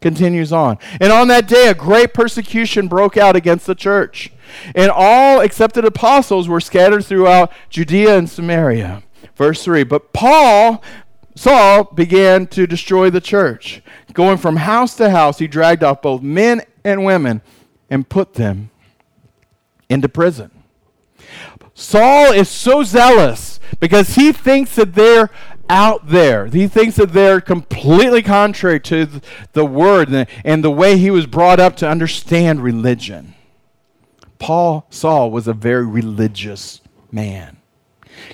Continues 0.00 0.52
on. 0.52 0.78
And 1.00 1.12
on 1.12 1.28
that 1.28 1.48
day, 1.48 1.68
a 1.68 1.74
great 1.74 2.14
persecution 2.14 2.86
broke 2.86 3.16
out 3.16 3.34
against 3.34 3.66
the 3.66 3.74
church. 3.74 4.32
And 4.74 4.90
all 4.90 5.40
accepted 5.40 5.84
apostles 5.84 6.48
were 6.48 6.60
scattered 6.60 7.04
throughout 7.04 7.52
Judea 7.68 8.16
and 8.16 8.30
Samaria. 8.30 9.02
Verse 9.36 9.64
3 9.64 9.84
But 9.84 10.12
Paul, 10.12 10.82
Saul, 11.34 11.84
began 11.84 12.46
to 12.48 12.66
destroy 12.66 13.10
the 13.10 13.20
church. 13.20 13.82
Going 14.12 14.38
from 14.38 14.56
house 14.56 14.94
to 14.96 15.10
house, 15.10 15.38
he 15.38 15.46
dragged 15.46 15.82
off 15.82 16.02
both 16.02 16.22
men 16.22 16.62
and 16.84 17.04
women 17.04 17.40
and 17.88 18.08
put 18.08 18.34
them 18.34 18.70
into 19.88 20.08
prison. 20.08 20.50
Saul 21.74 22.32
is 22.32 22.48
so 22.48 22.82
zealous 22.82 23.58
because 23.80 24.14
he 24.14 24.32
thinks 24.32 24.76
that 24.76 24.94
they're 24.94 25.30
out 25.68 26.08
there. 26.08 26.46
He 26.46 26.68
thinks 26.68 26.96
that 26.96 27.12
they're 27.12 27.40
completely 27.40 28.22
contrary 28.22 28.80
to 28.80 29.20
the 29.52 29.64
word 29.64 30.12
and 30.44 30.62
the 30.62 30.70
way 30.70 30.98
he 30.98 31.10
was 31.10 31.26
brought 31.26 31.60
up 31.60 31.76
to 31.76 31.88
understand 31.88 32.62
religion. 32.62 33.34
Paul, 34.38 34.86
Saul, 34.90 35.30
was 35.30 35.48
a 35.48 35.54
very 35.54 35.86
religious 35.86 36.80
man. 37.10 37.56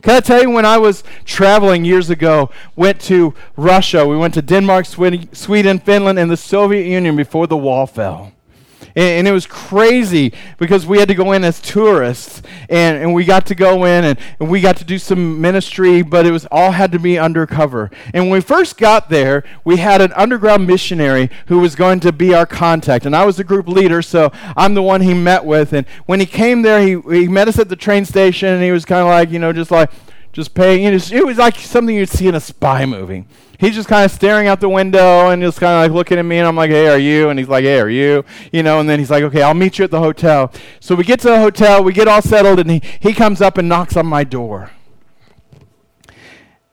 Can 0.02 0.14
I 0.14 0.20
tell 0.20 0.42
you, 0.42 0.50
when 0.50 0.64
I 0.64 0.78
was 0.78 1.04
traveling 1.24 1.84
years 1.84 2.10
ago, 2.10 2.50
went 2.76 3.00
to 3.02 3.34
Russia, 3.56 4.06
we 4.06 4.16
went 4.16 4.34
to 4.34 4.42
Denmark, 4.42 4.86
Sweden, 4.86 5.78
Finland, 5.78 6.18
and 6.18 6.30
the 6.30 6.36
Soviet 6.36 6.86
Union 6.86 7.16
before 7.16 7.46
the 7.46 7.56
wall 7.56 7.86
fell. 7.86 8.32
And, 8.98 9.20
and, 9.20 9.28
it 9.28 9.32
was 9.32 9.46
crazy 9.46 10.32
because 10.58 10.84
we 10.84 10.98
had 10.98 11.06
to 11.06 11.14
go 11.14 11.30
in 11.30 11.44
as 11.44 11.60
tourists 11.60 12.42
and, 12.68 12.98
and 12.98 13.14
we 13.14 13.24
got 13.24 13.46
to 13.46 13.54
go 13.54 13.84
in 13.84 14.04
and, 14.04 14.18
and 14.40 14.50
we 14.50 14.60
got 14.60 14.76
to 14.78 14.84
do 14.84 14.98
some 14.98 15.40
ministry, 15.40 16.02
but 16.02 16.26
it 16.26 16.32
was 16.32 16.46
all 16.50 16.72
had 16.72 16.90
to 16.90 16.98
be 16.98 17.16
undercover. 17.16 17.92
And 18.12 18.24
when 18.24 18.32
we 18.32 18.40
first 18.40 18.76
got 18.76 19.08
there, 19.08 19.44
we 19.64 19.76
had 19.76 20.00
an 20.00 20.12
underground 20.14 20.66
missionary 20.66 21.30
who 21.46 21.60
was 21.60 21.76
going 21.76 22.00
to 22.00 22.12
be 22.12 22.34
our 22.34 22.44
contact. 22.44 23.06
And 23.06 23.14
I 23.14 23.24
was 23.24 23.36
the 23.36 23.44
group 23.44 23.68
leader, 23.68 24.02
so 24.02 24.32
I'm 24.56 24.74
the 24.74 24.82
one 24.82 25.02
he 25.02 25.14
met 25.14 25.44
with. 25.44 25.72
And 25.72 25.86
when 26.06 26.18
he 26.18 26.26
came 26.26 26.62
there, 26.62 26.80
he, 26.80 27.00
he 27.08 27.28
met 27.28 27.46
us 27.46 27.60
at 27.60 27.68
the 27.68 27.76
train 27.76 28.04
station 28.04 28.48
and 28.48 28.64
he 28.64 28.72
was 28.72 28.84
kind 28.84 29.02
of 29.02 29.06
like, 29.06 29.30
you 29.30 29.38
know, 29.38 29.52
just 29.52 29.70
like, 29.70 29.92
just 30.32 30.54
paying. 30.54 30.82
You 30.82 30.90
know, 30.90 30.96
it 30.96 31.24
was 31.24 31.38
like 31.38 31.54
something 31.54 31.94
you'd 31.94 32.08
see 32.08 32.26
in 32.26 32.34
a 32.34 32.40
spy 32.40 32.84
movie 32.84 33.26
he's 33.58 33.74
just 33.74 33.88
kind 33.88 34.04
of 34.04 34.10
staring 34.10 34.46
out 34.46 34.60
the 34.60 34.68
window 34.68 35.30
and 35.30 35.42
just 35.42 35.60
kind 35.60 35.84
of 35.84 35.90
like 35.90 35.96
looking 35.96 36.18
at 36.18 36.24
me 36.24 36.38
and 36.38 36.46
I'm 36.46 36.56
like, 36.56 36.70
hey, 36.70 36.88
are 36.88 36.98
you? 36.98 37.28
And 37.28 37.38
he's 37.38 37.48
like, 37.48 37.64
hey, 37.64 37.78
are 37.80 37.90
you? 37.90 38.24
You 38.52 38.62
know, 38.62 38.80
and 38.80 38.88
then 38.88 38.98
he's 38.98 39.10
like, 39.10 39.24
okay, 39.24 39.42
I'll 39.42 39.54
meet 39.54 39.78
you 39.78 39.84
at 39.84 39.90
the 39.90 40.00
hotel. 40.00 40.52
So 40.80 40.94
we 40.94 41.04
get 41.04 41.20
to 41.20 41.28
the 41.28 41.38
hotel, 41.38 41.84
we 41.84 41.92
get 41.92 42.08
all 42.08 42.22
settled, 42.22 42.58
and 42.58 42.70
he, 42.70 42.82
he 43.00 43.12
comes 43.12 43.42
up 43.42 43.58
and 43.58 43.68
knocks 43.68 43.96
on 43.96 44.06
my 44.06 44.24
door 44.24 44.70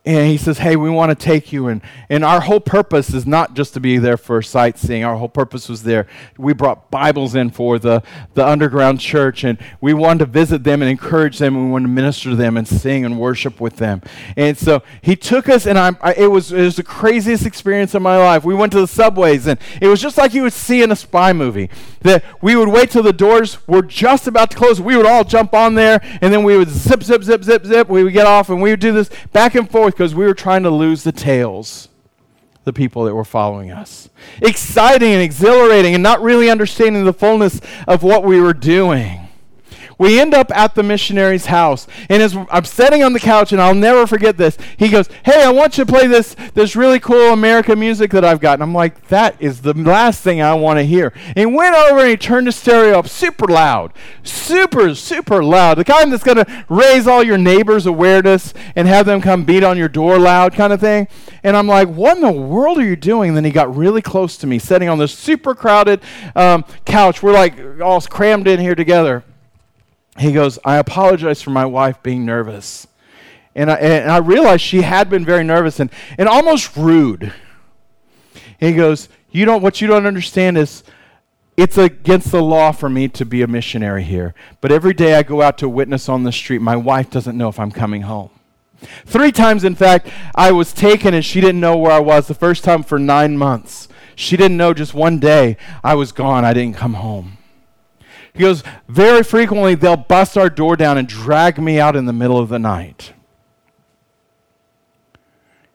and 0.05 0.27
he 0.27 0.37
says, 0.37 0.59
Hey, 0.59 0.75
we 0.75 0.89
want 0.89 1.09
to 1.09 1.15
take 1.15 1.51
you. 1.51 1.67
And, 1.67 1.81
and 2.09 2.23
our 2.23 2.41
whole 2.41 2.59
purpose 2.59 3.13
is 3.13 3.25
not 3.25 3.55
just 3.55 3.73
to 3.73 3.79
be 3.79 3.97
there 3.97 4.17
for 4.17 4.41
sightseeing. 4.41 5.03
Our 5.03 5.15
whole 5.15 5.29
purpose 5.29 5.67
was 5.67 5.83
there. 5.83 6.05
We 6.37 6.53
brought 6.53 6.91
Bibles 6.91 7.33
in 7.33 7.49
for 7.49 7.79
the, 7.79 8.03
the 8.35 8.45
underground 8.45 8.99
church, 8.99 9.43
and 9.43 9.57
we 9.81 9.93
wanted 9.93 10.19
to 10.19 10.25
visit 10.27 10.63
them 10.63 10.81
and 10.81 10.91
encourage 10.91 11.39
them, 11.39 11.55
and 11.55 11.65
we 11.65 11.71
wanted 11.71 11.87
to 11.87 11.93
minister 11.93 12.29
to 12.29 12.35
them 12.35 12.55
and 12.55 12.67
sing 12.67 13.03
and 13.03 13.19
worship 13.19 13.59
with 13.59 13.77
them. 13.77 14.01
And 14.37 14.55
so 14.57 14.83
he 15.01 15.15
took 15.15 15.49
us, 15.49 15.65
and 15.65 15.79
I, 15.79 15.93
I, 16.01 16.13
it, 16.13 16.27
was, 16.27 16.51
it 16.51 16.61
was 16.61 16.75
the 16.75 16.83
craziest 16.83 17.45
experience 17.45 17.95
of 17.95 18.03
my 18.03 18.17
life. 18.17 18.43
We 18.43 18.53
went 18.53 18.71
to 18.73 18.81
the 18.81 18.87
subways, 18.87 19.47
and 19.47 19.59
it 19.81 19.87
was 19.87 20.01
just 20.01 20.17
like 20.17 20.33
you 20.33 20.43
would 20.43 20.53
see 20.53 20.83
in 20.83 20.91
a 20.91 20.95
spy 20.95 21.33
movie. 21.33 21.69
That 22.01 22.23
we 22.41 22.55
would 22.55 22.69
wait 22.69 22.91
till 22.91 23.01
the 23.01 23.13
doors 23.13 23.67
were 23.67 23.81
just 23.81 24.27
about 24.27 24.51
to 24.51 24.57
close. 24.57 24.79
We 24.79 24.95
would 24.95 25.07
all 25.07 25.23
jump 25.23 25.55
on 25.55 25.73
there, 25.73 25.99
and 26.21 26.31
then 26.31 26.43
we 26.43 26.55
would 26.55 26.69
zip, 26.69 27.01
zip, 27.01 27.23
zip, 27.23 27.43
zip, 27.43 27.65
zip. 27.65 27.89
We 27.89 28.03
would 28.03 28.13
get 28.13 28.27
off, 28.27 28.49
and 28.49 28.61
we 28.61 28.69
would 28.69 28.79
do 28.79 28.91
this 28.91 29.09
back 29.33 29.55
and 29.55 29.69
forth 29.69 29.94
because 29.95 30.13
we 30.13 30.25
were 30.25 30.33
trying 30.33 30.63
to 30.63 30.69
lose 30.69 31.03
the 31.03 31.13
tails, 31.13 31.87
the 32.65 32.73
people 32.73 33.05
that 33.05 33.15
were 33.15 33.23
following 33.23 33.71
us. 33.71 34.09
Exciting 34.41 35.13
and 35.13 35.21
exhilarating, 35.21 35.93
and 35.93 36.03
not 36.03 36.21
really 36.21 36.49
understanding 36.49 37.05
the 37.05 37.13
fullness 37.13 37.61
of 37.87 38.03
what 38.03 38.23
we 38.23 38.41
were 38.41 38.53
doing 38.53 39.24
we 39.97 40.19
end 40.19 40.33
up 40.33 40.51
at 40.55 40.75
the 40.75 40.83
missionary's 40.83 41.45
house. 41.47 41.87
And 42.09 42.21
as 42.21 42.37
I'm 42.49 42.65
sitting 42.65 43.03
on 43.03 43.13
the 43.13 43.19
couch, 43.19 43.51
and 43.51 43.61
I'll 43.61 43.75
never 43.75 44.05
forget 44.05 44.37
this, 44.37 44.57
he 44.77 44.89
goes, 44.89 45.07
Hey, 45.23 45.43
I 45.43 45.51
want 45.51 45.77
you 45.77 45.85
to 45.85 45.91
play 45.91 46.07
this, 46.07 46.35
this 46.53 46.75
really 46.75 46.99
cool 46.99 47.31
American 47.31 47.79
music 47.79 48.11
that 48.11 48.25
I've 48.25 48.39
got. 48.39 48.55
And 48.55 48.63
I'm 48.63 48.73
like, 48.73 49.07
That 49.07 49.35
is 49.41 49.61
the 49.61 49.73
last 49.73 50.21
thing 50.21 50.41
I 50.41 50.53
want 50.53 50.79
to 50.79 50.83
hear. 50.83 51.13
And 51.27 51.37
he 51.37 51.45
went 51.45 51.75
over 51.75 51.99
and 51.99 52.09
he 52.09 52.17
turned 52.17 52.47
the 52.47 52.51
stereo 52.51 52.99
up 52.99 53.07
super 53.07 53.47
loud. 53.47 53.93
Super, 54.23 54.93
super 54.95 55.43
loud. 55.43 55.77
The 55.77 55.85
kind 55.85 56.11
that's 56.11 56.23
going 56.23 56.37
to 56.37 56.65
raise 56.69 57.07
all 57.07 57.23
your 57.23 57.37
neighbors' 57.37 57.85
awareness 57.85 58.53
and 58.75 58.87
have 58.87 59.05
them 59.05 59.21
come 59.21 59.45
beat 59.45 59.63
on 59.63 59.77
your 59.77 59.89
door 59.89 60.19
loud 60.19 60.53
kind 60.53 60.73
of 60.73 60.79
thing. 60.79 61.07
And 61.43 61.55
I'm 61.55 61.67
like, 61.67 61.87
What 61.87 62.17
in 62.17 62.23
the 62.23 62.31
world 62.31 62.77
are 62.79 62.85
you 62.85 62.95
doing? 62.95 63.29
And 63.29 63.37
then 63.37 63.45
he 63.45 63.51
got 63.51 63.75
really 63.75 64.01
close 64.01 64.37
to 64.37 64.47
me, 64.47 64.59
sitting 64.59 64.89
on 64.89 64.97
this 64.97 65.13
super 65.13 65.55
crowded 65.55 66.01
um, 66.35 66.65
couch. 66.85 67.23
We're 67.23 67.33
like 67.33 67.81
all 67.81 68.01
crammed 68.01 68.47
in 68.47 68.59
here 68.59 68.75
together 68.75 69.23
he 70.17 70.31
goes, 70.31 70.57
I 70.63 70.77
apologize 70.77 71.41
for 71.41 71.49
my 71.49 71.65
wife 71.65 72.01
being 72.01 72.25
nervous. 72.25 72.87
And 73.53 73.71
I, 73.71 73.75
and 73.75 74.11
I 74.11 74.17
realized 74.17 74.61
she 74.61 74.81
had 74.81 75.09
been 75.09 75.25
very 75.25 75.43
nervous 75.43 75.79
and, 75.79 75.89
and 76.17 76.27
almost 76.27 76.75
rude. 76.75 77.33
he 78.59 78.73
goes, 78.73 79.09
you 79.31 79.45
don't, 79.45 79.61
What 79.61 79.81
you 79.81 79.87
don't 79.87 80.05
understand 80.05 80.57
is 80.57 80.83
it's 81.57 81.77
against 81.77 82.31
the 82.31 82.41
law 82.41 82.71
for 82.71 82.89
me 82.89 83.07
to 83.09 83.25
be 83.25 83.41
a 83.41 83.47
missionary 83.47 84.03
here. 84.03 84.33
But 84.59 84.71
every 84.71 84.93
day 84.93 85.15
I 85.15 85.23
go 85.23 85.41
out 85.41 85.57
to 85.59 85.69
witness 85.69 86.09
on 86.09 86.23
the 86.23 86.31
street, 86.31 86.61
my 86.61 86.75
wife 86.75 87.09
doesn't 87.09 87.37
know 87.37 87.47
if 87.47 87.59
I'm 87.59 87.71
coming 87.71 88.03
home. 88.03 88.29
Three 89.05 89.31
times, 89.31 89.63
in 89.63 89.75
fact, 89.75 90.09
I 90.35 90.51
was 90.51 90.73
taken 90.73 91.13
and 91.13 91.23
she 91.23 91.39
didn't 91.39 91.61
know 91.61 91.77
where 91.77 91.93
I 91.93 91.99
was. 91.99 92.27
The 92.27 92.33
first 92.33 92.63
time 92.63 92.83
for 92.83 92.99
nine 92.99 93.37
months. 93.37 93.87
She 94.15 94.37
didn't 94.37 94.57
know 94.57 94.73
just 94.73 94.93
one 94.93 95.19
day 95.19 95.57
I 95.83 95.95
was 95.95 96.11
gone. 96.11 96.45
I 96.45 96.53
didn't 96.53 96.77
come 96.77 96.95
home. 96.95 97.37
He 98.35 98.41
goes, 98.41 98.63
Very 98.87 99.23
frequently 99.23 99.75
they'll 99.75 99.95
bust 99.95 100.37
our 100.37 100.49
door 100.49 100.75
down 100.75 100.97
and 100.97 101.07
drag 101.07 101.57
me 101.57 101.79
out 101.79 101.95
in 101.95 102.05
the 102.05 102.13
middle 102.13 102.37
of 102.37 102.49
the 102.49 102.59
night. 102.59 103.13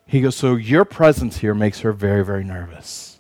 He 0.07 0.21
goes, 0.21 0.37
So 0.37 0.57
your 0.57 0.85
presence 0.85 1.39
here 1.39 1.55
makes 1.55 1.81
her 1.81 1.93
very, 1.93 2.25
very 2.25 2.45
nervous. 2.45 3.11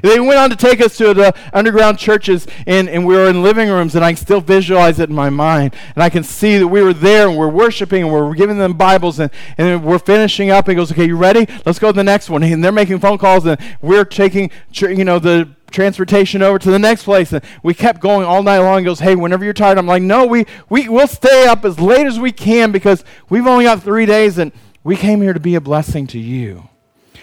They 0.00 0.18
went 0.18 0.38
on 0.38 0.50
to 0.50 0.56
take 0.56 0.80
us 0.80 0.96
to 0.96 1.12
the 1.12 1.34
underground 1.52 1.98
churches, 1.98 2.46
and, 2.66 2.88
and 2.88 3.06
we 3.06 3.14
were 3.14 3.28
in 3.28 3.42
living 3.42 3.68
rooms, 3.68 3.94
and 3.94 4.04
I 4.04 4.12
can 4.12 4.16
still 4.16 4.40
visualize 4.40 4.98
it 4.98 5.10
in 5.10 5.14
my 5.14 5.28
mind. 5.28 5.74
And 5.94 6.02
I 6.02 6.08
can 6.08 6.24
see 6.24 6.56
that 6.58 6.68
we 6.68 6.82
were 6.82 6.94
there, 6.94 7.28
and 7.28 7.36
we're 7.36 7.48
worshiping, 7.48 8.04
and 8.04 8.12
we're 8.12 8.34
giving 8.34 8.58
them 8.58 8.72
Bibles, 8.72 9.20
and, 9.20 9.30
and 9.58 9.84
we're 9.84 9.98
finishing 9.98 10.50
up. 10.50 10.68
He 10.68 10.74
goes, 10.74 10.90
Okay, 10.90 11.06
you 11.06 11.16
ready? 11.16 11.46
Let's 11.66 11.78
go 11.78 11.92
to 11.92 11.96
the 11.96 12.04
next 12.04 12.30
one. 12.30 12.42
And 12.42 12.64
they're 12.64 12.72
making 12.72 12.98
phone 13.00 13.18
calls, 13.18 13.44
and 13.46 13.60
we're 13.80 14.04
taking, 14.04 14.50
you 14.72 15.04
know, 15.04 15.18
the 15.18 15.50
transportation 15.72 16.42
over 16.42 16.58
to 16.58 16.70
the 16.70 16.78
next 16.78 17.04
place. 17.04 17.32
And 17.32 17.44
we 17.62 17.74
kept 17.74 18.00
going 18.00 18.26
all 18.26 18.42
night 18.42 18.58
long. 18.58 18.78
He 18.78 18.84
goes, 18.84 19.00
Hey, 19.00 19.14
whenever 19.14 19.44
you're 19.44 19.52
tired, 19.52 19.78
I'm 19.78 19.86
like, 19.86 20.02
No, 20.02 20.26
we, 20.26 20.46
we, 20.68 20.88
we'll 20.88 21.06
stay 21.06 21.46
up 21.46 21.64
as 21.64 21.80
late 21.80 22.06
as 22.06 22.20
we 22.20 22.32
can 22.32 22.72
because 22.72 23.04
we've 23.28 23.46
only 23.46 23.64
got 23.64 23.82
three 23.82 24.06
days 24.06 24.38
and 24.38 24.52
we 24.84 24.96
came 24.96 25.20
here 25.20 25.32
to 25.32 25.40
be 25.40 25.54
a 25.54 25.60
blessing 25.60 26.06
to 26.08 26.18
you. 26.18 26.68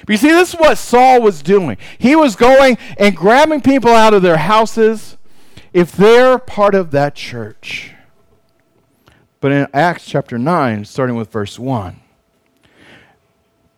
But 0.05 0.13
you 0.13 0.17
see, 0.17 0.29
this 0.29 0.53
is 0.53 0.59
what 0.59 0.77
Saul 0.77 1.21
was 1.21 1.41
doing. 1.41 1.77
He 1.97 2.15
was 2.15 2.35
going 2.35 2.77
and 2.97 3.15
grabbing 3.15 3.61
people 3.61 3.91
out 3.91 4.13
of 4.13 4.21
their 4.21 4.37
houses 4.37 5.17
if 5.73 5.91
they're 5.91 6.39
part 6.39 6.73
of 6.73 6.91
that 6.91 7.15
church. 7.15 7.93
But 9.41 9.51
in 9.51 9.67
Acts 9.73 10.05
chapter 10.05 10.37
9, 10.37 10.85
starting 10.85 11.15
with 11.15 11.31
verse 11.31 11.57
1, 11.57 11.99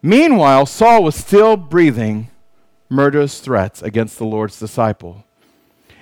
meanwhile, 0.02 0.66
Saul 0.66 1.04
was 1.04 1.16
still 1.16 1.58
breathing 1.58 2.30
murderous 2.92 3.40
threats 3.40 3.82
against 3.82 4.18
the 4.18 4.26
Lord's 4.26 4.60
disciple. 4.60 5.24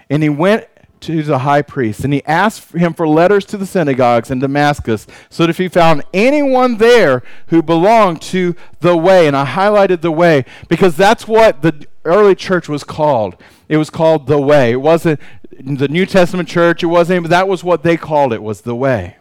And 0.09 0.23
he 0.23 0.29
went 0.29 0.67
to 1.01 1.23
the 1.23 1.39
high 1.39 1.61
priest 1.61 2.03
and 2.03 2.13
he 2.13 2.25
asked 2.25 2.73
him 2.73 2.93
for 2.93 3.07
letters 3.07 3.45
to 3.45 3.57
the 3.57 3.65
synagogues 3.65 4.31
in 4.31 4.39
Damascus 4.39 5.07
so 5.29 5.43
that 5.43 5.49
if 5.49 5.57
he 5.57 5.69
found 5.69 6.03
anyone 6.13 6.77
there 6.77 7.23
who 7.47 7.61
belonged 7.61 8.21
to 8.23 8.55
the 8.81 8.97
way, 8.97 9.27
and 9.27 9.37
I 9.37 9.45
highlighted 9.45 10.01
the 10.01 10.11
way 10.11 10.43
because 10.67 10.97
that's 10.97 11.27
what 11.27 11.61
the 11.61 11.87
early 12.03 12.35
church 12.35 12.67
was 12.67 12.83
called. 12.83 13.41
It 13.69 13.77
was 13.77 13.89
called 13.89 14.27
the 14.27 14.41
way. 14.41 14.71
It 14.71 14.81
wasn't 14.81 15.21
the 15.51 15.87
New 15.87 16.05
Testament 16.05 16.49
church, 16.49 16.83
it 16.83 16.87
wasn't, 16.87 17.29
that 17.29 17.47
was 17.47 17.63
what 17.63 17.83
they 17.83 17.97
called 17.97 18.33
it, 18.33 18.41
was 18.41 18.61
the 18.61 18.75
way. 18.75 19.17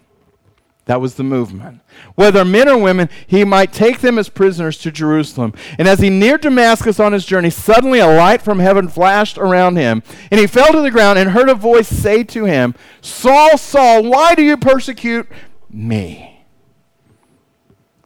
That 0.89 1.03
was 1.03 1.17
the 1.17 1.23
movement. 1.23 1.83
Whether 2.15 2.47
men 2.47 2.67
or 2.67 2.79
women, 2.79 3.11
he 3.27 3.45
might 3.45 3.75
take 3.75 4.01
them 4.01 4.19
as 4.19 4.31
prisoners 4.31 4.79
to 4.79 4.91
Jerusalem. 4.91 5.53
And 5.79 5.87
as 5.87 6.01
he 6.01 6.09
neared 6.09 6.41
Damascus 6.41 6.99
on 6.99 7.13
his 7.13 7.27
journey, 7.27 7.51
suddenly 7.51 7.99
a 7.99 8.07
light 8.07 8.41
from 8.41 8.59
heaven 8.59 8.89
flashed 8.89 9.37
around 9.37 9.77
him. 9.77 10.03
And 10.31 10.41
he 10.41 10.47
fell 10.47 10.73
to 10.73 10.81
the 10.81 10.91
ground 10.91 11.19
and 11.19 11.33
heard 11.33 11.51
a 11.51 11.55
voice 11.55 11.89
say 11.89 12.25
to 12.25 12.47
him, 12.47 12.75
Saul, 13.03 13.59
Saul, 13.59 14.05
why 14.05 14.35
do 14.35 14.43
you 14.43 14.57
persecute 14.57 15.29
me? 15.69 16.43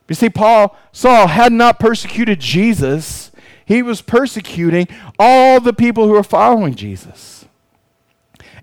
You 0.08 0.16
see, 0.16 0.28
Paul, 0.28 0.76
Saul 0.90 1.28
had 1.28 1.52
not 1.52 1.78
persecuted 1.78 2.40
Jesus, 2.40 3.30
he 3.64 3.80
was 3.80 4.02
persecuting 4.02 4.88
all 5.20 5.60
the 5.60 5.72
people 5.72 6.08
who 6.08 6.14
were 6.14 6.24
following 6.24 6.74
Jesus. 6.74 7.31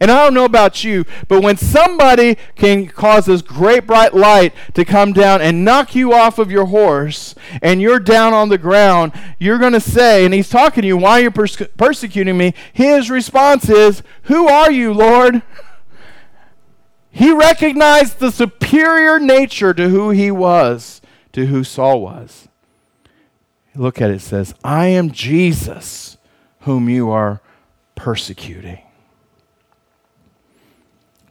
And 0.01 0.09
I 0.09 0.23
don't 0.23 0.33
know 0.33 0.45
about 0.45 0.83
you, 0.83 1.05
but 1.27 1.43
when 1.43 1.57
somebody 1.57 2.37
can 2.55 2.87
cause 2.87 3.25
this 3.25 3.41
great 3.41 3.85
bright 3.85 4.13
light 4.13 4.53
to 4.73 4.85
come 4.85 5.11
down 5.11 5.41
and 5.41 5.65
knock 5.65 5.93
you 5.93 6.13
off 6.13 6.39
of 6.39 6.49
your 6.49 6.65
horse 6.67 7.35
and 7.61 7.81
you're 7.81 7.99
down 7.99 8.33
on 8.33 8.47
the 8.47 8.57
ground, 8.57 9.11
you're 9.39 9.57
going 9.57 9.73
to 9.73 9.81
say, 9.81 10.23
and 10.23 10.33
he's 10.33 10.49
talking 10.49 10.83
to 10.83 10.87
you, 10.87 10.95
why 10.95 11.19
are 11.19 11.23
you 11.23 11.31
pers- 11.31 11.67
persecuting 11.75 12.37
me? 12.37 12.53
His 12.71 13.09
response 13.09 13.69
is, 13.69 14.01
Who 14.23 14.47
are 14.47 14.71
you, 14.71 14.93
Lord? 14.93 15.41
He 17.11 17.33
recognized 17.33 18.19
the 18.19 18.31
superior 18.31 19.19
nature 19.19 19.73
to 19.73 19.89
who 19.89 20.11
he 20.11 20.31
was, 20.31 21.01
to 21.33 21.47
who 21.47 21.65
Saul 21.65 22.01
was. 22.01 22.47
Look 23.75 24.01
at 24.01 24.09
it, 24.09 24.15
it 24.15 24.21
says, 24.21 24.53
I 24.63 24.87
am 24.87 25.11
Jesus 25.11 26.17
whom 26.61 26.89
you 26.89 27.09
are 27.09 27.41
persecuting. 27.95 28.79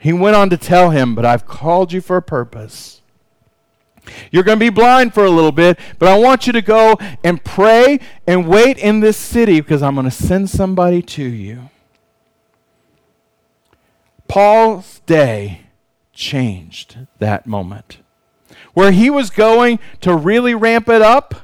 He 0.00 0.12
went 0.12 0.36
on 0.36 0.50
to 0.50 0.56
tell 0.56 0.90
him, 0.90 1.14
But 1.14 1.24
I've 1.24 1.46
called 1.46 1.92
you 1.92 2.00
for 2.00 2.16
a 2.16 2.22
purpose. 2.22 3.02
You're 4.30 4.42
going 4.42 4.58
to 4.58 4.64
be 4.64 4.70
blind 4.70 5.12
for 5.12 5.24
a 5.24 5.30
little 5.30 5.52
bit, 5.52 5.78
but 5.98 6.08
I 6.08 6.18
want 6.18 6.46
you 6.46 6.52
to 6.54 6.62
go 6.62 6.96
and 7.22 7.42
pray 7.44 8.00
and 8.26 8.48
wait 8.48 8.78
in 8.78 9.00
this 9.00 9.16
city 9.16 9.60
because 9.60 9.82
I'm 9.82 9.94
going 9.94 10.04
to 10.04 10.10
send 10.10 10.48
somebody 10.48 11.02
to 11.02 11.22
you. 11.22 11.68
Paul's 14.26 15.00
day 15.06 15.62
changed 16.12 17.06
that 17.18 17.46
moment. 17.46 17.98
where 18.74 18.92
he 18.92 19.10
was 19.10 19.30
going 19.30 19.78
to 20.00 20.14
really 20.14 20.54
ramp 20.54 20.88
it 20.88 21.02
up, 21.02 21.34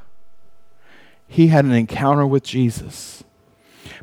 he 1.27 1.49
had 1.49 1.65
an 1.65 1.73
encounter 1.73 2.27
with 2.27 2.45
Jesus. 2.45 3.25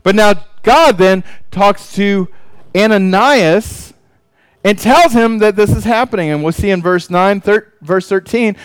But 0.03 0.15
now 0.15 0.45
God 0.63 0.97
then 0.97 1.23
talks 1.49 1.93
to 1.95 2.27
Ananias 2.75 3.90
and 4.63 4.77
tells 4.77 5.13
him 5.13 5.39
that 5.39 5.55
this 5.55 5.71
is 5.71 5.83
happening. 5.83 6.29
And 6.29 6.43
we'll 6.43 6.53
see 6.53 6.69
in 6.69 6.81
verse 6.81 7.09
9, 7.09 7.41
thir- 7.41 7.73
verse 7.81 8.07
13, 8.07 8.55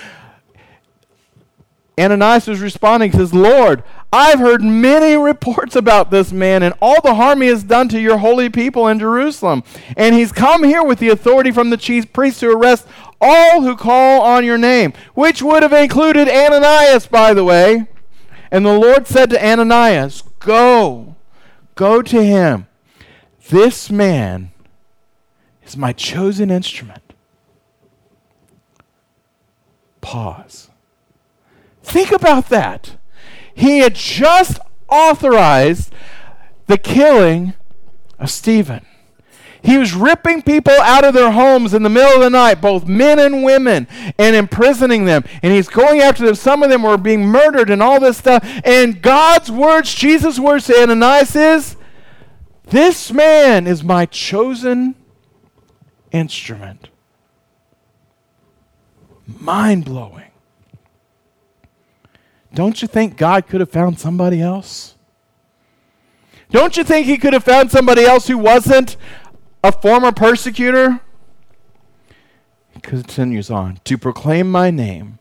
Ananias 1.99 2.47
was 2.47 2.61
responding, 2.61 3.13
says, 3.13 3.33
Lord, 3.33 3.83
I've 4.13 4.39
heard 4.39 4.63
many 4.63 5.17
reports 5.17 5.75
about 5.75 6.11
this 6.11 6.31
man 6.31 6.63
and 6.63 6.75
all 6.81 7.01
the 7.01 7.15
harm 7.15 7.41
he 7.41 7.49
has 7.49 7.65
done 7.65 7.89
to 7.89 8.01
your 8.01 8.19
holy 8.19 8.51
people 8.51 8.87
in 8.89 8.99
Jerusalem. 8.99 9.65
And 9.97 10.15
he's 10.15 10.31
come 10.31 10.63
here 10.63 10.85
with 10.85 10.99
the 10.99 11.09
authority 11.09 11.51
from 11.51 11.71
the 11.71 11.79
chief 11.79 12.13
priest 12.13 12.41
to 12.41 12.51
arrest 12.51 12.87
all 13.19 13.63
who 13.63 13.77
call 13.77 14.21
on 14.23 14.45
your 14.45 14.59
name, 14.59 14.93
which 15.15 15.43
would 15.43 15.63
have 15.63 15.73
included 15.73 16.29
Ananias, 16.29 17.07
by 17.07 17.33
the 17.33 17.45
way. 17.45 17.87
And 18.51 18.65
the 18.65 18.79
Lord 18.79 19.07
said 19.07 19.31
to 19.31 19.45
Ananias, 19.45 20.23
Go, 20.39 21.17
go 21.75 22.03
to 22.03 22.23
him. 22.23 22.67
This 23.49 23.91
man 23.91 24.51
is 25.67 25.77
my 25.77 25.93
chosen 25.93 26.51
instrument. 26.51 27.03
Pause. 30.01 30.71
Think 31.83 32.13
about 32.13 32.49
that. 32.49 32.97
He 33.55 33.79
had 33.79 33.95
just 33.95 34.61
authorized 34.89 35.93
the 36.67 36.79
killing 36.79 37.55
of 38.19 38.31
Stephen. 38.31 38.87
He 39.63 39.79
was 39.79 39.95
ripping 39.95 40.43
people 40.43 40.75
out 40.75 41.05
of 41.05 41.13
their 41.13 41.33
homes 41.33 41.75
in 41.75 41.83
the 41.83 41.89
middle 41.89 42.15
of 42.15 42.21
the 42.21 42.31
night, 42.31 42.61
both 42.61 42.87
men 42.87 43.19
and 43.19 43.43
women, 43.43 43.89
and 44.17 44.37
imprisoning 44.37 45.07
them. 45.07 45.25
And 45.43 45.53
he's 45.53 45.69
going 45.69 46.01
after 46.01 46.25
them. 46.25 46.37
Some 46.37 46.63
of 46.63 46.71
them 46.71 46.85
were 46.85 46.97
being 46.97 47.27
murdered 47.27 47.69
and 47.69 47.83
all 47.83 47.99
this 47.99 48.19
stuff. 48.19 48.49
And 48.65 49.03
God's 49.03 49.51
words, 49.51 49.93
Jesus' 49.93 50.39
words 50.39 50.67
to 50.67 50.81
Ananias 50.81 51.35
is, 51.35 51.77
This 52.67 53.11
man 53.11 53.67
is 53.67 53.83
my 53.83 54.07
chosen 54.07 54.95
instrument. 56.17 56.89
Mind 59.27 59.85
blowing. 59.85 60.31
Don't 62.55 62.81
you 62.81 62.89
think 62.89 63.17
God 63.17 63.47
could 63.47 63.61
have 63.61 63.71
found 63.71 63.99
somebody 63.99 64.41
else? 64.41 64.95
Don't 66.51 66.77
you 66.77 66.85
think 66.85 67.07
he 67.07 67.19
could 67.19 67.33
have 67.33 67.45
found 67.45 67.71
somebody 67.71 68.05
else 68.05 68.29
who 68.29 68.39
wasn't 68.39 68.97
a 69.63 69.73
former 69.73 70.13
persecutor? 70.13 71.01
He 72.71 72.81
continues 72.81 73.51
on 73.51 73.81
to 73.85 73.99
proclaim 73.99 74.51
my 74.51 74.71
name 74.71 75.19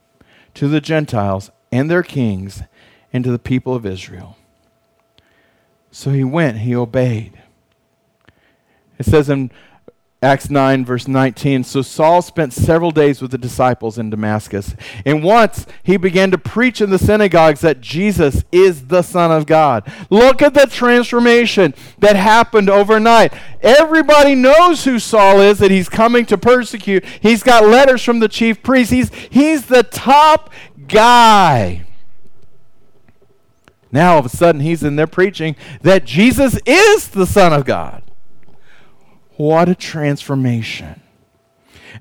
to 0.54 0.68
the 0.68 0.80
Gentiles 0.80 1.52
and 1.72 1.90
their 1.90 2.04
kings 2.04 2.62
and 3.12 3.24
to 3.24 3.32
the 3.32 3.40
people 3.40 3.74
of 3.74 3.86
Israel. 3.86 4.38
So 5.92 6.12
he 6.12 6.24
went, 6.24 6.60
he 6.60 6.76
obeyed. 6.76 7.42
It 8.98 9.06
says 9.06 9.30
in 9.30 9.52
Acts 10.22 10.50
9, 10.50 10.86
verse 10.86 11.08
19. 11.08 11.64
So 11.64 11.82
Saul 11.82 12.22
spent 12.22 12.52
several 12.52 12.90
days 12.90 13.22
with 13.22 13.32
the 13.32 13.38
disciples 13.38 13.98
in 13.98 14.10
Damascus. 14.10 14.76
And 15.06 15.24
once 15.24 15.68
he 15.84 15.98
began 15.98 16.32
to 16.32 16.38
preach 16.38 16.82
in 16.82 16.90
the 16.90 16.98
synagogues 16.98 17.62
that 17.62 17.82
Jesus 17.82 18.44
is 18.52 18.88
the 18.88 19.04
Son 19.04 19.32
of 19.32 19.46
God. 19.46 19.90
Look 20.10 20.42
at 20.42 20.54
the 20.54 20.66
transformation 20.66 21.76
that 22.00 22.16
happened 22.16 22.70
overnight. 22.70 23.34
Everybody 23.62 24.34
knows 24.36 24.86
who 24.86 24.98
Saul 24.98 25.42
is, 25.42 25.60
that 25.60 25.70
he's 25.70 25.90
coming 25.90 26.26
to 26.28 26.38
persecute. 26.38 27.06
He's 27.22 27.44
got 27.44 27.66
letters 27.66 28.02
from 28.02 28.20
the 28.20 28.30
chief 28.30 28.64
priest. 28.64 28.92
He's, 28.92 29.14
he's 29.14 29.68
the 29.68 29.84
top 29.84 30.52
guy. 30.88 31.86
Now, 33.92 34.14
all 34.14 34.20
of 34.20 34.26
a 34.26 34.30
sudden, 34.30 34.62
he's 34.62 34.84
in 34.84 34.96
there 34.96 35.08
preaching 35.08 35.56
that 35.82 36.04
Jesus 36.06 36.60
is 36.66 37.10
the 37.10 37.28
Son 37.28 37.54
of 37.54 37.66
God. 37.66 38.05
What 39.38 39.70
a 39.70 39.76
transformation. 39.76 41.02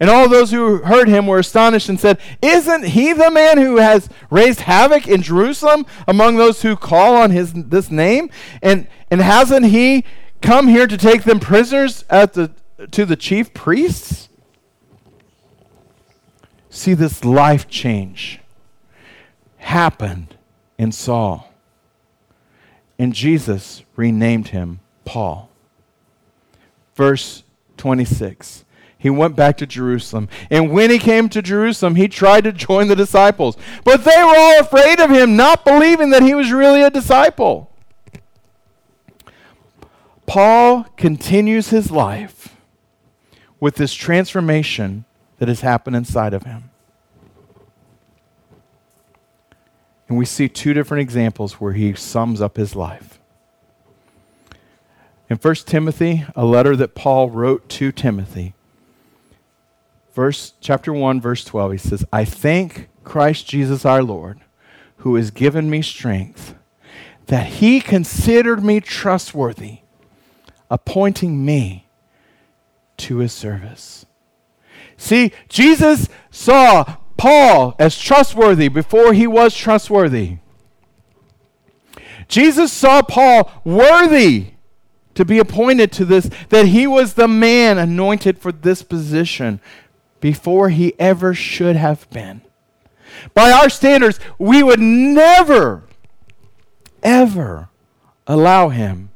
And 0.01 0.11
all 0.11 0.29
those 0.29 0.51
who 0.51 0.79
heard 0.79 1.09
him 1.09 1.27
were 1.27 1.39
astonished 1.39 1.89
and 1.89 2.01
said, 2.01 2.19
Isn't 2.43 2.85
he 2.87 3.13
the 3.13 3.31
man 3.31 3.59
who 3.59 3.77
has 3.77 4.09
raised 4.31 4.61
havoc 4.61 5.07
in 5.07 5.23
Jerusalem 5.23 5.87
among 6.09 6.37
those 6.37 6.63
who 6.63 6.77
call 6.77 7.17
on 7.17 7.31
his, 7.31 7.53
this 7.53 7.91
name? 7.91 8.31
And, 8.61 8.89
and 9.11 9.21
hasn't 9.21 9.67
he 9.67 10.05
come 10.43 10.69
here 10.69 10.87
to 10.87 10.97
take 10.97 11.23
them 11.23 11.39
prisoners 11.39 12.05
at 12.11 12.33
the, 12.33 12.51
to 12.91 13.05
the 13.05 13.17
chief 13.17 13.55
priests? 13.55 14.29
See, 16.71 16.95
this 16.95 17.25
life 17.25 17.69
change 17.69 18.41
happened 19.59 20.37
in 20.77 20.91
Saul. 20.91 21.49
And 22.99 23.13
Jesus 23.13 23.85
renamed 23.97 24.49
him 24.49 24.81
Paul. 25.05 25.51
Verse 26.95 27.43
26. 27.77 28.65
He 28.97 29.11
went 29.11 29.37
back 29.37 29.59
to 29.59 29.67
Jerusalem. 29.67 30.29
And 30.51 30.73
when 30.73 30.91
he 30.91 30.99
came 30.99 31.29
to 31.29 31.43
Jerusalem, 31.43 31.97
he 31.97 32.09
tried 32.09 32.45
to 32.45 32.53
join 32.53 32.89
the 32.89 32.97
disciples. 32.97 33.57
But 33.85 34.05
they 34.05 34.23
were 34.23 34.35
all 34.35 34.61
afraid 34.61 34.99
of 34.99 35.11
him, 35.11 35.37
not 35.37 35.65
believing 35.65 36.11
that 36.11 36.23
he 36.23 36.35
was 36.35 36.51
really 36.51 36.83
a 36.83 36.91
disciple. 36.91 37.71
Paul 40.27 40.85
continues 40.97 41.69
his 41.69 41.91
life 41.91 42.57
with 43.61 43.75
this 43.75 43.93
transformation 43.93 45.05
that 45.39 45.49
has 45.49 45.61
happened 45.61 45.97
inside 45.97 46.33
of 46.33 46.45
him. 46.45 46.71
And 50.09 50.17
we 50.17 50.25
see 50.25 50.49
two 50.49 50.73
different 50.73 51.03
examples 51.03 51.61
where 51.61 51.73
he 51.73 51.95
sums 51.95 52.41
up 52.41 52.57
his 52.57 52.75
life. 52.75 53.19
In 55.31 55.39
1 55.39 55.55
Timothy, 55.67 56.25
a 56.37 56.45
letter 56.45 56.77
that 56.77 56.95
Paul 56.95 57.31
wrote 57.31 57.69
to 57.71 57.93
Timothy, 57.93 58.55
verse 60.15 60.53
chapter 60.61 60.93
1 60.93 61.21
verse 61.21 61.45
12 61.45 61.73
he 61.73 61.79
says, 61.79 62.05
"I 62.13 62.25
thank 62.25 62.89
Christ 63.05 63.49
Jesus 63.49 63.85
our 63.85 64.03
Lord, 64.03 64.41
who 64.99 65.15
has 65.17 65.31
given 65.31 65.71
me 65.71 65.81
strength, 65.83 66.55
that 67.27 67.47
he 67.47 67.81
considered 67.81 68.63
me 68.63 68.81
trustworthy, 68.81 69.79
appointing 70.71 71.45
me 71.45 71.87
to 72.99 73.19
his 73.19 73.33
service." 73.33 74.05
See, 74.97 75.33
Jesus 75.49 76.09
saw 76.31 76.97
Paul 77.17 77.75
as 77.79 77.99
trustworthy 77.99 78.69
before 78.69 79.15
he 79.15 79.27
was 79.27 79.57
trustworthy. 79.57 80.37
Jesus 82.29 82.73
saw 82.73 83.03
Paul 83.03 83.51
worthy 83.65 84.54
to 85.15 85.25
be 85.25 85.39
appointed 85.39 85.93
to 85.93 86.05
this, 86.05 86.29
that 86.49 86.67
he 86.67 86.87
was 86.87 87.15
the 87.15 87.29
man 87.29 87.79
anointed 87.79 88.39
for 88.39 88.53
this 88.53 88.83
position 88.83 89.61
before 90.21 90.71
he 90.71 90.95
ever 90.99 91.35
should 91.35 91.77
have 91.77 92.09
been. 92.11 92.43
By 93.33 93.51
our 93.51 93.69
standards, 93.69 94.19
we 94.39 94.63
would 94.63 94.81
never, 94.81 95.85
ever 97.03 97.69
allow 98.27 98.71
him 98.71 99.11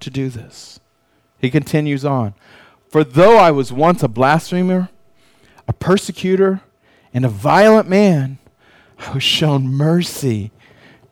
to 0.00 0.10
do 0.10 0.28
this. 0.28 0.80
He 1.38 1.50
continues 1.50 2.04
on. 2.04 2.34
For 2.88 3.04
though 3.04 3.38
I 3.38 3.50
was 3.50 3.72
once 3.72 4.02
a 4.02 4.08
blasphemer, 4.08 4.88
a 5.68 5.72
persecutor, 5.72 6.62
and 7.14 7.24
a 7.24 7.28
violent 7.28 7.88
man, 7.88 8.38
I 8.98 9.12
was 9.12 9.22
shown 9.22 9.68
mercy 9.68 10.50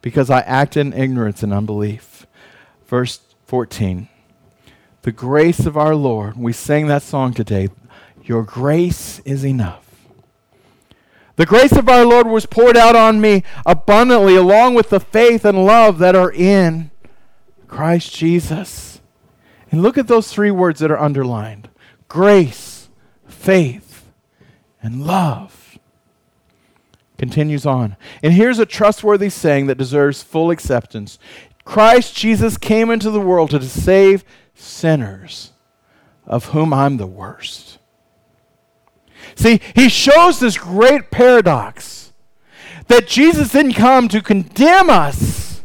because 0.02 0.30
I 0.30 0.40
acted 0.40 0.86
in 0.86 0.92
ignorance 0.92 1.42
and 1.42 1.52
unbelief. 1.52 2.26
Verse 2.86 3.20
14 3.46 4.08
the 5.08 5.12
grace 5.12 5.64
of 5.64 5.74
our 5.74 5.94
Lord. 5.94 6.36
We 6.36 6.52
sang 6.52 6.86
that 6.88 7.00
song 7.00 7.32
today. 7.32 7.70
Your 8.24 8.42
grace 8.42 9.20
is 9.20 9.42
enough. 9.42 10.06
The 11.36 11.46
grace 11.46 11.72
of 11.72 11.88
our 11.88 12.04
Lord 12.04 12.26
was 12.26 12.44
poured 12.44 12.76
out 12.76 12.94
on 12.94 13.18
me 13.18 13.42
abundantly, 13.64 14.36
along 14.36 14.74
with 14.74 14.90
the 14.90 15.00
faith 15.00 15.46
and 15.46 15.64
love 15.64 15.96
that 16.00 16.14
are 16.14 16.30
in 16.30 16.90
Christ 17.68 18.14
Jesus. 18.14 19.00
And 19.72 19.80
look 19.80 19.96
at 19.96 20.08
those 20.08 20.30
three 20.30 20.50
words 20.50 20.80
that 20.80 20.90
are 20.90 21.00
underlined 21.00 21.70
grace, 22.06 22.90
faith, 23.26 24.12
and 24.82 25.06
love. 25.06 25.78
Continues 27.16 27.64
on. 27.64 27.96
And 28.22 28.34
here's 28.34 28.58
a 28.58 28.66
trustworthy 28.66 29.30
saying 29.30 29.68
that 29.68 29.78
deserves 29.78 30.22
full 30.22 30.50
acceptance 30.50 31.18
Christ 31.64 32.14
Jesus 32.14 32.56
came 32.56 32.90
into 32.90 33.10
the 33.10 33.20
world 33.20 33.50
to 33.50 33.62
save 33.62 34.22
sinners, 34.58 35.52
of 36.26 36.46
whom 36.46 36.72
I'm 36.72 36.96
the 36.96 37.06
worst. 37.06 37.78
See, 39.34 39.60
he 39.74 39.88
shows 39.88 40.40
this 40.40 40.58
great 40.58 41.10
paradox 41.10 42.12
that 42.88 43.06
Jesus 43.06 43.52
didn't 43.52 43.74
come 43.74 44.08
to 44.08 44.20
condemn 44.20 44.90
us, 44.90 45.62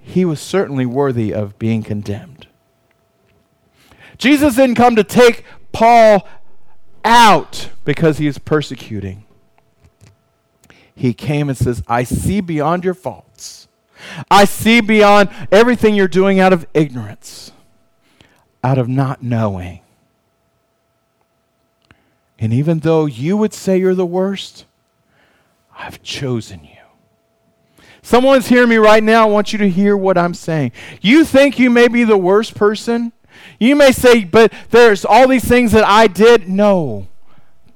he 0.00 0.24
was 0.24 0.40
certainly 0.40 0.86
worthy 0.86 1.32
of 1.32 1.58
being 1.58 1.82
condemned. 1.82 2.46
Jesus 4.18 4.56
didn't 4.56 4.76
come 4.76 4.96
to 4.96 5.04
take 5.04 5.44
Paul 5.72 6.28
out 7.04 7.70
because 7.84 8.18
he 8.18 8.26
is 8.26 8.38
persecuting. 8.38 9.24
he 10.94 11.12
came 11.12 11.48
and 11.48 11.58
says, 11.58 11.82
I 11.88 12.04
see 12.04 12.40
beyond 12.40 12.84
your 12.84 12.94
faults. 12.94 13.66
I 14.30 14.44
see 14.44 14.80
beyond 14.80 15.30
everything 15.50 15.94
you're 15.94 16.08
doing 16.08 16.38
out 16.38 16.52
of 16.52 16.66
ignorance, 16.74 17.52
out 18.62 18.78
of 18.78 18.88
not 18.88 19.22
knowing. 19.22 19.80
And 22.38 22.52
even 22.52 22.80
though 22.80 23.06
you 23.06 23.36
would 23.36 23.54
say 23.54 23.78
you're 23.78 23.94
the 23.94 24.06
worst, 24.06 24.64
I've 25.76 26.02
chosen 26.02 26.64
you. 26.64 26.70
Someone's 28.02 28.48
hearing 28.48 28.68
me 28.68 28.76
right 28.76 29.02
now. 29.02 29.22
I 29.22 29.30
want 29.30 29.52
you 29.52 29.58
to 29.60 29.70
hear 29.70 29.96
what 29.96 30.18
I'm 30.18 30.34
saying. 30.34 30.72
You 31.00 31.24
think 31.24 31.58
you 31.58 31.70
may 31.70 31.86
be 31.86 32.02
the 32.02 32.18
worst 32.18 32.56
person? 32.56 33.12
You 33.60 33.76
may 33.76 33.92
say, 33.92 34.24
but 34.24 34.52
there's 34.70 35.04
all 35.04 35.28
these 35.28 35.44
things 35.44 35.70
that 35.72 35.84
I 35.84 36.08
did. 36.08 36.48
No. 36.48 37.06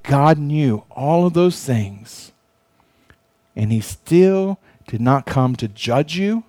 God 0.03 0.37
knew 0.37 0.83
all 0.91 1.25
of 1.25 1.33
those 1.33 1.63
things. 1.63 2.33
And 3.55 3.71
He 3.71 3.79
still 3.79 4.59
did 4.85 5.01
not 5.01 5.25
come 5.25 5.55
to 5.55 5.67
judge 5.67 6.17
you, 6.17 6.43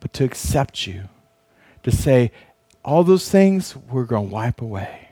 but 0.00 0.12
to 0.14 0.24
accept 0.24 0.86
you. 0.86 1.08
To 1.84 1.92
say, 1.92 2.32
all 2.84 3.04
those 3.04 3.30
things 3.30 3.76
we're 3.76 4.04
going 4.04 4.28
to 4.28 4.34
wipe 4.34 4.60
away. 4.60 5.08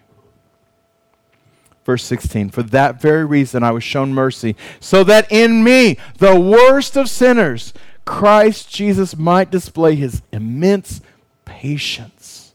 Verse 1.84 2.04
16, 2.04 2.50
for 2.50 2.62
that 2.62 3.00
very 3.00 3.24
reason 3.24 3.62
I 3.62 3.72
was 3.72 3.82
shown 3.82 4.14
mercy, 4.14 4.56
so 4.78 5.02
that 5.04 5.30
in 5.32 5.64
me, 5.64 5.98
the 6.18 6.38
worst 6.38 6.96
of 6.96 7.08
sinners, 7.08 7.72
Christ 8.04 8.70
Jesus 8.72 9.16
might 9.16 9.50
display 9.50 9.96
his 9.96 10.22
immense 10.32 11.00
patience. 11.44 12.54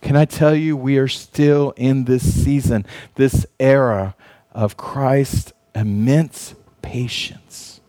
Can 0.00 0.16
I 0.16 0.24
tell 0.24 0.54
you, 0.54 0.76
we 0.76 0.96
are 0.98 1.08
still 1.08 1.72
in 1.76 2.04
this 2.04 2.42
season, 2.44 2.86
this 3.16 3.46
era 3.58 4.14
of 4.52 4.76
Christ's 4.76 5.52
immense 5.74 6.54
patience. 6.82 7.80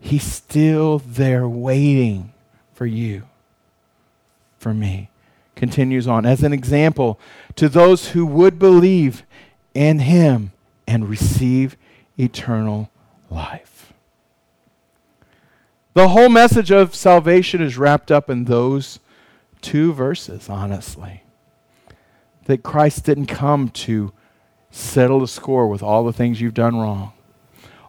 He's 0.00 0.24
still 0.24 0.98
there 0.98 1.48
waiting 1.48 2.32
for 2.72 2.86
you, 2.86 3.24
for 4.66 4.74
me 4.74 5.08
continues 5.54 6.08
on. 6.08 6.26
As 6.26 6.42
an 6.42 6.52
example, 6.52 7.20
to 7.54 7.68
those 7.68 8.08
who 8.08 8.26
would 8.26 8.58
believe 8.58 9.22
in 9.74 10.00
him 10.00 10.50
and 10.88 11.08
receive 11.08 11.76
eternal 12.18 12.90
life. 13.30 13.92
The 15.94 16.08
whole 16.08 16.28
message 16.28 16.72
of 16.72 16.96
salvation 16.96 17.62
is 17.62 17.78
wrapped 17.78 18.10
up 18.10 18.28
in 18.28 18.46
those 18.46 18.98
two 19.60 19.92
verses, 19.92 20.48
honestly. 20.48 21.22
That 22.46 22.64
Christ 22.64 23.04
didn't 23.04 23.26
come 23.26 23.68
to 23.68 24.12
settle 24.72 25.20
the 25.20 25.28
score 25.28 25.68
with 25.68 25.80
all 25.80 26.04
the 26.04 26.12
things 26.12 26.40
you've 26.40 26.54
done 26.54 26.74
wrong, 26.74 27.12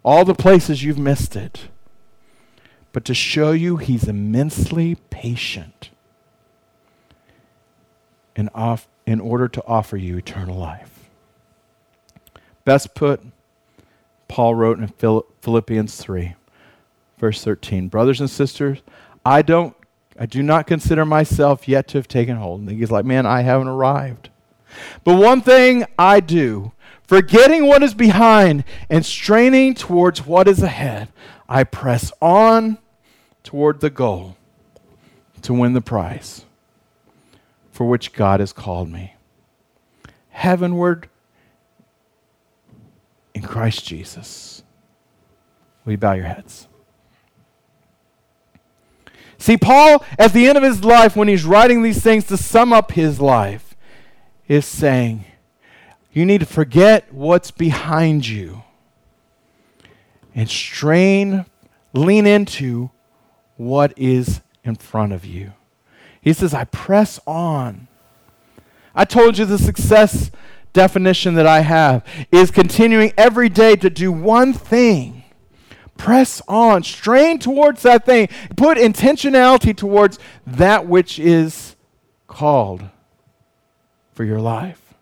all 0.05 0.23
the 0.23 0.35
places 0.35 0.83
you've 0.83 0.99
missed 0.99 1.35
it, 1.35 1.69
but 2.93 3.03
to 3.05 3.15
show 3.15 3.51
you 3.51 3.77
he's 3.77 4.07
immensely 4.07 4.93
patient 5.09 5.89
in, 8.37 8.49
off, 8.49 8.87
in 9.05 9.19
order 9.19 9.49
to 9.49 9.65
offer 9.65 9.97
you 9.97 10.15
eternal 10.15 10.55
life. 10.55 11.09
Best 12.63 12.95
put, 12.95 13.21
Paul 14.27 14.55
wrote 14.55 14.79
in 14.79 14.87
Philippians 15.41 15.95
3, 15.97 16.35
verse 17.17 17.43
13 17.43 17.89
Brothers 17.89 18.21
and 18.21 18.29
sisters, 18.29 18.79
I 19.25 19.41
don't 19.41 19.75
I 20.19 20.25
do 20.25 20.41
not 20.41 20.65
consider 20.65 21.05
myself 21.05 21.67
yet 21.67 21.87
to 21.89 21.99
have 21.99 22.07
taken 22.07 22.37
hold. 22.37 22.61
And 22.61 22.71
he's 22.71 22.89
like, 22.89 23.05
man, 23.05 23.25
I 23.25 23.41
haven't 23.41 23.67
arrived. 23.67 24.29
But 25.03 25.15
one 25.15 25.41
thing 25.41 25.85
I 25.97 26.21
do, 26.21 26.71
forgetting 27.03 27.67
what 27.67 27.83
is 27.83 27.93
behind 27.93 28.63
and 28.89 29.05
straining 29.05 29.75
towards 29.75 30.25
what 30.25 30.47
is 30.47 30.63
ahead, 30.63 31.09
I 31.47 31.63
press 31.63 32.11
on 32.19 32.79
toward 33.43 33.79
the 33.79 33.91
goal 33.91 34.37
to 35.43 35.53
win 35.53 35.73
the 35.73 35.81
prize 35.81 36.45
for 37.77 37.85
which 37.85 38.11
God 38.11 38.39
has 38.39 38.53
called 38.53 38.89
me. 38.89 39.13
Heavenward 40.29 41.09
in 43.35 43.43
Christ 43.43 43.85
Jesus. 43.85 44.63
Will 45.85 45.91
you 45.91 45.97
bow 45.99 46.13
your 46.13 46.25
heads? 46.25 46.67
See, 49.37 49.57
Paul, 49.57 50.03
at 50.17 50.33
the 50.33 50.47
end 50.47 50.57
of 50.57 50.63
his 50.63 50.83
life, 50.83 51.15
when 51.15 51.27
he's 51.27 51.45
writing 51.45 51.83
these 51.83 52.01
things 52.01 52.25
to 52.29 52.35
sum 52.35 52.73
up 52.73 52.93
his 52.93 53.21
life, 53.21 53.75
is 54.47 54.65
saying, 54.65 55.25
You 56.11 56.25
need 56.25 56.39
to 56.39 56.47
forget 56.47 57.13
what's 57.13 57.51
behind 57.51 58.27
you 58.27 58.63
and 60.33 60.49
strain, 60.49 61.45
lean 61.93 62.25
into 62.25 62.89
what 63.55 63.93
is 63.95 64.41
in 64.63 64.77
front 64.77 65.13
of 65.13 65.23
you. 65.25 65.53
He 66.27 66.33
says, 66.33 66.53
I 66.53 66.65
press 66.65 67.21
on. 67.25 67.87
I 68.93 69.05
told 69.05 69.37
you 69.37 69.45
the 69.45 69.57
success 69.57 70.29
definition 70.73 71.35
that 71.35 71.47
I 71.47 71.61
have 71.61 72.05
is 72.33 72.51
continuing 72.51 73.13
every 73.17 73.47
day 73.47 73.77
to 73.77 73.89
do 73.89 74.11
one 74.11 74.51
thing. 74.51 75.23
Press 75.95 76.41
on, 76.49 76.83
strain 76.83 77.39
towards 77.39 77.81
that 77.83 78.05
thing, 78.05 78.27
put 78.57 78.77
intentionality 78.77 79.73
towards 79.73 80.19
that 80.45 80.85
which 80.85 81.17
is 81.17 81.77
called 82.27 82.83
for 84.11 84.25
your 84.25 84.41
life. 84.41 84.93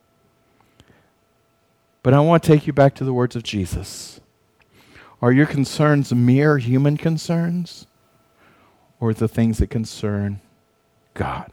But 2.03 2.13
I 2.13 2.19
want 2.19 2.43
to 2.43 2.51
take 2.51 2.67
you 2.67 2.73
back 2.73 2.93
to 2.93 3.03
the 3.03 3.13
words 3.13 3.36
of 3.36 3.41
Jesus. 3.41 4.21
Are 5.23 5.32
your 5.32 5.47
concerns 5.47 6.13
mere 6.13 6.59
human 6.59 6.97
concerns 6.97 7.88
or 8.99 9.11
the 9.11 9.28
things 9.28 9.57
that 9.57 9.71
concern 9.71 10.41
God? 11.16 11.51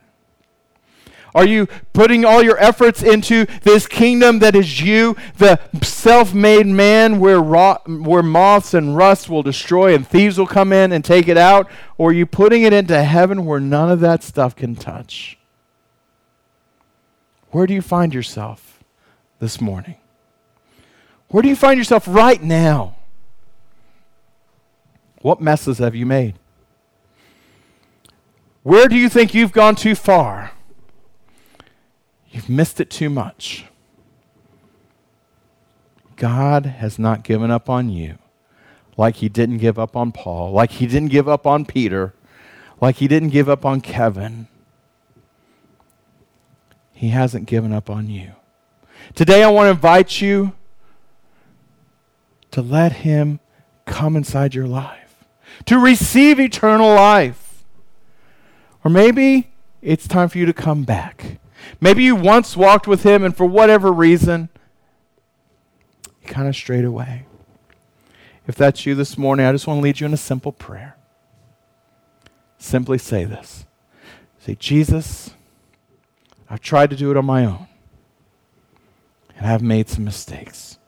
Are 1.35 1.47
you 1.47 1.67
putting 1.95 2.27
all 2.27 2.43
your 2.43 2.59
efforts 2.59 3.03
into 3.03 3.47
this 3.63 3.87
kingdom 3.87 4.41
that 4.41 4.55
is 4.55 4.83
you, 4.83 5.17
the 5.39 5.59
self 5.83 6.35
made 6.35 6.67
man 6.67 7.21
where, 7.21 7.41
where 7.41 8.23
moths 8.23 8.75
and 8.75 8.97
rust 8.97 9.31
will 9.31 9.43
destroy 9.43 9.95
and 9.95 10.07
thieves 10.07 10.37
will 10.37 10.47
come 10.47 10.75
in 10.75 10.93
and 10.93 11.03
take 11.03 11.29
it 11.29 11.39
out? 11.39 11.71
Or 11.97 12.11
are 12.11 12.13
you 12.13 12.27
putting 12.27 12.65
it 12.65 12.75
into 12.75 13.03
heaven 13.03 13.47
where 13.47 13.61
none 13.61 13.91
of 13.91 14.01
that 14.01 14.23
stuff 14.23 14.55
can 14.55 14.77
touch? 14.77 15.39
Where 17.51 17.67
do 17.67 17.73
you 17.73 17.83
find 17.83 18.13
yourself 18.13 18.83
this 19.39 19.59
morning? 19.59 19.97
Where 21.29 21.43
do 21.43 21.49
you 21.49 21.57
find 21.57 21.79
yourself 21.79 22.05
right 22.07 22.43
now? 22.43 22.97
What 25.23 25.41
messes 25.41 25.79
have 25.79 25.95
you 25.95 26.05
made? 26.05 26.35
Where 28.63 28.89
do 28.89 28.97
you 28.97 29.09
think 29.09 29.35
you've 29.35 29.53
gone 29.53 29.75
too 29.75 29.95
far? 29.95 30.53
You've 32.31 32.49
missed 32.49 32.81
it 32.81 32.91
too 32.91 33.11
much. 33.11 33.65
God 36.17 36.67
has 36.67 36.99
not 36.99 37.25
given 37.25 37.51
up 37.51 37.69
on 37.69 37.91
you 37.91 38.19
like 38.97 39.17
he 39.17 39.29
didn't 39.29 39.59
give 39.59 39.79
up 39.79 39.97
on 39.97 40.13
Paul, 40.13 40.53
like 40.53 40.73
he 40.73 40.87
didn't 40.87 41.09
give 41.09 41.29
up 41.29 41.47
on 41.47 41.65
Peter, 41.65 42.15
like 42.81 42.97
he 42.97 43.09
didn't 43.09 43.31
give 43.31 43.49
up 43.49 43.65
on 43.65 43.81
Kevin. 43.81 44.47
He 46.93 47.09
hasn't 47.09 47.47
given 47.47 47.73
up 47.73 47.91
on 47.91 48.09
you. 48.09 48.33
Today, 49.15 49.43
I 49.43 49.51
want 49.51 49.67
to 49.67 49.71
invite 49.71 50.21
you 50.21 50.53
to 52.53 52.63
let 52.63 52.93
him 52.93 53.41
come 53.87 54.15
inside 54.15 54.55
your 54.55 54.69
life, 54.69 55.25
to 55.67 55.79
receive 55.79 56.39
eternal 56.39 56.95
life. 56.95 57.42
Or 58.85 58.91
maybe 58.91 59.53
it's 59.81 60.09
time 60.09 60.29
for 60.29 60.39
you 60.39 60.47
to 60.47 60.53
come 60.53 60.85
back. 60.85 61.39
Maybe 61.81 62.05
you 62.05 62.17
once 62.17 62.57
walked 62.57 62.87
with 62.87 63.05
him 63.05 63.25
and 63.25 63.37
for 63.37 63.47
whatever 63.47 63.93
reason, 63.93 64.49
you 66.23 66.29
kind 66.29 66.49
of 66.49 66.57
strayed 66.57 66.85
away. 66.85 67.27
If 68.47 68.57
that's 68.57 68.85
you 68.85 68.95
this 68.95 69.17
morning, 69.17 69.47
I 69.47 69.53
just 69.53 69.67
want 69.67 69.79
to 69.79 69.83
lead 69.83 70.01
you 70.01 70.07
in 70.07 70.13
a 70.13 70.19
simple 70.19 70.53
prayer. 70.53 70.97
Simply 72.59 72.99
say 72.99 73.25
this 73.25 73.67
Say, 74.41 74.57
Jesus, 74.57 75.31
I've 76.51 76.61
tried 76.61 76.91
to 76.91 76.97
do 76.97 77.11
it 77.11 77.17
on 77.17 77.25
my 77.25 77.45
own, 77.45 77.69
and 79.37 79.47
I've 79.47 79.63
made 79.63 79.89
some 79.89 80.05
mistakes. 80.05 80.79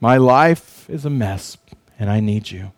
My 0.00 0.16
life 0.16 0.90
is 0.90 1.04
a 1.04 1.10
mess, 1.10 1.56
and 1.98 2.10
I 2.10 2.20
need 2.20 2.50
you. 2.50 2.72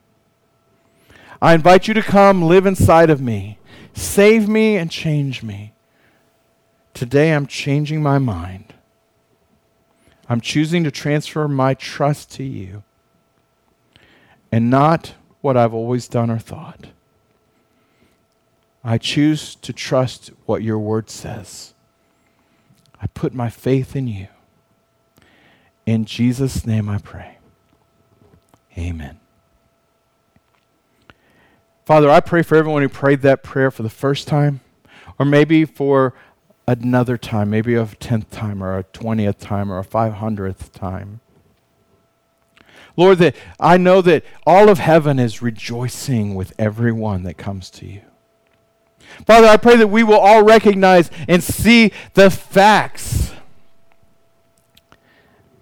I 1.41 1.55
invite 1.55 1.89
you 1.89 1.95
to 1.95 2.03
come 2.03 2.43
live 2.43 2.67
inside 2.67 3.11
of 3.11 3.21
me 3.21 3.58
Save 3.99 4.49
me 4.49 4.77
and 4.77 4.93
change 4.93 5.43
me. 5.43 5.73
Today 6.95 7.33
I'm 7.33 7.49
changing 7.49 8.01
my 8.01 8.19
mind. 8.19 8.73
I'm 10.29 10.41
choosing 10.41 10.85
to 10.85 10.93
transfer 10.93 11.49
my 11.49 11.75
trust 11.75 12.31
to 12.33 12.45
you 12.45 12.85
and 14.53 14.71
not 14.71 15.15
what 15.41 15.57
I've 15.57 15.75
always 15.75 16.07
done 16.07 16.31
or 16.31 16.39
thought. 16.39 16.87
I 18.85 18.99
choose 18.99 19.57
to 19.57 19.73
trust 19.73 20.31
what 20.47 20.63
your 20.63 20.79
word 20.79 21.11
says. 21.11 21.75
I 23.03 23.09
put 23.09 23.35
my 23.35 23.51
faith 23.51 23.97
in 23.97 24.07
you. 24.07 24.29
In 25.87 26.05
Jesus' 26.05 26.65
name 26.65 26.89
I 26.89 26.99
pray. 26.99 27.39
Amen. 28.77 29.19
Father, 31.89 32.11
I 32.11 32.21
pray 32.21 32.43
for 32.43 32.55
everyone 32.55 32.83
who 32.83 32.89
prayed 32.91 33.23
that 33.23 33.43
prayer 33.43 33.71
for 33.71 33.83
the 33.83 33.89
first 33.89 34.29
time, 34.29 34.61
or 35.19 35.25
maybe 35.25 35.65
for 35.65 36.13
another 36.67 37.17
time, 37.17 37.49
maybe 37.49 37.77
a 37.77 37.87
10th 37.87 38.29
time, 38.31 38.63
or 38.63 38.77
a 38.77 38.85
20th 38.85 39.39
time, 39.39 39.73
or 39.73 39.79
a 39.79 39.85
500th 39.87 40.71
time. 40.73 41.21
Lord, 42.95 43.17
that 43.21 43.35
I 43.59 43.79
know 43.79 44.03
that 44.03 44.23
all 44.47 44.69
of 44.69 44.79
heaven 44.79 45.19
is 45.19 45.41
rejoicing 45.41 46.35
with 46.35 46.53
everyone 46.59 47.23
that 47.23 47.39
comes 47.39 47.71
to 47.71 47.87
you. 47.87 48.03
Father, 49.27 49.47
I 49.47 49.57
pray 49.57 49.77
that 49.77 49.89
we 49.89 50.03
will 50.03 50.19
all 50.19 50.45
recognize 50.45 51.11
and 51.27 51.43
see 51.43 51.93
the 52.13 52.29
facts 52.29 53.33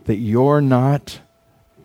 that 0.07 0.17
you're 0.17 0.61
not 0.61 1.21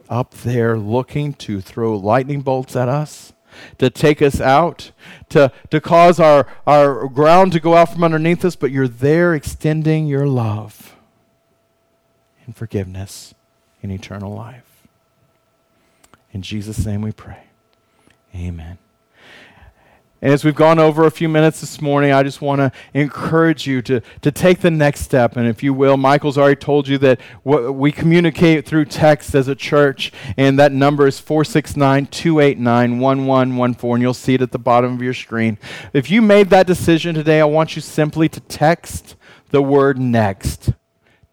up 0.10 0.34
there 0.34 0.80
looking 0.80 1.34
to 1.34 1.62
throw 1.62 1.96
lightning 1.96 2.42
bolts 2.42 2.76
at 2.76 2.90
us, 2.90 3.34
to 3.78 3.90
take 3.90 4.22
us 4.22 4.40
out, 4.40 4.92
to, 5.30 5.52
to 5.70 5.82
cause 5.82 6.20
our, 6.20 6.48
our 6.66 7.08
ground 7.08 7.52
to 7.54 7.60
go 7.60 7.76
out 7.76 7.94
from 7.94 8.04
underneath 8.04 8.44
us, 8.46 8.56
but 8.56 8.72
you're 8.72 8.88
there 8.88 9.34
extending 9.34 10.08
your 10.08 10.28
love 10.28 10.96
and 12.46 12.56
forgiveness 12.56 13.34
and 13.82 13.92
eternal 13.92 14.34
life. 14.34 14.88
In 16.32 16.42
Jesus' 16.42 16.86
name 16.86 17.02
we 17.02 17.12
pray. 17.12 17.44
Amen. 18.36 18.78
And 20.24 20.32
as 20.32 20.46
we've 20.46 20.54
gone 20.54 20.78
over 20.78 21.06
a 21.06 21.12
few 21.12 21.28
minutes 21.28 21.62
this 21.62 21.82
morning, 21.82 22.12
I 22.12 22.22
just 22.22 22.42
want 22.42 22.60
to 22.60 22.72
encourage 22.94 23.66
you 23.66 23.82
to, 23.82 24.02
to 24.22 24.32
take 24.32 24.60
the 24.60 24.70
next 24.70 25.02
step. 25.02 25.36
And 25.36 25.48
if 25.48 25.64
you 25.64 25.74
will, 25.74 25.98
Michael's 25.98 26.38
already 26.38 26.58
told 26.58 26.88
you 26.88 27.00
that 27.00 27.20
we 27.44 27.92
communicate 27.92 28.68
through 28.68 28.86
text 28.86 29.34
as 29.34 29.48
a 29.48 29.56
church, 29.56 30.12
and 30.38 30.60
that 30.60 30.72
number 30.72 31.08
is 31.08 31.20
469 31.20 32.06
289 32.06 33.00
1114, 33.00 33.94
and 33.96 34.02
you'll 34.04 34.14
see 34.14 34.36
it 34.36 34.44
at 34.44 34.52
the 34.52 34.60
bottom 34.60 34.94
of 34.94 35.02
your 35.02 35.16
screen. 35.16 35.58
If 35.92 36.12
you 36.12 36.22
made 36.22 36.52
that 36.52 36.68
decision 36.68 37.16
today, 37.16 37.42
I 37.42 37.46
want 37.46 37.76
you 37.76 37.82
simply 37.82 38.30
to 38.30 38.40
text 38.42 39.16
the 39.50 39.64
word 39.64 39.98
next 39.98 40.74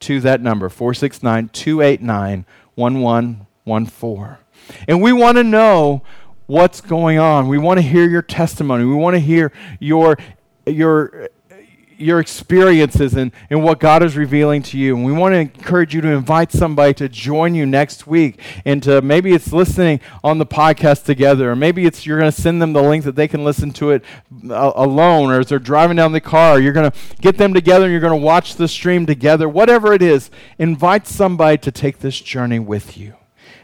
to 0.01 0.21
that 0.21 0.41
number, 0.41 0.71
469 0.71 1.51
289 1.51 2.47
1114. 2.75 4.39
And 4.87 5.03
we 5.03 5.13
want 5.13 5.37
to 5.37 5.45
know 5.45 6.03
what's 6.49 6.81
going 6.81 7.19
on. 7.19 7.47
We 7.47 7.59
want 7.59 7.79
to 7.79 7.83
hear 7.83 8.09
your 8.09 8.23
testimony. 8.23 8.85
We 8.85 8.95
want 8.95 9.15
to 9.15 9.21
hear 9.21 9.53
your, 9.79 10.17
your, 10.67 11.29
your 11.99 12.21
experiences 12.21 13.15
and, 13.15 13.33
and 13.51 13.63
what 13.63 13.81
God 13.81 14.03
is 14.03 14.17
revealing 14.17 14.63
to 14.63 14.79
you. 14.79 14.97
And 14.97 15.05
we 15.05 15.13
want 15.13 15.35
to 15.35 15.39
encourage 15.39 15.95
you 15.95 16.01
to 16.01 16.09
invite 16.09 16.51
somebody 16.51 16.95
to 16.95 17.09
join 17.09 17.55
you 17.55 17.67
next 17.67 18.07
week 18.07 18.41
and 18.65 18.83
to 18.85 19.03
maybe 19.03 19.35
it's 19.35 19.53
listening 19.53 20.01
on 20.25 20.39
the 20.39 20.47
podcast 20.47 21.05
together, 21.05 21.51
or 21.51 21.57
maybe 21.57 21.85
it's 21.85 22.07
you're 22.07 22.19
going 22.19 22.33
to 22.33 22.41
send 22.41 22.63
them 22.63 22.73
the 22.73 22.83
link 22.83 23.05
that 23.05 23.15
they 23.15 23.29
can 23.29 23.45
listen 23.45 23.71
to 23.73 23.91
it 23.91 24.03
uh, 24.49 24.73
alone, 24.75 25.31
or 25.31 25.41
as 25.41 25.49
they're 25.49 25.59
driving 25.59 25.97
down 25.97 26.13
the 26.13 26.21
car, 26.21 26.59
you're 26.59 26.73
going 26.73 26.91
to 26.91 26.97
get 27.21 27.37
them 27.37 27.53
together 27.53 27.85
and 27.85 27.93
you're 27.93 28.01
going 28.01 28.19
to 28.19 28.25
watch 28.25 28.55
the 28.55 28.69
stream 28.69 29.05
together. 29.05 29.49
Whatever 29.49 29.93
it 29.93 30.01
is, 30.01 30.31
invite 30.59 31.07
somebody 31.07 31.59
to 31.59 31.71
take 31.71 31.99
this 31.99 32.19
journey 32.19 32.59
with 32.59 32.97
you. 32.97 33.17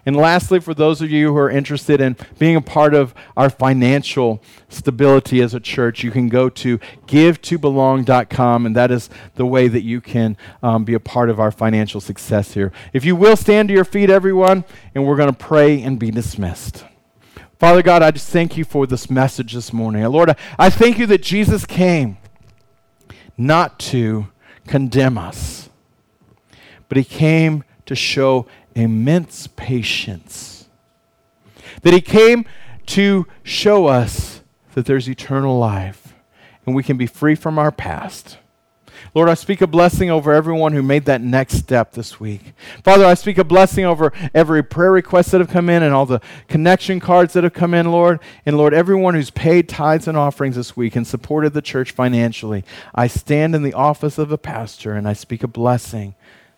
And 0.07 0.17
lastly, 0.17 0.61
for 0.61 0.75
those 0.75 1.01
of 1.01 1.11
you 1.11 1.33
who 1.33 1.39
are 1.39 1.51
interested 1.51 2.01
in 2.01 2.17
being 2.39 2.57
a 2.57 2.61
part 2.61 2.95
of 2.95 3.15
our 3.37 3.49
financial 3.49 4.43
stability 4.69 5.41
as 5.41 5.55
a 5.55 5.61
church, 5.61 6.05
you 6.05 6.11
can 6.11 6.29
go 6.29 6.49
to 6.51 6.79
givetobelong.com, 7.07 8.67
and 8.67 8.77
that 8.77 8.91
is 8.91 9.09
the 9.37 9.47
way 9.47 9.69
that 9.69 9.83
you 9.83 10.01
can 10.01 10.37
um, 10.63 10.85
be 10.85 10.95
a 10.95 11.01
part 11.01 11.31
of 11.31 11.41
our 11.41 11.51
financial 11.51 12.01
success 12.01 12.53
here. 12.53 12.73
If 12.93 13.05
you 13.05 13.17
will 13.17 13.37
stand 13.37 13.69
to 13.69 13.75
your 13.75 13.85
feet, 13.85 14.11
everyone, 14.11 14.65
and 14.95 15.07
we're 15.07 15.17
going 15.17 15.33
to 15.33 15.39
pray 15.39 15.83
and 15.83 15.99
be 15.99 16.11
dismissed. 16.11 16.85
Father 17.59 17.83
God, 17.83 18.03
I 18.03 18.11
just 18.11 18.29
thank 18.29 18.57
you 18.59 18.65
for 18.65 18.87
this 18.87 19.09
message 19.09 19.55
this 19.55 19.73
morning. 19.73 20.05
Lord, 20.05 20.31
I, 20.31 20.37
I 20.59 20.71
thank 20.71 20.99
you 20.99 21.07
that 21.07 21.23
Jesus 21.23 21.65
came 21.65 22.19
not 23.39 23.79
to 23.79 24.29
condemn 24.67 25.17
us, 25.17 25.71
but 26.89 26.99
he 26.99 27.05
came 27.05 27.65
to 27.87 27.95
show 27.95 28.47
immense 28.75 29.47
patience. 29.47 30.69
That 31.83 31.93
he 31.93 32.01
came 32.01 32.45
to 32.87 33.27
show 33.43 33.87
us 33.87 34.43
that 34.75 34.87
there's 34.87 35.09
eternal 35.09 35.59
life 35.59 36.15
and 36.67 36.75
we 36.75 36.83
can 36.83 36.97
be 36.97 37.07
free 37.07 37.35
from 37.35 37.59
our 37.59 37.73
past. 37.73 38.39
Lord, 39.15 39.29
I 39.29 39.35
speak 39.35 39.61
a 39.61 39.67
blessing 39.67 40.11
over 40.11 40.33
everyone 40.33 40.73
who 40.73 40.83
made 40.83 41.05
that 41.05 41.21
next 41.21 41.55
step 41.59 41.93
this 41.93 42.19
week. 42.19 42.53
Father, 42.83 43.05
I 43.05 43.15
speak 43.15 43.39
a 43.39 43.45
blessing 43.45 43.85
over 43.85 44.13
every 44.33 44.63
prayer 44.63 44.91
request 44.91 45.31
that 45.31 45.41
have 45.41 45.51
come 45.51 45.69
in 45.69 45.83
and 45.83 45.95
all 45.95 46.07
the 46.07 46.21
connection 46.49 47.01
cards 47.01 47.33
that 47.35 47.45
have 47.45 47.53
come 47.53 47.75
in, 47.75 47.91
Lord. 47.91 48.19
And 48.47 48.57
Lord, 48.57 48.75
everyone 48.75 49.15
who's 49.15 49.31
paid 49.31 49.69
tithes 49.69 50.09
and 50.09 50.17
offerings 50.17 50.57
this 50.57 50.77
week 50.77 50.97
and 50.97 51.07
supported 51.07 51.53
the 51.53 51.63
church 51.63 51.93
financially. 51.93 52.65
I 52.95 53.07
stand 53.07 53.55
in 53.55 53.63
the 53.63 53.75
office 53.75 54.19
of 54.19 54.33
a 54.33 54.39
pastor 54.39 54.95
and 54.95 55.07
I 55.07 55.13
speak 55.13 55.43
a 55.43 55.49
blessing 55.49 56.15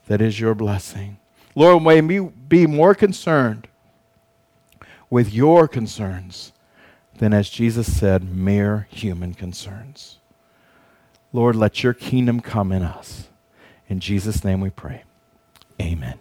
that 0.06 0.20
is 0.20 0.40
your 0.40 0.54
blessing. 0.54 1.18
Lord, 1.57 1.82
may 1.82 2.02
we 2.02 2.20
be 2.20 2.66
more 2.66 2.94
concerned 2.94 3.66
with 5.09 5.32
your 5.32 5.66
concerns 5.66 6.52
than, 7.18 7.32
as 7.32 7.48
Jesus 7.48 7.98
said, 7.98 8.30
mere 8.30 8.86
human 8.90 9.32
concerns. 9.32 10.18
Lord, 11.32 11.57
let 11.57 11.82
your 11.82 11.94
kingdom 11.94 12.40
come 12.40 12.72
in 12.72 12.82
us. 12.82 13.28
In 13.88 14.00
Jesus' 14.00 14.44
name 14.44 14.61
we 14.61 14.70
pray. 14.70 15.04
Amen. 15.80 16.18